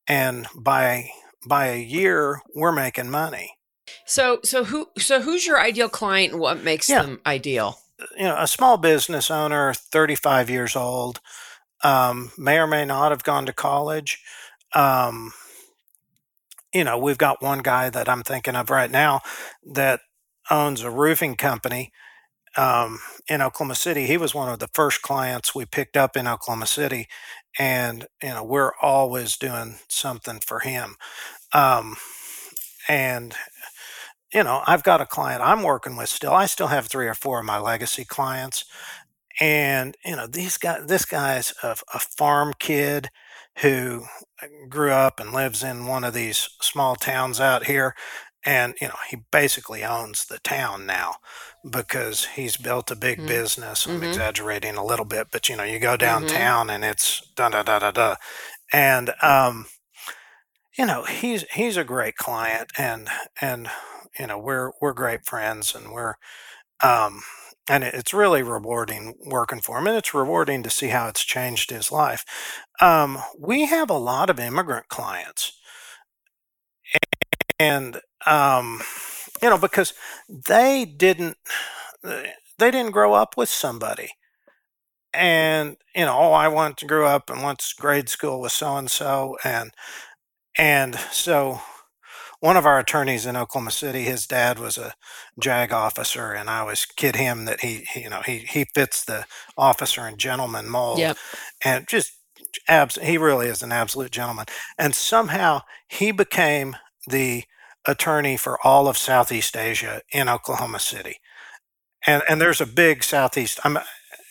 And 0.08 0.48
by 0.56 1.10
by 1.48 1.68
a 1.68 1.80
year, 1.80 2.42
we're 2.56 2.72
making 2.72 3.10
money. 3.10 3.52
So 4.06 4.40
so 4.44 4.64
who 4.64 4.88
so 4.98 5.22
who's 5.22 5.46
your 5.46 5.60
ideal 5.60 5.90
client 5.90 6.34
and 6.34 6.42
what 6.42 6.64
makes 6.64 6.90
Yeah. 6.90 7.04
them 7.04 7.22
ideal? 7.26 7.78
You 8.18 8.24
know, 8.26 8.36
a 8.38 8.48
small 8.48 8.78
business 8.78 9.32
owner, 9.32 9.74
35 9.74 10.50
years 10.50 10.76
old, 10.76 11.22
um, 11.84 12.32
may 12.38 12.58
or 12.58 12.68
may 12.68 12.84
not 12.86 13.12
have 13.12 13.24
gone 13.24 13.46
to 13.46 13.54
college. 13.54 14.22
Um, 14.74 15.32
you 16.76 16.84
know, 16.84 16.98
we've 16.98 17.18
got 17.18 17.42
one 17.42 17.60
guy 17.60 17.90
that 17.90 18.10
I'm 18.10 18.22
thinking 18.22 18.54
of 18.56 18.70
right 18.70 18.92
now 18.92 19.22
that 19.66 20.02
owns 20.52 20.82
a 20.82 20.92
roofing 20.92 21.36
company 21.36 21.94
um, 22.58 23.00
in 23.30 23.42
Oklahoma 23.42 23.76
City. 23.76 24.08
He 24.08 24.18
was 24.18 24.36
one 24.36 24.52
of 24.52 24.60
the 24.60 24.70
first 24.74 25.02
clients 25.02 25.56
we 25.56 25.66
picked 25.66 25.96
up 25.96 26.18
in 26.18 26.28
Oklahoma 26.28 26.66
City, 26.66 27.08
and 27.58 28.08
you 28.22 28.30
know, 28.30 28.44
we're 28.44 28.74
always 28.82 29.38
doing 29.38 29.76
something 29.88 30.42
for 30.46 30.60
him. 30.60 30.96
Um, 31.54 31.96
and 32.90 33.34
you 34.34 34.44
know, 34.44 34.62
I've 34.68 34.84
got 34.84 35.00
a 35.00 35.06
client 35.06 35.42
I'm 35.42 35.64
working 35.64 35.96
with 35.96 36.10
still. 36.10 36.34
I 36.34 36.46
still 36.46 36.68
have 36.68 36.88
three 36.88 37.08
or 37.08 37.14
four 37.14 37.40
of 37.40 37.46
my 37.46 37.58
legacy 37.58 38.04
clients, 38.04 38.66
and 39.40 39.96
you 40.06 40.18
know, 40.18 40.28
these 40.28 40.58
guys. 40.58 40.86
This 40.88 41.06
guy's 41.06 41.54
a, 41.64 41.78
a 41.94 42.00
farm 42.00 42.52
kid 42.60 43.10
who 43.60 44.04
grew 44.70 44.92
up 44.92 45.20
and 45.20 45.32
lives 45.34 45.64
in 45.64 45.88
one 45.88 46.04
of 46.04 46.14
these 46.14 46.50
small 46.62 46.96
towns 46.96 47.40
out 47.40 47.66
here. 47.66 47.96
And 48.46 48.76
you 48.80 48.88
know 48.90 48.98
he 49.10 49.18
basically 49.32 49.84
owns 49.84 50.26
the 50.26 50.40
town 50.40 50.86
now 50.86 51.16
because 51.70 52.26
he's 52.36 52.58
built 52.58 52.92
a 52.92 52.96
big 52.96 53.26
Mm. 53.26 53.26
business. 53.26 53.88
I'm 53.88 54.04
Mhm. 54.04 54.04
exaggerating 54.04 54.76
a 54.78 54.86
little 54.86 55.06
bit, 55.06 55.28
but 55.32 55.50
you 55.50 55.56
know 55.58 55.64
you 55.64 55.80
go 55.80 55.98
Mhm. 56.00 56.56
downtown 56.56 56.70
and 56.70 56.84
it's 56.86 57.22
da 57.36 57.50
da 57.50 57.64
da 57.64 57.80
da 57.80 57.92
da, 57.92 58.16
and 58.74 59.14
um, 59.24 59.68
you 60.78 60.86
know 60.86 61.04
he's 61.04 61.44
he's 61.54 61.78
a 61.78 61.84
great 61.84 62.16
client 62.16 62.72
and 62.78 63.08
and 63.42 63.70
you 64.20 64.28
know 64.28 64.38
we're 64.38 64.72
we're 64.82 64.94
great 64.94 65.26
friends 65.26 65.74
and 65.76 65.92
we're 65.92 66.16
um 66.84 67.22
and 67.70 67.84
it's 67.84 68.14
really 68.14 68.44
rewarding 68.44 69.16
working 69.26 69.62
for 69.62 69.78
him, 69.80 69.88
and 69.88 69.98
it's 69.98 70.14
rewarding 70.14 70.64
to 70.64 70.70
see 70.70 70.88
how 70.90 71.08
it's 71.08 71.24
changed 71.24 71.70
his 71.72 71.92
life. 71.92 72.26
Um, 72.82 73.20
we 73.40 73.66
have 73.66 73.90
a 73.90 73.98
lot 73.98 74.30
of 74.30 74.40
immigrant 74.40 74.90
clients, 74.90 75.54
and 77.60 78.00
um, 78.26 78.82
you 79.42 79.50
know 79.50 79.58
because 79.58 79.94
they 80.30 80.86
didn't 80.86 81.38
they 82.04 82.72
didn't 82.72 82.92
grow 82.92 83.14
up 83.14 83.38
with 83.38 83.50
somebody 83.50 84.12
and 85.14 85.78
you 85.96 86.04
know 86.06 86.18
oh 86.18 86.32
i 86.32 86.48
want 86.48 86.78
to 86.78 86.86
grow 86.86 87.08
up 87.08 87.30
and 87.30 87.44
went 87.44 87.60
to 87.60 87.74
grade 87.80 88.10
school 88.10 88.42
with 88.42 88.52
so 88.52 88.76
and 88.78 88.92
so 88.92 89.38
and 89.44 89.72
and 90.58 90.96
so 91.12 91.62
one 92.46 92.58
of 92.58 92.66
our 92.68 92.78
attorneys 92.78 93.26
in 93.26 93.36
Oklahoma 93.36 93.72
City, 93.72 94.04
his 94.04 94.28
dad 94.28 94.60
was 94.60 94.78
a 94.78 94.94
JAG 95.40 95.72
officer, 95.74 96.32
and 96.32 96.48
I 96.48 96.60
always 96.60 96.86
kid 96.86 97.16
him 97.16 97.46
that 97.46 97.62
he, 97.62 97.88
you 97.96 98.08
know, 98.10 98.22
he 98.24 98.38
he 98.40 98.66
fits 98.76 99.04
the 99.04 99.26
officer 99.58 100.02
and 100.02 100.20
gentleman 100.20 100.70
mold, 100.70 101.00
Yep. 101.00 101.18
and 101.64 101.88
just 101.88 102.12
abs- 102.68 103.00
he 103.02 103.18
really 103.18 103.48
is 103.48 103.64
an 103.64 103.72
absolute 103.72 104.12
gentleman. 104.12 104.46
And 104.78 104.94
somehow 104.94 105.62
he 105.88 106.12
became 106.12 106.78
the 107.08 107.46
attorney 107.88 108.38
for 108.38 108.60
all 108.64 108.88
of 108.88 108.96
Southeast 108.98 109.58
Asia 109.58 110.02
in 110.12 110.30
Oklahoma 110.30 110.80
City, 110.80 111.18
and 112.06 112.22
and 112.30 112.40
there's 112.40 112.62
a 112.62 112.68
big 112.68 113.04
Southeast. 113.04 113.60
I'm 113.64 113.78
uh, 113.78 113.84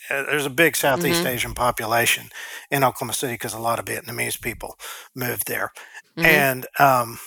there's 0.09 0.45
a 0.45 0.49
big 0.63 0.75
Southeast 0.77 1.23
Mhm. 1.23 1.33
Asian 1.33 1.53
population 1.53 2.29
in 2.71 2.83
Oklahoma 2.83 3.13
City 3.13 3.33
because 3.33 3.53
a 3.55 3.59
lot 3.59 3.79
of 3.79 3.85
Vietnamese 3.85 4.39
people 4.39 4.79
moved 5.15 5.47
there, 5.47 5.73
Mhm. 6.17 6.25
and 6.25 6.67
um, 6.79 7.19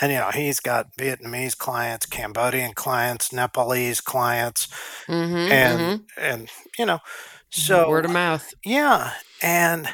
and 0.00 0.12
you 0.12 0.18
know 0.18 0.30
he's 0.32 0.60
got 0.60 0.96
Vietnamese 0.96 1.56
clients, 1.56 2.06
Cambodian 2.06 2.74
clients, 2.74 3.32
Nepalese 3.32 4.00
clients, 4.00 4.68
Mhm. 5.08 5.50
and 5.50 5.80
mhm. 5.80 6.04
and 6.18 6.50
you 6.78 6.86
know, 6.86 7.00
so 7.50 7.88
word 7.88 8.04
of 8.04 8.10
mouth. 8.12 8.52
yeah, 8.64 9.12
and 9.42 9.88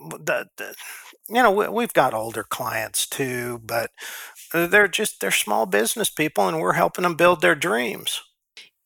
the, 0.00 0.46
the 0.56 0.74
you 1.28 1.42
know 1.42 1.50
we, 1.50 1.68
we've 1.68 1.92
got 1.92 2.14
older 2.14 2.44
clients 2.44 3.06
too, 3.06 3.60
but 3.64 3.90
they're 4.52 4.88
just 4.88 5.20
they're 5.20 5.30
small 5.30 5.66
business 5.66 6.10
people, 6.10 6.48
and 6.48 6.60
we're 6.60 6.72
helping 6.74 7.02
them 7.02 7.14
build 7.14 7.40
their 7.40 7.54
dreams. 7.54 8.22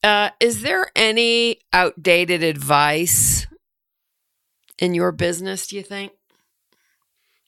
Uh, 0.02 0.30
is 0.40 0.62
there 0.62 0.90
any 0.96 1.58
outdated 1.72 2.42
advice 2.42 3.46
in 4.78 4.94
your 4.94 5.12
business? 5.12 5.68
Do 5.68 5.76
you 5.76 5.82
think 5.82 6.12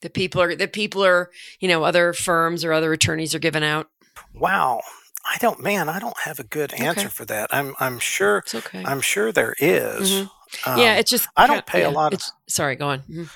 that 0.05 0.15
people 0.15 0.41
are 0.41 0.55
the 0.55 0.69
people 0.69 1.05
are 1.05 1.31
you 1.59 1.67
know 1.67 1.83
other 1.83 2.13
firms 2.13 2.65
or 2.65 2.73
other 2.73 2.93
attorneys 2.93 3.35
are 3.35 3.41
giving 3.41 3.65
out? 3.65 3.89
Wow, 4.33 4.81
I 5.29 5.39
don't, 5.39 5.61
man, 5.61 5.89
I 5.89 5.99
don't 5.99 6.19
have 6.21 6.39
a 6.39 6.45
good 6.45 6.73
answer 6.75 7.01
Okay. 7.01 7.09
for 7.09 7.25
that. 7.25 7.53
I'm 7.53 7.75
I'm 7.81 7.99
sure 7.99 8.39
It's 8.39 8.55
okay. 8.55 8.85
I'm 8.87 9.01
sure 9.01 9.33
there 9.33 9.55
is. 9.59 10.11
Mhm. 10.13 10.31
Um, 10.67 10.79
yeah, 10.79 10.95
it's 10.97 11.11
just 11.11 11.27
I 11.37 11.47
don't 11.49 11.67
pay 11.67 11.83
a 11.83 11.91
lot 11.91 12.15
of- 12.15 12.23
Sorry, 12.49 12.77
go 12.77 12.89
on. 12.91 13.01
Mhm. 13.11 13.29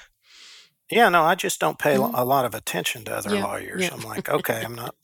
Yeah, 0.90 1.08
no, 1.10 1.22
I 1.24 1.34
just 1.34 1.58
don't 1.60 1.78
pay 1.78 1.96
Mhm. 1.96 2.12
a 2.16 2.24
lot 2.24 2.44
of 2.44 2.54
attention 2.54 3.04
to 3.06 3.14
other 3.16 3.34
Yeah, 3.34 3.44
lawyers. 3.44 3.82
yeah. 3.82 3.90
I'm 3.92 4.02
like, 4.02 4.28
okay, 4.28 4.62
I'm 4.64 4.74
not 4.74 4.94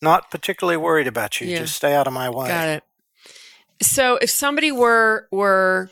not 0.00 0.30
particularly 0.30 0.76
worried 0.78 1.06
about 1.08 1.40
you. 1.40 1.46
Yeah. 1.50 1.58
Just 1.58 1.76
stay 1.76 1.94
out 1.94 2.06
of 2.06 2.12
my 2.12 2.30
way. 2.30 2.48
Got 2.48 2.68
it. 2.68 2.84
So 3.82 4.16
if 4.22 4.30
somebody 4.30 4.70
were 4.72 5.28
were 5.32 5.90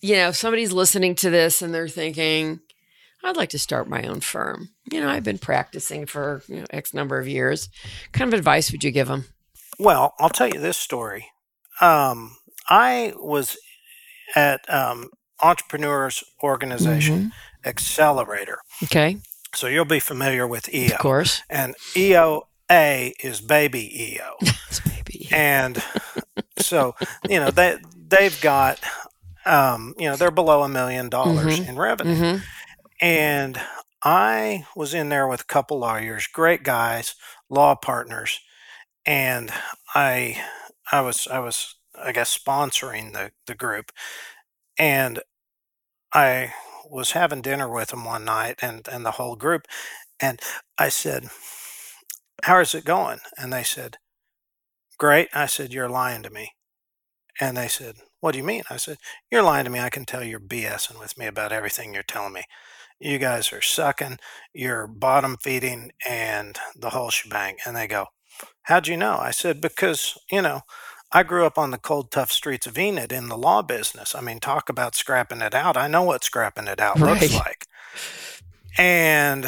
you 0.00 0.14
know, 0.14 0.30
somebody's 0.30 0.70
listening 0.72 1.16
to 1.16 1.28
this 1.28 1.60
and 1.60 1.74
they're 1.74 1.88
thinking, 1.88 2.60
I'd 3.24 3.36
like 3.36 3.50
to 3.50 3.58
start 3.58 3.88
my 3.88 4.04
own 4.04 4.20
firm. 4.20 4.70
You 4.90 5.00
know, 5.00 5.08
I've 5.08 5.24
been 5.24 5.38
practicing 5.38 6.06
for 6.06 6.42
you 6.48 6.60
know, 6.60 6.66
X 6.70 6.94
number 6.94 7.18
of 7.18 7.26
years. 7.28 7.68
What 8.06 8.12
kind 8.12 8.32
of 8.32 8.38
advice 8.38 8.70
would 8.72 8.84
you 8.84 8.90
give 8.90 9.08
them? 9.08 9.24
Well, 9.78 10.14
I'll 10.18 10.28
tell 10.28 10.48
you 10.48 10.60
this 10.60 10.76
story. 10.76 11.26
Um, 11.80 12.36
I 12.68 13.12
was 13.16 13.56
at 14.34 14.60
um, 14.72 15.10
Entrepreneurs 15.42 16.22
Organization 16.42 17.32
Accelerator. 17.64 18.58
Okay, 18.84 19.18
So 19.54 19.66
you'll 19.66 19.84
be 19.84 20.00
familiar 20.00 20.46
with 20.46 20.72
EO. 20.74 20.94
of 20.94 20.98
course. 21.00 21.42
And 21.48 21.74
EOA 21.94 23.12
is 23.22 23.40
baby 23.40 24.14
EO. 24.14 24.34
Yes, 24.42 24.80
maybe. 24.86 25.28
and 25.32 25.82
so 26.58 26.94
you 27.28 27.38
know 27.40 27.50
they 27.50 27.78
they've 28.08 28.38
got 28.40 28.80
um, 29.46 29.94
you 29.98 30.08
know 30.08 30.16
they're 30.16 30.30
below 30.30 30.62
a 30.62 30.68
million 30.68 31.08
dollars 31.08 31.58
in 31.60 31.76
revenue 31.76 32.16
hmm 32.16 32.36
and 33.00 33.60
i 34.02 34.64
was 34.76 34.94
in 34.94 35.08
there 35.08 35.26
with 35.28 35.42
a 35.42 35.46
couple 35.46 35.78
lawyers 35.78 36.26
great 36.26 36.62
guys 36.62 37.14
law 37.50 37.74
partners 37.74 38.40
and 39.06 39.50
i 39.94 40.40
i 40.92 41.00
was 41.00 41.26
i 41.28 41.38
was 41.38 41.76
i 41.96 42.12
guess 42.12 42.36
sponsoring 42.36 43.12
the 43.12 43.30
the 43.46 43.54
group 43.54 43.92
and 44.78 45.20
i 46.14 46.52
was 46.90 47.12
having 47.12 47.42
dinner 47.42 47.68
with 47.68 47.88
them 47.88 48.04
one 48.04 48.24
night 48.24 48.56
and 48.62 48.88
and 48.90 49.04
the 49.04 49.12
whole 49.12 49.36
group 49.36 49.66
and 50.20 50.40
i 50.78 50.88
said 50.88 51.28
how 52.44 52.60
is 52.60 52.74
it 52.74 52.84
going? 52.84 53.18
And 53.36 53.52
they 53.52 53.62
said 53.62 53.98
great. 54.98 55.28
I 55.34 55.46
said 55.46 55.72
you're 55.72 55.88
lying 55.88 56.22
to 56.22 56.30
me. 56.30 56.52
And 57.40 57.56
they 57.56 57.68
said 57.68 57.96
what 58.20 58.32
do 58.32 58.38
you 58.38 58.44
mean? 58.44 58.64
I 58.68 58.76
said 58.78 58.98
you're 59.30 59.42
lying 59.42 59.64
to 59.64 59.70
me. 59.70 59.80
I 59.80 59.90
can 59.90 60.04
tell 60.04 60.24
you're 60.24 60.40
bsing 60.40 60.98
with 60.98 61.16
me 61.18 61.26
about 61.26 61.52
everything 61.52 61.94
you're 61.94 62.02
telling 62.02 62.32
me 62.32 62.44
you 63.00 63.18
guys 63.18 63.52
are 63.52 63.60
sucking 63.60 64.18
you're 64.52 64.86
bottom 64.86 65.36
feeding 65.40 65.92
and 66.08 66.58
the 66.76 66.90
whole 66.90 67.10
shebang. 67.10 67.56
And 67.64 67.76
they 67.76 67.86
go 67.86 68.06
how'd 68.62 68.86
you 68.86 68.96
know? 68.96 69.18
I 69.20 69.30
said 69.30 69.60
because 69.60 70.18
you 70.30 70.42
know 70.42 70.62
i 71.12 71.22
grew 71.22 71.46
up 71.46 71.56
on 71.56 71.70
the 71.70 71.78
cold 71.78 72.10
tough 72.10 72.30
streets 72.30 72.66
of 72.66 72.76
enid 72.78 73.12
in 73.12 73.28
the 73.28 73.38
law 73.38 73.62
business. 73.62 74.14
I 74.14 74.20
mean 74.20 74.40
talk 74.40 74.68
about 74.68 74.94
scrapping 74.94 75.40
it 75.40 75.54
out. 75.54 75.76
I 75.76 75.88
know 75.88 76.02
what 76.02 76.24
scrapping 76.24 76.66
it 76.66 76.80
out 76.86 76.98
looks 77.00 77.34
like. 77.34 77.66
And 78.76 79.46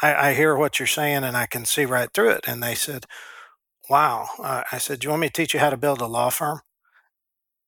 I, 0.00 0.30
I 0.30 0.34
hear 0.34 0.56
what 0.56 0.78
you're 0.78 0.86
saying 0.86 1.24
and 1.24 1.36
i 1.36 1.46
can 1.46 1.64
see 1.64 1.84
right 1.84 2.10
through 2.12 2.30
it. 2.30 2.44
And 2.46 2.62
they 2.62 2.74
said 2.74 3.06
wow. 3.90 4.28
Uh, 4.38 4.62
i 4.70 4.78
said 4.78 5.00
do 5.00 5.06
you 5.06 5.10
want 5.10 5.22
me 5.22 5.28
to 5.28 5.32
teach 5.32 5.54
you 5.54 5.60
how 5.60 5.70
to 5.70 5.76
build 5.76 6.00
a 6.00 6.06
law 6.06 6.30
firm? 6.30 6.60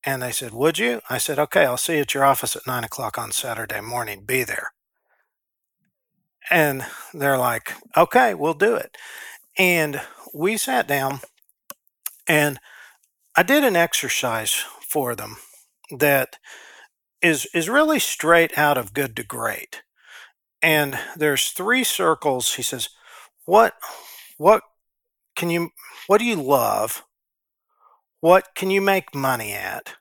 And 0.05 0.21
they 0.21 0.31
said 0.31 0.53
would 0.53 0.79
you? 0.79 1.01
I 1.09 1.17
said 1.17 1.39
okay 1.39 1.65
i'll 1.65 1.77
see 1.77 1.95
you 1.95 2.01
at 2.01 2.13
your 2.13 2.23
office 2.23 2.55
at 2.55 2.67
nine 2.67 2.85
o'clock 2.85 3.17
on 3.17 3.31
saturday 3.31 3.81
morning. 3.81 4.23
Be 4.25 4.43
there 4.43 4.74
and 6.49 6.85
they're 7.13 7.37
like 7.37 7.73
okay 7.95 8.33
we'll 8.33 8.53
do 8.53 8.75
it. 8.75 8.97
And 9.57 10.01
we 10.33 10.57
sat 10.57 10.87
down 10.87 11.21
and 12.27 12.59
i 13.37 13.43
did 13.43 13.63
an 13.63 13.75
exercise 13.75 14.65
for 14.81 15.15
them 15.15 15.37
that 15.97 16.37
is 17.21 17.47
is 17.53 17.69
really 17.69 17.99
straight 17.99 18.57
out 18.57 18.77
of 18.77 18.93
good 18.93 19.15
to 19.15 19.23
great. 19.23 19.81
And 20.61 20.97
there's 21.15 21.49
three 21.49 21.83
circles. 21.83 22.55
He 22.55 22.63
says 22.63 22.89
what 23.45 23.73
what 24.37 24.63
can 25.35 25.49
you 25.49 25.71
what 26.07 26.19
do 26.19 26.25
you 26.25 26.35
love? 26.35 27.03
What 28.19 28.55
can 28.55 28.69
you 28.69 28.81
make 28.81 29.13
money 29.13 29.53
at? 29.53 29.95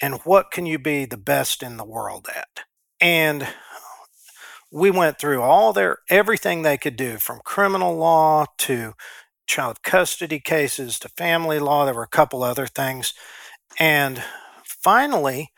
And 0.00 0.20
what 0.24 0.50
can 0.50 0.66
you 0.66 0.78
be 0.78 1.06
the 1.06 1.16
best 1.16 1.62
in 1.62 1.76
the 1.76 1.84
world 1.84 2.28
at? 2.34 2.60
And 3.00 3.48
we 4.70 4.90
went 4.90 5.18
through 5.18 5.42
all 5.42 5.72
their 5.72 5.98
everything 6.10 6.62
they 6.62 6.76
could 6.78 6.96
do 6.96 7.18
from 7.18 7.40
criminal 7.44 7.96
law 7.96 8.44
to 8.58 8.92
child 9.46 9.82
custody 9.82 10.38
cases 10.38 10.98
to 10.98 11.08
family 11.10 11.58
law 11.58 11.84
there 11.84 11.94
were 11.94 12.02
a 12.02 12.08
couple 12.08 12.42
other 12.42 12.66
things. 12.66 13.14
And 13.78 14.22
finally 14.64 15.52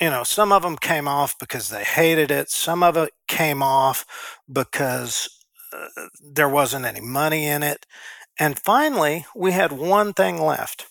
you 0.00 0.10
know 0.10 0.22
some 0.22 0.52
of 0.52 0.62
them 0.62 0.76
came 0.76 1.08
off 1.08 1.38
because 1.38 1.68
they 1.68 1.84
hated 1.84 2.30
it. 2.30 2.50
Some 2.50 2.82
of 2.82 2.96
it 2.96 3.12
came 3.28 3.62
off 3.62 4.38
because 4.50 5.28
uh, 5.72 6.06
there 6.32 6.48
wasn't 6.48 6.86
any 6.86 7.00
money 7.00 7.46
in 7.46 7.62
it. 7.62 7.86
And 8.38 8.58
finally 8.58 9.26
we 9.34 9.52
had 9.52 9.72
one 9.72 10.12
thing 10.12 10.40
left 10.40 10.86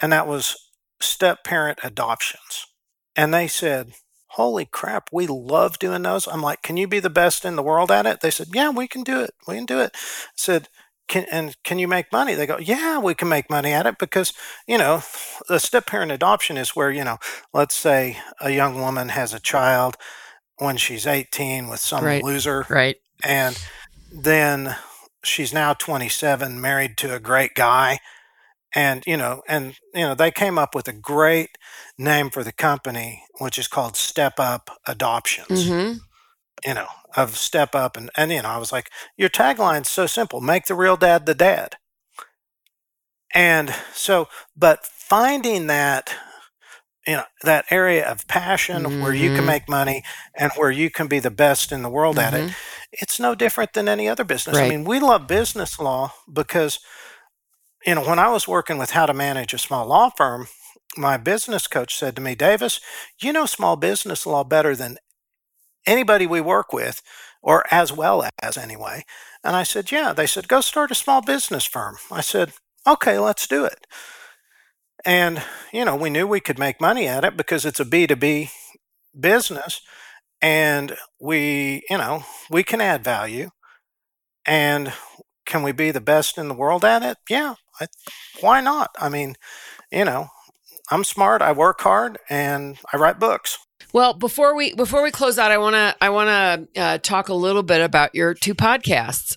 and 0.00 0.12
that 0.12 0.26
was 0.26 0.56
step 1.00 1.44
parent 1.44 1.78
adoptions. 1.82 2.66
And 3.16 3.32
they 3.32 3.48
said 3.48 3.92
holy 4.34 4.64
crap 4.64 5.08
we 5.12 5.26
love 5.26 5.78
doing 5.78 6.02
those 6.02 6.26
i'm 6.28 6.42
like 6.42 6.62
can 6.62 6.76
you 6.76 6.86
be 6.86 7.00
the 7.00 7.10
best 7.10 7.44
in 7.44 7.56
the 7.56 7.62
world 7.62 7.90
at 7.90 8.06
it 8.06 8.20
they 8.20 8.30
said 8.30 8.48
yeah 8.54 8.70
we 8.70 8.86
can 8.86 9.02
do 9.02 9.20
it 9.20 9.30
we 9.48 9.56
can 9.56 9.66
do 9.66 9.80
it 9.80 9.90
I 9.94 9.98
said 10.36 10.68
can 11.08 11.26
and 11.32 11.56
can 11.64 11.78
you 11.80 11.88
make 11.88 12.12
money 12.12 12.34
they 12.34 12.46
go 12.46 12.56
yeah 12.58 12.98
we 12.98 13.14
can 13.14 13.28
make 13.28 13.50
money 13.50 13.72
at 13.72 13.86
it 13.86 13.98
because 13.98 14.32
you 14.66 14.78
know 14.78 15.02
the 15.48 15.58
step 15.58 15.86
parent 15.86 16.12
adoption 16.12 16.56
is 16.56 16.76
where 16.76 16.90
you 16.92 17.02
know 17.02 17.18
let's 17.52 17.74
say 17.74 18.18
a 18.40 18.50
young 18.50 18.80
woman 18.80 19.08
has 19.08 19.34
a 19.34 19.40
child 19.40 19.96
when 20.58 20.76
she's 20.76 21.06
18 21.06 21.68
with 21.68 21.80
some 21.80 22.04
Right. 22.04 22.22
loser 22.22 22.66
Right. 22.70 22.96
and 23.24 23.58
then 24.12 24.76
she's 25.24 25.52
now 25.52 25.74
27 25.74 26.60
married 26.60 26.96
to 26.98 27.14
a 27.14 27.18
great 27.20 27.54
guy 27.54 27.98
and 28.74 29.04
you 29.06 29.16
know 29.16 29.42
and 29.48 29.78
you 29.94 30.02
know 30.02 30.14
they 30.14 30.30
came 30.30 30.58
up 30.58 30.74
with 30.74 30.88
a 30.88 30.92
great 30.92 31.58
name 31.98 32.30
for 32.30 32.44
the 32.44 32.52
company 32.52 33.24
which 33.38 33.58
is 33.58 33.68
called 33.68 33.96
step 33.96 34.34
up 34.38 34.78
adoptions 34.86 35.68
hmm 35.68 35.92
you 36.66 36.74
know 36.74 36.86
of 37.16 37.36
step 37.36 37.74
up 37.74 37.96
and 37.96 38.10
and 38.16 38.30
you 38.30 38.42
know 38.42 38.48
i 38.48 38.58
was 38.58 38.72
like 38.72 38.90
your 39.16 39.30
tagline's 39.30 39.88
so 39.88 40.06
simple 40.06 40.40
make 40.40 40.66
the 40.66 40.74
real 40.74 40.96
dad 40.96 41.24
the 41.26 41.34
dad 41.34 41.76
And 43.34 43.74
so, 43.94 44.28
but 44.56 44.86
finding 44.86 45.66
that 45.68 46.14
you 47.06 47.14
know 47.14 47.24
that 47.42 47.64
area 47.70 48.08
of 48.08 48.26
passion 48.28 48.82
mm-hmm. 48.82 49.02
where 49.02 49.14
you 49.14 49.28
can 49.30 49.38
mm-hmm. 49.38 49.46
make 49.46 49.68
money 49.68 50.02
and 50.34 50.52
where 50.56 50.70
you 50.70 50.90
can 50.90 51.06
be 51.06 51.18
the 51.18 51.30
best 51.30 51.72
in 51.72 51.82
the 51.82 51.88
world 51.88 52.16
mm-hmm. 52.16 52.34
at 52.34 52.40
it 52.40 52.44
mm-hmm. 52.44 52.52
it's 52.92 53.18
no 53.18 53.34
different 53.34 53.72
than 53.72 53.88
any 53.88 54.06
other 54.06 54.22
business 54.22 54.56
right. 54.56 54.66
i 54.66 54.68
mean 54.68 54.84
we 54.84 55.00
love 55.00 55.26
business 55.26 55.80
law 55.80 56.12
because 56.30 56.78
you 57.86 57.94
know 57.94 58.02
when 58.06 58.18
i 58.18 58.28
was 58.28 58.48
working 58.48 58.78
with 58.78 58.90
how 58.90 59.06
to 59.06 59.14
manage 59.14 59.54
a 59.54 59.58
small 59.58 59.86
law 59.86 60.10
firm 60.10 60.46
my 60.96 61.16
business 61.16 61.66
coach 61.66 61.96
said 61.96 62.16
to 62.16 62.22
me 62.22 62.34
davis 62.34 62.80
you 63.20 63.32
know 63.32 63.46
small 63.46 63.76
business 63.76 64.26
law 64.26 64.44
better 64.44 64.74
than 64.76 64.96
anybody 65.86 66.26
we 66.26 66.40
work 66.40 66.72
with 66.72 67.02
or 67.42 67.64
as 67.70 67.92
well 67.92 68.28
as 68.42 68.56
anyway 68.58 69.04
and 69.44 69.56
i 69.56 69.62
said 69.62 69.90
yeah 69.92 70.12
they 70.12 70.26
said 70.26 70.48
go 70.48 70.60
start 70.60 70.90
a 70.90 70.94
small 70.94 71.22
business 71.22 71.64
firm 71.64 71.96
i 72.10 72.20
said 72.20 72.52
okay 72.86 73.18
let's 73.18 73.46
do 73.46 73.64
it 73.64 73.86
and, 75.04 75.42
you 75.72 75.84
know, 75.84 75.96
we 75.96 76.10
knew 76.10 76.26
we 76.26 76.40
could 76.40 76.58
make 76.58 76.80
money 76.80 77.06
at 77.06 77.24
it 77.24 77.36
because 77.36 77.64
it's 77.64 77.80
a 77.80 77.84
B2B 77.84 78.50
business 79.18 79.80
and 80.42 80.96
we, 81.20 81.82
you 81.90 81.98
know, 81.98 82.24
we 82.50 82.62
can 82.62 82.80
add 82.80 83.04
value. 83.04 83.50
And 84.46 84.92
can 85.46 85.62
we 85.62 85.72
be 85.72 85.90
the 85.90 86.00
best 86.00 86.38
in 86.38 86.48
the 86.48 86.54
world 86.54 86.84
at 86.84 87.02
it? 87.02 87.18
Yeah. 87.28 87.54
I, 87.80 87.86
why 88.40 88.60
not? 88.60 88.90
I 88.98 89.08
mean, 89.08 89.36
you 89.90 90.04
know, 90.04 90.28
I'm 90.90 91.04
smart, 91.04 91.42
I 91.42 91.52
work 91.52 91.80
hard, 91.80 92.18
and 92.28 92.78
I 92.92 92.96
write 92.96 93.18
books. 93.18 93.58
Well, 93.92 94.14
before 94.14 94.54
we 94.54 94.74
before 94.74 95.02
we 95.02 95.10
close 95.10 95.38
out, 95.38 95.50
I 95.50 95.58
want 95.58 95.74
to 95.74 95.96
I 96.00 96.10
want 96.10 96.28
to 96.74 96.80
uh, 96.80 96.98
talk 96.98 97.28
a 97.28 97.34
little 97.34 97.62
bit 97.62 97.80
about 97.80 98.14
your 98.14 98.34
two 98.34 98.54
podcasts. 98.54 99.36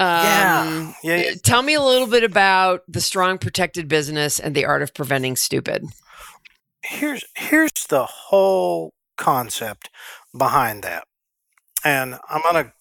Um, 0.00 0.94
yeah. 1.02 1.16
yeah. 1.16 1.34
Tell 1.42 1.60
me 1.62 1.74
a 1.74 1.82
little 1.82 2.06
bit 2.06 2.22
about 2.22 2.84
the 2.86 3.00
strong 3.00 3.36
protected 3.36 3.88
business 3.88 4.38
and 4.38 4.54
the 4.54 4.64
art 4.64 4.80
of 4.80 4.94
preventing 4.94 5.34
stupid. 5.34 5.86
Here's 6.84 7.24
here's 7.34 7.72
the 7.88 8.04
whole 8.04 8.94
concept 9.16 9.90
behind 10.36 10.84
that, 10.84 11.04
and 11.84 12.14
I'm 12.28 12.42
gonna 12.42 12.72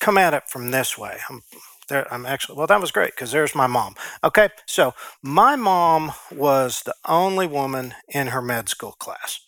come 0.00 0.16
at 0.16 0.32
it 0.32 0.44
from 0.48 0.70
this 0.70 0.96
way. 0.96 1.18
I'm 1.28 1.42
there. 1.88 2.12
I'm 2.12 2.26
actually 2.26 2.56
well. 2.56 2.66
That 2.66 2.80
was 2.80 2.90
great 2.90 3.12
because 3.12 3.32
there's 3.32 3.54
my 3.54 3.66
mom. 3.66 3.94
Okay, 4.24 4.48
so 4.66 4.94
my 5.22 5.56
mom 5.56 6.12
was 6.32 6.82
the 6.82 6.94
only 7.06 7.46
woman 7.46 7.94
in 8.08 8.28
her 8.28 8.42
med 8.42 8.68
school 8.68 8.92
class, 8.92 9.40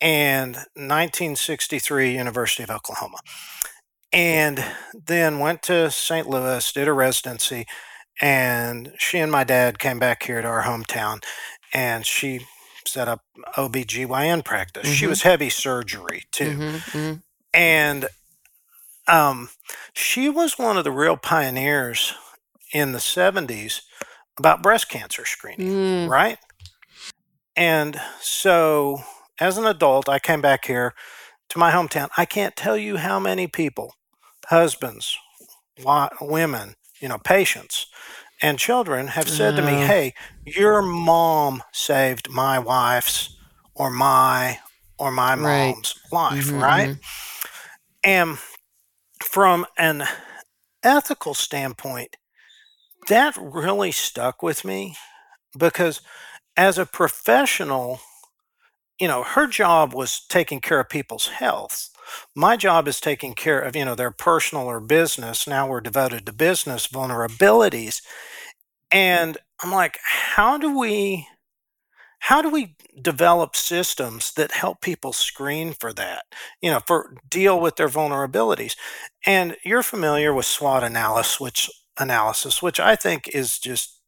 and 0.00 0.56
1963 0.74 2.16
University 2.16 2.62
of 2.62 2.70
Oklahoma 2.70 3.18
and 4.12 4.64
then 5.06 5.38
went 5.38 5.62
to 5.62 5.90
St. 5.90 6.28
Louis, 6.28 6.72
did 6.72 6.88
a 6.88 6.92
residency, 6.92 7.66
and 8.20 8.92
she 8.98 9.18
and 9.18 9.30
my 9.30 9.44
dad 9.44 9.78
came 9.78 9.98
back 9.98 10.22
here 10.22 10.40
to 10.40 10.48
our 10.48 10.62
hometown, 10.62 11.22
and 11.72 12.06
she 12.06 12.46
set 12.86 13.08
up 13.08 13.20
OBGYN 13.56 14.44
practice. 14.44 14.86
Mm-hmm. 14.86 14.94
She 14.94 15.06
was 15.06 15.22
heavy 15.22 15.50
surgery 15.50 16.22
too. 16.30 16.50
Mm-hmm, 16.50 16.98
mm-hmm. 16.98 17.14
And 17.52 18.06
um, 19.08 19.50
she 19.92 20.28
was 20.28 20.58
one 20.58 20.76
of 20.76 20.84
the 20.84 20.92
real 20.92 21.16
pioneers 21.16 22.14
in 22.72 22.92
the 22.92 22.98
70s 22.98 23.82
about 24.38 24.62
breast 24.62 24.88
cancer 24.88 25.24
screening, 25.24 25.68
mm. 25.68 26.08
right? 26.08 26.38
And 27.56 28.00
so 28.20 29.00
as 29.40 29.58
an 29.58 29.66
adult, 29.66 30.08
I 30.08 30.18
came 30.18 30.40
back 30.40 30.66
here 30.66 30.94
to 31.50 31.58
my 31.58 31.70
hometown. 31.70 32.08
I 32.16 32.24
can't 32.24 32.56
tell 32.56 32.76
you 32.76 32.96
how 32.96 33.18
many 33.18 33.46
people, 33.46 33.94
husbands, 34.46 35.16
women, 36.20 36.74
you 37.00 37.08
know, 37.08 37.18
patients, 37.18 37.86
and 38.42 38.58
children 38.58 39.08
have 39.08 39.28
said 39.28 39.56
to 39.56 39.62
me, 39.62 39.82
uh. 39.82 39.86
"Hey, 39.86 40.14
your 40.44 40.82
mom 40.82 41.62
saved 41.72 42.28
my 42.30 42.58
wife's 42.58 43.34
or 43.74 43.90
my 43.90 44.58
or 44.98 45.10
my 45.10 45.34
mom's 45.34 45.94
right. 46.12 46.32
life, 46.32 46.46
mm-hmm, 46.46 46.62
right?" 46.62 46.88
Mm-hmm. 46.90 47.00
And 48.04 48.38
from 49.36 49.66
an 49.76 50.02
ethical 50.82 51.34
standpoint, 51.34 52.16
that 53.08 53.36
really 53.38 53.92
stuck 53.92 54.42
with 54.42 54.64
me 54.64 54.96
because 55.58 56.00
as 56.56 56.78
a 56.78 56.86
professional 56.86 58.00
you 58.98 59.08
know, 59.08 59.22
her 59.22 59.46
job 59.46 59.92
was 59.92 60.22
taking 60.28 60.60
care 60.60 60.80
of 60.80 60.88
people's 60.88 61.28
health. 61.28 61.90
My 62.34 62.56
job 62.56 62.88
is 62.88 62.98
taking 62.98 63.34
care 63.34 63.60
of, 63.60 63.76
you 63.76 63.84
know, 63.84 63.94
their 63.94 64.10
personal 64.10 64.66
or 64.66 64.80
business. 64.80 65.46
Now 65.46 65.68
we're 65.68 65.82
devoted 65.82 66.24
to 66.24 66.32
business 66.32 66.88
vulnerabilities. 66.88 68.00
And 68.90 69.36
I'm 69.62 69.70
like, 69.70 69.98
how 70.02 70.56
do 70.56 70.78
we 70.78 71.28
how 72.28 72.42
do 72.42 72.50
we 72.50 72.76
develop 73.00 73.54
systems 73.56 74.32
that 74.34 74.52
help 74.52 74.80
people 74.80 75.12
screen 75.12 75.72
for 75.72 75.92
that 75.92 76.24
you 76.62 76.70
know 76.70 76.80
for 76.86 77.14
deal 77.28 77.60
with 77.60 77.76
their 77.76 77.88
vulnerabilities 77.88 78.76
and 79.26 79.56
you're 79.64 79.82
familiar 79.82 80.32
with 80.34 80.46
swot 80.46 80.82
analysis 80.84 81.40
which 81.40 81.70
analysis 81.98 82.62
which 82.62 82.80
i 82.80 82.96
think 82.96 83.28
is 83.28 83.58
just 83.58 84.00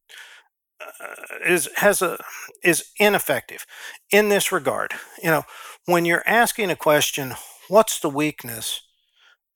uh, 0.81 1.15
is 1.47 1.69
has 1.77 2.03
a 2.03 2.19
is 2.63 2.85
ineffective 2.99 3.67
in 4.13 4.29
this 4.29 4.53
regard. 4.53 4.93
You 5.23 5.31
know, 5.31 5.43
when 5.87 6.05
you're 6.05 6.23
asking 6.27 6.71
a 6.71 6.77
question, 6.77 7.35
what's 7.69 7.99
the 8.01 8.11
weakness 8.11 8.83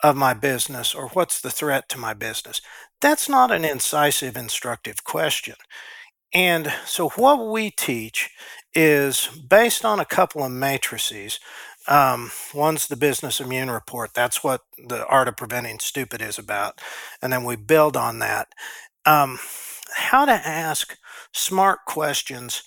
of 0.02 0.16
my 0.16 0.34
business 0.34 0.94
or 0.94 1.08
what's 1.10 1.40
the 1.40 1.50
threat 1.50 1.88
to 1.90 1.98
my 1.98 2.14
business? 2.14 2.60
That's 3.00 3.28
not 3.28 3.50
an 3.50 3.64
incisive, 3.64 4.36
instructive 4.36 5.04
question. 5.04 5.56
And 6.34 6.72
so, 6.86 7.10
what 7.10 7.50
we 7.50 7.70
teach 7.70 8.30
is 8.74 9.28
based 9.28 9.84
on 9.84 10.00
a 10.00 10.04
couple 10.04 10.42
of 10.44 10.50
matrices. 10.50 11.38
Um, 11.88 12.30
one's 12.54 12.86
the 12.86 12.96
business 12.96 13.40
immune 13.40 13.70
report. 13.70 14.14
That's 14.14 14.42
what 14.42 14.62
the 14.78 15.04
art 15.06 15.28
of 15.28 15.36
preventing 15.36 15.78
stupid 15.80 16.22
is 16.22 16.38
about. 16.38 16.80
And 17.20 17.32
then 17.32 17.44
we 17.44 17.56
build 17.56 17.96
on 17.96 18.20
that. 18.20 18.48
Um, 19.04 19.38
how 19.94 20.24
to 20.24 20.32
ask 20.32 20.96
smart 21.32 21.80
questions 21.86 22.62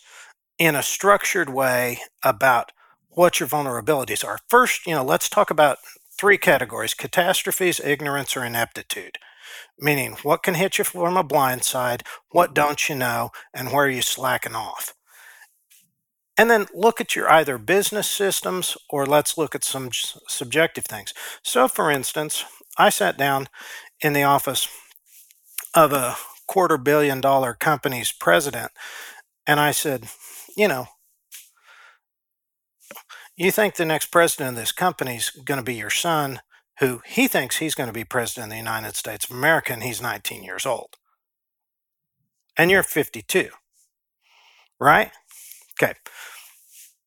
in 0.59 0.76
a 0.76 0.84
structured 0.84 1.49
way 1.49 1.99
about 2.24 2.72
what 3.09 3.39
your 3.39 3.49
vulnerabilities 3.49 4.26
are. 4.26 4.39
First, 4.49 4.86
you 4.86 4.93
know, 4.93 5.03
let's 5.03 5.30
talk 5.30 5.49
about 5.49 5.78
three 6.18 6.38
categories 6.38 6.93
catastrophes, 6.93 7.80
ignorance, 7.80 8.38
or 8.38 8.43
ineptitude. 8.45 9.18
Meaning, 9.80 10.17
what 10.23 10.43
can 10.43 10.53
hit 10.53 10.78
you 10.78 10.84
from 10.84 11.17
a 11.17 11.23
blind 11.23 11.63
side, 11.63 12.03
what 12.30 12.53
don't 12.53 12.88
you 12.88 12.95
know, 12.95 13.32
and 13.53 13.71
where 13.71 13.86
are 13.86 13.89
you 13.89 14.01
slacking 14.01 14.55
off? 14.55 14.93
And 16.38 16.49
then 16.49 16.67
look 16.73 16.99
at 16.99 17.15
your 17.15 17.30
either 17.30 17.57
business 17.57 18.09
systems 18.09 18.78
or 18.89 19.05
let's 19.05 19.38
look 19.38 19.55
at 19.55 19.63
some 19.63 19.89
subjective 20.28 20.86
things. 20.86 21.13
So, 21.43 21.67
for 21.67 21.89
instance, 21.89 22.43
I 22.78 22.89
sat 22.89 23.17
down 23.17 23.47
in 24.01 24.13
the 24.13 24.23
office 24.23 24.67
of 25.73 25.93
a 25.93 26.15
quarter 26.47 26.78
billion 26.78 27.21
dollar 27.21 27.53
company's 27.53 28.11
president. 28.11 28.71
And 29.47 29.59
I 29.59 29.71
said, 29.71 30.07
you 30.57 30.67
know, 30.67 30.88
you 33.38 33.51
think 33.51 33.76
the 33.76 33.86
next 33.86 34.07
president 34.07 34.51
of 34.51 34.55
this 34.55 34.71
company 34.71 35.17
is 35.17 35.30
going 35.30 35.59
to 35.59 35.63
be 35.63 35.76
your 35.76 35.89
son, 35.89 36.39
who 36.80 37.01
he 37.05 37.28
thinks 37.28 37.57
he's 37.57 37.76
going 37.76 37.88
to 37.88 37.93
be 37.93 38.03
president 38.03 38.45
of 38.45 38.51
the 38.51 38.57
United 38.57 38.95
States 38.95 39.26
of 39.26 39.36
America, 39.36 39.73
and 39.73 39.84
he's 39.84 40.01
19 40.01 40.43
years 40.43 40.65
old. 40.65 40.97
And 42.57 42.71
you're 42.71 42.84
52, 42.84 43.49
right? 44.80 45.11
Okay. 45.82 45.93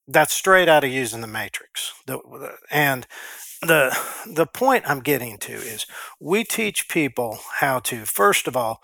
That's 0.06 0.32
straight 0.32 0.68
out 0.68 0.84
of 0.84 0.90
using 0.90 1.20
the 1.20 1.26
matrix. 1.26 1.92
And 2.70 3.06
the 3.60 3.96
the 4.26 4.46
point 4.46 4.88
I'm 4.88 5.00
getting 5.00 5.36
to 5.38 5.52
is 5.52 5.84
we 6.20 6.44
teach 6.44 6.88
people 6.88 7.40
how 7.56 7.80
to 7.80 8.04
first 8.04 8.46
of 8.46 8.56
all 8.56 8.80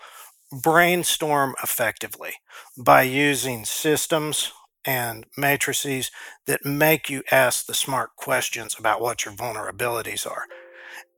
brainstorm 0.51 1.55
effectively 1.63 2.33
by 2.77 3.03
using 3.03 3.65
systems 3.65 4.51
and 4.85 5.25
matrices 5.35 6.11
that 6.45 6.65
make 6.65 7.09
you 7.09 7.23
ask 7.31 7.65
the 7.65 7.73
smart 7.73 8.15
questions 8.15 8.75
about 8.77 9.01
what 9.01 9.25
your 9.25 9.33
vulnerabilities 9.33 10.29
are. 10.29 10.45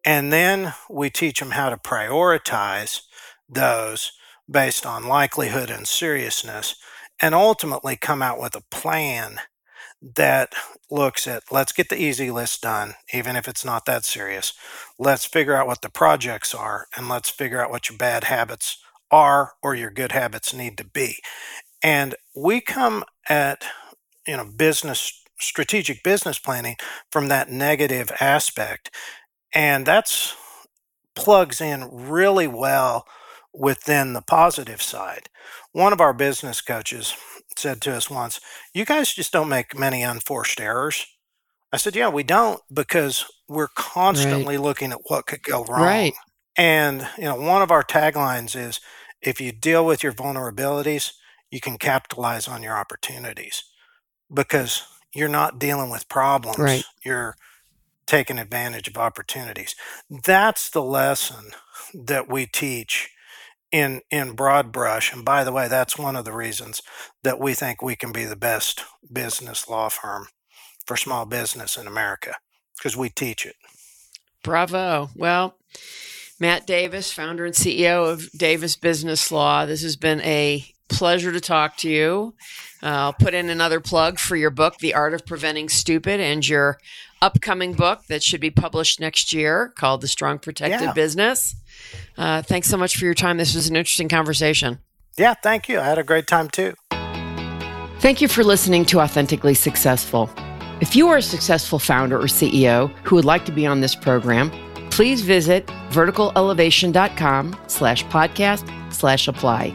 And 0.08 0.34
then 0.34 0.74
we 0.90 1.12
teach 1.12 1.42
them 1.42 1.52
how 1.52 1.70
to 1.70 1.78
prioritize 1.78 3.02
those 3.50 4.14
based 4.50 4.88
on 4.88 5.08
likelihood 5.10 5.70
and 5.70 5.88
seriousness, 5.88 6.78
and 7.22 7.36
ultimately 7.36 7.98
come 7.98 8.24
out 8.24 8.40
with 8.42 8.56
a 8.56 8.64
plan 8.72 9.42
that 10.16 10.54
looks 10.92 11.28
at 11.28 11.44
let's 11.52 11.74
get 11.74 11.90
the 11.90 12.02
easy 12.02 12.32
list 12.32 12.62
done, 12.64 12.96
even 13.14 13.36
if 13.36 13.50
it's 13.50 13.66
not 13.66 13.86
that 13.86 14.06
serious. 14.06 14.54
Let's 15.00 15.26
figure 15.26 15.56
out 15.56 15.68
what 15.68 15.84
the 15.84 15.92
projects 15.92 16.56
are, 16.56 16.88
and 16.98 17.10
let's 17.10 17.30
figure 17.30 17.62
out 17.62 17.72
what 17.72 17.90
your 17.90 18.00
bad 18.00 18.26
habits 18.26 18.80
are 19.12 19.56
or 19.64 19.76
your 19.76 19.92
good 19.92 20.14
habits 20.14 20.54
need 20.54 20.78
to 20.80 20.86
be. 20.86 21.18
And 21.84 22.16
we 22.36 22.62
come 22.62 23.06
at 23.30 23.66
you 24.28 24.38
know 24.38 24.46
business 24.46 25.24
strategic 25.40 26.04
business 26.04 26.40
planning 26.40 26.78
from 27.12 27.30
that 27.30 27.52
negative 27.52 28.12
aspect 28.22 28.92
and 29.54 29.86
that's 29.86 30.36
plugs 31.16 31.62
in 31.62 31.90
really 31.92 32.48
well 32.48 33.06
within 33.54 34.14
the 34.14 34.22
positive 34.22 34.82
side. 34.82 35.30
One 35.72 35.94
of 35.94 36.02
our 36.02 36.14
business 36.14 36.62
coaches 36.62 37.16
said 37.56 37.82
to 37.82 37.96
us 37.96 38.10
once, 38.10 38.40
You 38.74 38.86
guys 38.86 39.14
just 39.14 39.34
don't 39.34 39.50
make 39.50 39.78
many 39.78 40.04
unforced 40.04 40.60
errors. 40.60 41.06
I 41.74 41.78
said, 41.78 41.96
Yeah, 41.96 42.10
we 42.10 42.24
don't 42.24 42.62
because 42.72 43.26
we're 43.50 43.70
constantly 43.70 44.58
right. 44.58 44.64
looking 44.64 44.92
at 44.92 45.02
what 45.08 45.26
could 45.26 45.44
go 45.44 45.64
wrong. 45.66 45.82
Right. 45.82 46.14
And, 46.58 47.08
you 47.18 47.26
know, 47.26 47.36
one 47.36 47.62
of 47.62 47.72
our 47.72 47.84
taglines 47.84 48.56
is 48.56 48.80
if 49.22 49.40
you 49.40 49.52
deal 49.52 49.86
with 49.86 50.04
your 50.04 50.14
vulnerabilities, 50.14 51.14
you 51.52 51.60
can 51.60 51.78
capitalize 51.78 52.48
on 52.48 52.64
your 52.64 52.78
opportunities 52.78 53.64
because 54.34 54.84
you're 55.14 55.30
not 55.30 55.60
dealing 55.60 55.90
with 55.90 56.10
problems. 56.10 56.58
Right. 56.58 56.84
You're 57.04 57.36
taking 58.08 58.40
advantage 58.40 58.88
of 58.88 58.98
opportunities. 58.98 59.76
That's 60.10 60.70
the 60.70 60.82
lesson 60.82 61.52
that 61.94 62.30
we 62.30 62.48
teach 62.48 63.12
in 63.72 64.02
in 64.10 64.32
broad 64.32 64.72
brush 64.72 65.12
and 65.12 65.26
by 65.26 65.44
the 65.44 65.52
way 65.52 65.68
that's 65.68 65.98
one 65.98 66.16
of 66.16 66.24
the 66.24 66.32
reasons 66.32 66.82
that 67.24 67.38
we 67.38 67.54
think 67.54 67.82
we 67.82 67.98
can 67.98 68.14
be 68.14 68.24
the 68.24 68.38
best 68.38 68.86
business 69.12 69.68
law 69.68 69.90
firm 69.90 70.26
for 70.86 70.96
small 70.96 71.26
business 71.26 71.76
in 71.76 71.86
America 71.86 72.36
because 72.78 72.96
we 72.96 73.10
teach 73.10 73.46
it. 73.46 73.56
Bravo. 74.42 75.10
Well, 75.16 75.58
Matt 76.40 76.66
Davis, 76.66 77.12
founder 77.12 77.46
and 77.46 77.56
CEO 77.56 78.10
of 78.10 78.32
Davis 78.32 78.76
Business 78.78 79.32
Law. 79.32 79.66
This 79.66 79.82
has 79.82 79.98
been 79.98 80.22
a 80.22 80.66
pleasure 80.88 81.34
to 81.34 81.42
talk 81.42 81.76
to 81.78 81.90
you. 81.90 82.36
Uh, 82.82 82.86
I'll 82.86 83.14
put 83.14 83.34
in 83.34 83.50
another 83.50 83.80
plug 83.82 84.20
for 84.20 84.36
your 84.36 84.52
book, 84.52 84.78
The 84.78 84.94
Art 84.94 85.14
of 85.14 85.26
Preventing 85.26 85.68
Stupid, 85.68 86.20
and 86.20 86.48
your 86.48 86.78
upcoming 87.22 87.74
book 87.74 88.06
that 88.08 88.24
should 88.24 88.42
be 88.42 88.52
published 88.52 89.00
next 89.00 89.34
year 89.34 89.74
called 89.76 90.02
The 90.02 90.08
Strong 90.08 90.40
Protected 90.40 90.82
yeah. 90.82 90.94
Business. 90.94 91.56
Uh, 92.18 92.42
thanks 92.42 92.70
so 92.70 92.78
much 92.78 92.98
for 92.98 93.06
your 93.06 93.14
time. 93.14 93.38
This 93.38 93.56
was 93.56 93.70
an 93.70 93.76
interesting 93.76 94.10
conversation. 94.10 94.80
Yeah, 95.18 95.34
thank 95.34 95.68
you. 95.68 95.80
I 95.80 95.86
had 95.86 95.98
a 95.98 96.04
great 96.04 96.28
time 96.28 96.50
too. 96.50 96.74
Thank 98.00 98.22
you 98.22 98.28
for 98.28 98.44
listening 98.44 98.86
to 98.86 99.00
Authentically 99.00 99.56
Successful. 99.56 100.30
If 100.80 100.96
you 100.96 101.08
are 101.08 101.18
a 101.18 101.22
successful 101.22 101.80
founder 101.80 102.18
or 102.20 102.26
CEO 102.26 102.92
who 103.04 103.16
would 103.16 103.26
like 103.26 103.46
to 103.46 103.52
be 103.52 103.66
on 103.66 103.82
this 103.82 103.96
program, 103.96 104.52
please 104.92 105.22
visit 105.22 105.66
verticalelevation.com 105.90 107.58
slash 107.68 108.04
podcast 108.06 108.94
slash 108.94 109.28
apply. 109.28 109.74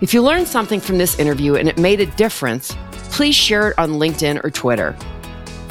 If 0.00 0.14
you 0.14 0.22
learned 0.22 0.48
something 0.48 0.80
from 0.80 0.96
this 0.96 1.18
interview 1.18 1.56
and 1.56 1.68
it 1.68 1.76
made 1.76 2.00
a 2.00 2.06
difference, 2.06 2.74
please 3.10 3.34
share 3.34 3.70
it 3.70 3.78
on 3.78 3.92
LinkedIn 3.92 4.42
or 4.42 4.50
Twitter. 4.50 4.96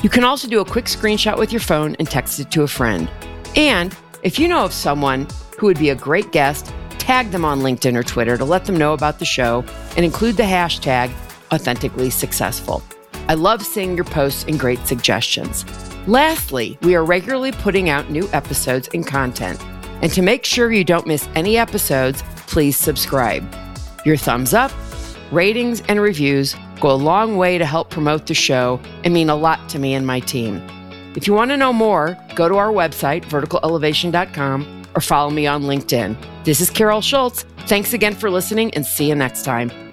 You 0.02 0.10
can 0.10 0.24
also 0.24 0.47
do 0.47 0.62
a 0.62 0.66
quick 0.66 0.86
screenshot 0.86 1.38
with 1.38 1.52
your 1.52 1.60
phone 1.60 1.95
and 2.00 2.10
text 2.10 2.39
it 2.39 2.52
to 2.52 2.64
a 2.64 2.68
friend. 2.68 3.12
And 3.58 3.93
if 4.24 4.39
you 4.39 4.47
know 4.47 4.64
of 4.64 4.72
someone 4.72 5.28
who 5.58 5.66
would 5.66 5.78
be 5.78 5.89
a 5.89 5.95
great 5.95 6.32
guest, 6.32 6.74
tag 7.00 7.32
them 7.32 7.43
on 7.43 7.60
LinkedIn 7.60 7.97
or 7.97 8.04
Twitter 8.04 8.38
to 8.38 8.45
let 8.45 8.64
them 8.64 8.78
know 8.78 8.93
about 8.93 9.20
the 9.20 9.26
show 9.26 9.66
and 9.97 10.06
include 10.06 10.38
the 10.38 10.43
hashtag 10.43 11.12
authentically 11.52 12.10
successful. 12.10 12.82
I 13.28 13.34
love 13.34 13.62
seeing 13.62 13.95
your 13.95 14.06
posts 14.06 14.45
and 14.47 14.58
great 14.58 14.80
suggestions. 14.88 15.66
Lastly, 16.08 16.78
we 16.82 16.95
are 16.95 17.04
regularly 17.04 17.52
putting 17.52 17.89
out 17.89 18.10
new 18.10 18.30
episodes 18.32 18.88
and 18.93 19.06
content. 19.06 19.62
And 20.02 20.14
to 20.14 20.22
make 20.22 20.45
sure 20.45 20.72
you 20.72 20.86
don't 20.86 21.08
miss 21.08 21.28
any 21.36 21.58
episodes, 21.58 22.24
please 22.47 22.78
subscribe. 22.78 23.43
Your 24.06 24.16
thumbs 24.16 24.54
up, 24.54 24.72
ratings, 25.30 25.82
and 25.89 26.00
reviews 26.00 26.56
go 26.80 26.91
a 26.91 26.93
long 26.93 27.38
way 27.38 27.57
to 27.57 27.65
help 27.65 27.89
promote 27.89 28.27
the 28.27 28.34
show 28.34 28.80
and 29.03 29.13
mean 29.13 29.30
a 29.30 29.36
lot 29.36 29.67
to 29.69 29.80
me 29.80 29.93
and 29.93 30.05
my 30.05 30.19
team. 30.19 30.61
If 31.15 31.27
you 31.27 31.34
want 31.34 31.51
to 31.51 31.57
know 31.57 31.73
more, 31.73 32.17
go 32.36 32.47
to 32.47 32.55
our 32.57 32.69
website, 32.69 33.25
verticalelevation.com, 33.25 34.84
or 34.95 35.01
follow 35.01 35.30
me 35.30 35.47
on 35.47 35.63
LinkedIn. 35.63 36.15
This 36.43 36.61
is 36.61 36.69
Carol 36.69 37.01
Schultz. 37.01 37.43
Thanks 37.67 37.93
again 37.93 38.15
for 38.15 38.30
listening 38.30 38.73
and 38.73 38.86
see 38.86 39.09
you 39.09 39.15
next 39.15 39.43
time. 39.43 39.88